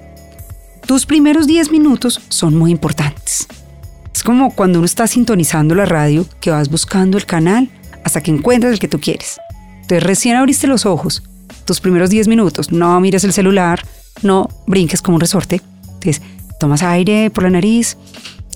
Tus 0.85 1.05
primeros 1.05 1.47
10 1.47 1.71
minutos 1.71 2.21
son 2.29 2.55
muy 2.55 2.71
importantes. 2.71 3.47
Es 4.13 4.23
como 4.23 4.51
cuando 4.55 4.79
uno 4.79 4.85
está 4.85 5.07
sintonizando 5.07 5.75
la 5.75 5.85
radio, 5.85 6.25
que 6.39 6.51
vas 6.51 6.69
buscando 6.69 7.17
el 7.17 7.25
canal 7.25 7.69
hasta 8.03 8.21
que 8.21 8.31
encuentras 8.31 8.71
el 8.71 8.79
que 8.79 8.87
tú 8.87 8.99
quieres. 8.99 9.39
Entonces 9.81 10.03
recién 10.03 10.35
abriste 10.35 10.67
los 10.67 10.85
ojos, 10.85 11.23
tus 11.65 11.81
primeros 11.81 12.09
10 12.09 12.27
minutos, 12.27 12.71
no 12.71 12.99
mires 13.01 13.23
el 13.23 13.33
celular, 13.33 13.81
no 14.21 14.47
brinques 14.67 15.01
como 15.01 15.15
un 15.15 15.21
resorte. 15.21 15.61
Tomas 16.59 16.83
aire 16.83 17.29
por 17.29 17.43
la 17.43 17.49
nariz, 17.49 17.97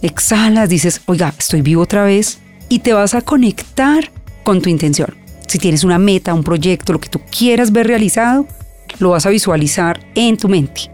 exhalas, 0.02 0.70
dices, 0.70 1.02
oiga, 1.06 1.34
estoy 1.38 1.62
vivo 1.62 1.84
otra 1.84 2.04
vez 2.04 2.40
y 2.70 2.80
te 2.80 2.94
vas 2.94 3.14
a 3.14 3.22
conectar 3.22 4.12
con 4.44 4.62
tu 4.62 4.70
intención. 4.70 5.16
Si 5.48 5.58
tienes 5.58 5.84
una 5.84 6.00
meta, 6.00 6.34
un 6.34 6.44
proyecto, 6.44 6.94
lo 6.94 7.00
que 7.00 7.10
tú 7.10 7.20
quieras 7.30 7.72
ver 7.72 7.88
realizado, 7.88 8.48
lo 9.00 9.10
vas 9.12 9.26
a 9.26 9.30
visualizar 9.30 10.00
en 10.16 10.38
tu 10.38 10.48
mente, 10.48 10.92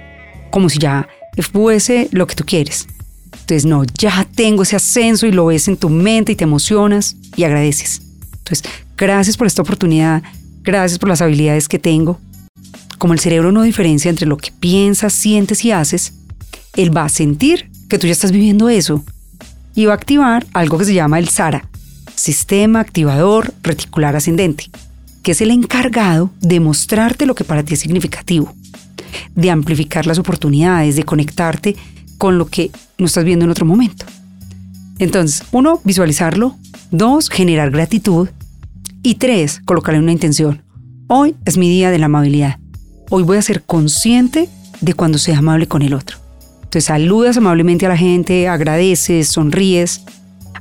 como 0.49 0.69
si 0.69 0.79
ya 0.79 1.07
fuese 1.51 2.07
lo 2.11 2.25
que 2.27 2.35
tú 2.35 2.45
quieres. 2.45 2.87
Entonces, 3.31 3.65
no, 3.65 3.83
ya 3.83 4.27
tengo 4.33 4.63
ese 4.63 4.75
ascenso 4.75 5.27
y 5.27 5.31
lo 5.31 5.47
ves 5.47 5.67
en 5.67 5.77
tu 5.77 5.89
mente 5.89 6.31
y 6.31 6.35
te 6.35 6.45
emocionas 6.45 7.15
y 7.35 7.43
agradeces. 7.43 8.01
Entonces, 8.37 8.63
gracias 8.97 9.37
por 9.37 9.45
esta 9.45 9.61
oportunidad, 9.61 10.23
gracias 10.63 10.97
por 10.97 11.09
las 11.09 11.21
habilidades 11.21 11.67
que 11.67 11.77
tengo. 11.77 12.19
Como 12.97 13.13
el 13.13 13.19
cerebro 13.19 13.51
no 13.51 13.61
diferencia 13.61 14.09
entre 14.09 14.25
lo 14.25 14.37
que 14.37 14.51
piensas, 14.51 15.13
sientes 15.13 15.63
y 15.65 15.71
haces, 15.71 16.13
él 16.75 16.95
va 16.95 17.05
a 17.05 17.09
sentir 17.09 17.69
que 17.89 17.97
tú 17.97 18.07
ya 18.07 18.13
estás 18.13 18.31
viviendo 18.31 18.69
eso 18.69 19.03
y 19.73 19.85
va 19.85 19.93
a 19.93 19.95
activar 19.95 20.45
algo 20.53 20.77
que 20.77 20.85
se 20.85 20.93
llama 20.93 21.19
el 21.19 21.29
SARA, 21.29 21.67
Sistema 22.15 22.79
Activador 22.79 23.53
Reticular 23.61 24.15
Ascendente, 24.15 24.69
que 25.23 25.31
es 25.31 25.41
el 25.41 25.51
encargado 25.51 26.31
de 26.39 26.59
mostrarte 26.59 27.25
lo 27.25 27.35
que 27.35 27.43
para 27.43 27.63
ti 27.63 27.73
es 27.73 27.79
significativo, 27.81 28.53
de 29.35 29.51
amplificar 29.51 30.05
las 30.05 30.19
oportunidades, 30.19 30.95
de 30.95 31.03
conectarte 31.03 31.75
con 32.17 32.37
lo 32.37 32.47
que 32.47 32.71
no 32.97 33.05
estás 33.05 33.25
viendo 33.25 33.45
en 33.45 33.51
otro 33.51 33.65
momento. 33.65 34.05
Entonces, 34.99 35.43
uno, 35.51 35.81
visualizarlo. 35.83 36.55
Dos, 36.91 37.29
generar 37.29 37.71
gratitud. 37.71 38.29
Y 39.03 39.15
tres, 39.15 39.61
colocarle 39.65 39.99
una 39.99 40.13
intención. 40.13 40.63
Hoy 41.07 41.35
es 41.45 41.57
mi 41.57 41.69
día 41.69 41.91
de 41.91 41.99
la 41.99 42.05
amabilidad. 42.05 42.59
Hoy 43.09 43.23
voy 43.23 43.37
a 43.37 43.41
ser 43.41 43.63
consciente 43.63 44.49
de 44.79 44.93
cuando 44.93 45.17
sea 45.17 45.39
amable 45.39 45.67
con 45.67 45.81
el 45.81 45.93
otro. 45.93 46.24
Entonces 46.75 46.87
saludas 46.87 47.37
amablemente 47.37 47.85
a 47.85 47.89
la 47.89 47.95
gente, 47.95 48.49
agradeces, 48.49 49.29
sonríes. 49.29 50.03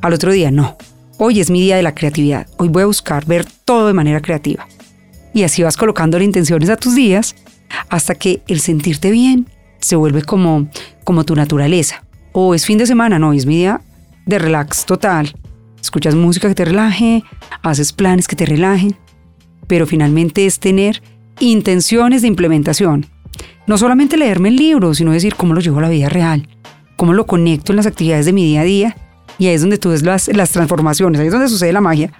Al 0.01 0.13
otro 0.13 0.31
día, 0.31 0.53
no. 0.53 0.77
Hoy 1.19 1.41
es 1.41 1.51
mi 1.51 1.61
día 1.61 1.75
de 1.75 1.83
la 1.83 1.93
creatividad. 1.97 2.47
Hoy 2.57 2.69
voy 2.69 2.85
a 2.85 2.87
buscar 2.87 3.27
ver 3.27 3.45
todo 3.65 3.89
de 3.89 3.95
manera 3.95 4.23
creativa. 4.23 4.69
Y 5.33 5.43
así 5.43 5.65
vas 5.65 5.77
colocando 5.77 6.23
intenciones 6.23 6.71
a 6.71 6.77
tus 6.77 6.95
días 6.95 7.35
hasta 7.89 8.15
que 8.15 8.43
el 8.47 8.61
sentirte 8.61 9.11
bien 9.11 9.49
se 9.81 9.97
vuelve 9.97 10.23
como, 10.23 10.69
como 11.03 11.25
tu 11.25 11.35
naturaleza. 11.35 12.05
O 12.31 12.55
es 12.55 12.65
fin 12.65 12.79
de 12.79 12.87
semana, 12.87 13.19
no, 13.19 13.33
es 13.33 13.45
mi 13.45 13.57
día 13.57 13.81
de 14.25 14.39
relax 14.39 14.87
total. 14.87 15.35
Escuchas 15.83 16.15
música 16.15 16.47
que 16.47 16.55
te 16.55 16.65
relaje, 16.65 17.25
haces 17.61 17.93
planes 17.93 18.29
que 18.29 18.37
te 18.37 18.47
relajen, 18.47 18.97
pero 19.67 19.85
finalmente 19.85 20.47
es 20.47 20.61
tener 20.61 21.03
intenciones 21.41 22.23
de 22.23 22.29
implementación. 22.29 23.14
No 23.67 23.79
solamente 23.79 24.17
leerme 24.17 24.49
el 24.49 24.57
libro, 24.57 24.95
sino 24.95 25.13
decir 25.13 25.35
cómo 25.35 25.55
lo 25.55 25.61
llevo 25.61 25.79
a 25.79 25.83
la 25.83 25.89
vida 25.89 26.09
real, 26.09 26.49
cómo 26.97 27.13
lo 27.13 27.27
conecto 27.27 27.73
en 27.73 27.77
las 27.77 27.87
actividades 27.87 28.27
de 28.27 28.33
mi 28.33 28.45
día 28.45 28.61
a 28.61 28.65
día. 28.65 28.97
Y 29.39 29.47
ahí 29.47 29.55
es 29.55 29.61
donde 29.61 29.79
tú 29.79 29.91
ves 29.91 30.03
las, 30.03 30.29
las 30.29 30.51
transformaciones, 30.51 31.21
ahí 31.21 31.27
es 31.27 31.33
donde 31.33 31.49
sucede 31.49 31.73
la 31.73 31.81
magia. 31.81 32.13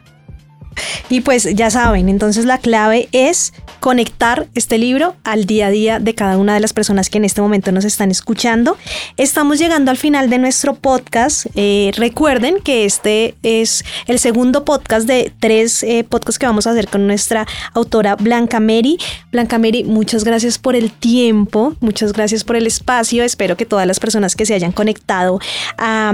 Y 1.09 1.21
pues 1.21 1.49
ya 1.55 1.71
saben, 1.71 2.09
entonces 2.09 2.45
la 2.45 2.59
clave 2.59 3.09
es 3.13 3.53
conectar 3.81 4.47
este 4.55 4.79
libro 4.79 5.15
al 5.25 5.45
día 5.45 5.67
a 5.67 5.71
día 5.71 6.01
de 6.01 6.15
cada 6.15 6.39
una 6.39 6.55
de 6.55 6.61
las 6.61 6.73
personas 6.73 7.11
que 7.11 7.19
en 7.19 7.25
este 7.25 7.43
momento 7.43 7.71
nos 7.73 7.85
están 7.85 8.11
escuchando. 8.11 8.79
Estamos 9.17 9.59
llegando 9.59 9.91
al 9.91 9.99
final 9.99 10.31
de 10.31 10.39
nuestro 10.39 10.75
podcast. 10.75 11.47
Eh, 11.55 11.93
recuerden 11.97 12.61
que 12.61 12.85
este 12.85 13.35
es 13.43 13.85
el 14.07 14.19
segundo 14.19 14.65
podcast 14.65 15.07
de 15.07 15.33
tres 15.39 15.83
eh, 15.83 16.05
podcasts 16.09 16.39
que 16.39 16.47
vamos 16.47 16.67
a 16.67 16.71
hacer 16.71 16.89
con 16.89 17.07
nuestra 17.07 17.47
autora 17.75 18.17
Blanca 18.17 18.61
Mary. 18.61 18.99
Blanca 19.33 19.59
Mary, 19.59 19.85
muchas 19.85 20.25
gracias 20.25 20.59
por 20.59 20.77
el 20.77 20.91
tiempo, 20.91 21.75
muchas 21.81 22.13
gracias 22.13 22.45
por 22.45 22.57
el 22.57 22.67
espacio. 22.67 23.23
Espero 23.23 23.57
que 23.57 23.67
todas 23.67 23.87
las 23.87 24.01
personas 24.01 24.35
que 24.35 24.47
se 24.47 24.55
hayan 24.55 24.73
conectado 24.73 25.41
a, 25.77 26.13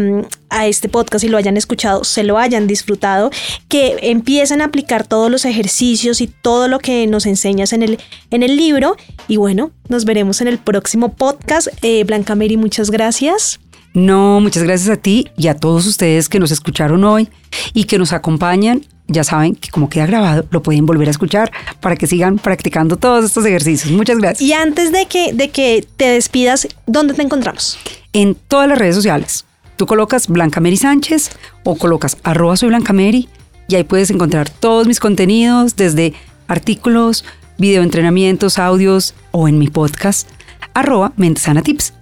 a 0.50 0.66
este 0.66 0.88
podcast 0.88 1.24
y 1.24 1.28
lo 1.28 1.38
hayan 1.38 1.56
escuchado, 1.56 2.04
se 2.04 2.24
lo 2.24 2.38
hayan 2.38 2.66
disfrutado, 2.66 3.30
que 3.68 3.96
empiecen 4.02 4.60
a 4.60 4.66
aplicar 4.66 5.06
todos 5.06 5.30
los 5.30 5.44
ejercicios 5.44 6.20
y 6.20 6.26
todo 6.26 6.68
lo 6.68 6.78
que 6.78 7.06
nos 7.06 7.26
enseñas 7.26 7.72
en 7.72 7.82
el, 7.82 7.98
en 8.30 8.42
el 8.42 8.56
libro. 8.56 8.96
Y 9.28 9.36
bueno, 9.36 9.70
nos 9.88 10.04
veremos 10.04 10.40
en 10.40 10.48
el 10.48 10.58
próximo 10.58 11.14
podcast. 11.14 11.68
Eh, 11.82 12.04
Blanca 12.04 12.34
Mary, 12.34 12.56
muchas 12.56 12.90
gracias. 12.90 13.60
No, 13.92 14.40
muchas 14.40 14.62
gracias 14.62 14.88
a 14.88 14.96
ti 14.96 15.28
y 15.36 15.48
a 15.48 15.56
todos 15.56 15.86
ustedes 15.86 16.28
que 16.28 16.38
nos 16.38 16.52
escucharon 16.52 17.02
hoy 17.04 17.28
y 17.74 17.84
que 17.84 17.98
nos 17.98 18.12
acompañan. 18.12 18.86
Ya 19.08 19.24
saben 19.24 19.56
que 19.56 19.70
como 19.70 19.88
queda 19.88 20.06
grabado, 20.06 20.46
lo 20.52 20.62
pueden 20.62 20.86
volver 20.86 21.08
a 21.08 21.10
escuchar 21.10 21.50
para 21.80 21.96
que 21.96 22.06
sigan 22.06 22.38
practicando 22.38 22.96
todos 22.96 23.24
estos 23.24 23.44
ejercicios. 23.44 23.92
Muchas 23.92 24.18
gracias. 24.18 24.48
Y 24.48 24.52
antes 24.52 24.92
de 24.92 25.06
que, 25.06 25.32
de 25.32 25.50
que 25.50 25.84
te 25.96 26.08
despidas, 26.08 26.68
¿dónde 26.86 27.14
te 27.14 27.22
encontramos? 27.22 27.76
En 28.12 28.36
todas 28.36 28.68
las 28.68 28.78
redes 28.78 28.94
sociales. 28.94 29.44
Tú 29.80 29.86
colocas 29.86 30.28
Blanca 30.28 30.60
Mary 30.60 30.76
Sánchez 30.76 31.30
o 31.64 31.74
colocas 31.74 32.18
arroba 32.22 32.54
soy 32.54 32.68
Blanca 32.68 32.92
Mary 32.92 33.30
y 33.66 33.76
ahí 33.76 33.84
puedes 33.84 34.10
encontrar 34.10 34.50
todos 34.50 34.86
mis 34.86 35.00
contenidos 35.00 35.74
desde 35.74 36.12
artículos, 36.48 37.24
videoentrenamientos, 37.56 38.58
audios 38.58 39.14
o 39.30 39.48
en 39.48 39.58
mi 39.58 39.68
podcast 39.68 40.28
arroba 40.74 41.14
Mentesana 41.16 41.62
Tips. 41.62 41.94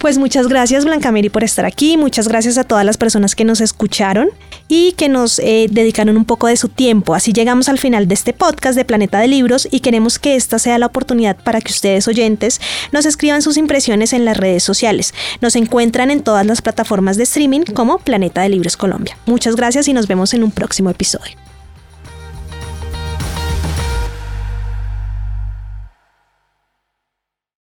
Pues 0.00 0.16
muchas 0.16 0.48
gracias 0.48 0.86
Blanca 0.86 1.12
Mary 1.12 1.28
por 1.28 1.44
estar 1.44 1.66
aquí, 1.66 1.98
muchas 1.98 2.26
gracias 2.26 2.56
a 2.56 2.64
todas 2.64 2.86
las 2.86 2.96
personas 2.96 3.34
que 3.34 3.44
nos 3.44 3.60
escucharon 3.60 4.30
y 4.66 4.92
que 4.92 5.10
nos 5.10 5.38
eh, 5.40 5.66
dedicaron 5.70 6.16
un 6.16 6.24
poco 6.24 6.46
de 6.46 6.56
su 6.56 6.68
tiempo. 6.70 7.14
Así 7.14 7.34
llegamos 7.34 7.68
al 7.68 7.78
final 7.78 8.08
de 8.08 8.14
este 8.14 8.32
podcast 8.32 8.76
de 8.76 8.86
Planeta 8.86 9.18
de 9.18 9.28
Libros 9.28 9.68
y 9.70 9.80
queremos 9.80 10.18
que 10.18 10.36
esta 10.36 10.58
sea 10.58 10.78
la 10.78 10.86
oportunidad 10.86 11.36
para 11.36 11.60
que 11.60 11.70
ustedes 11.70 12.08
oyentes 12.08 12.62
nos 12.92 13.04
escriban 13.04 13.42
sus 13.42 13.58
impresiones 13.58 14.14
en 14.14 14.24
las 14.24 14.38
redes 14.38 14.62
sociales. 14.62 15.12
Nos 15.42 15.54
encuentran 15.54 16.10
en 16.10 16.22
todas 16.22 16.46
las 16.46 16.62
plataformas 16.62 17.18
de 17.18 17.24
streaming 17.24 17.64
como 17.74 17.98
Planeta 17.98 18.40
de 18.40 18.48
Libros 18.48 18.78
Colombia. 18.78 19.18
Muchas 19.26 19.54
gracias 19.54 19.86
y 19.86 19.92
nos 19.92 20.08
vemos 20.08 20.32
en 20.32 20.44
un 20.44 20.50
próximo 20.50 20.88
episodio. 20.88 21.49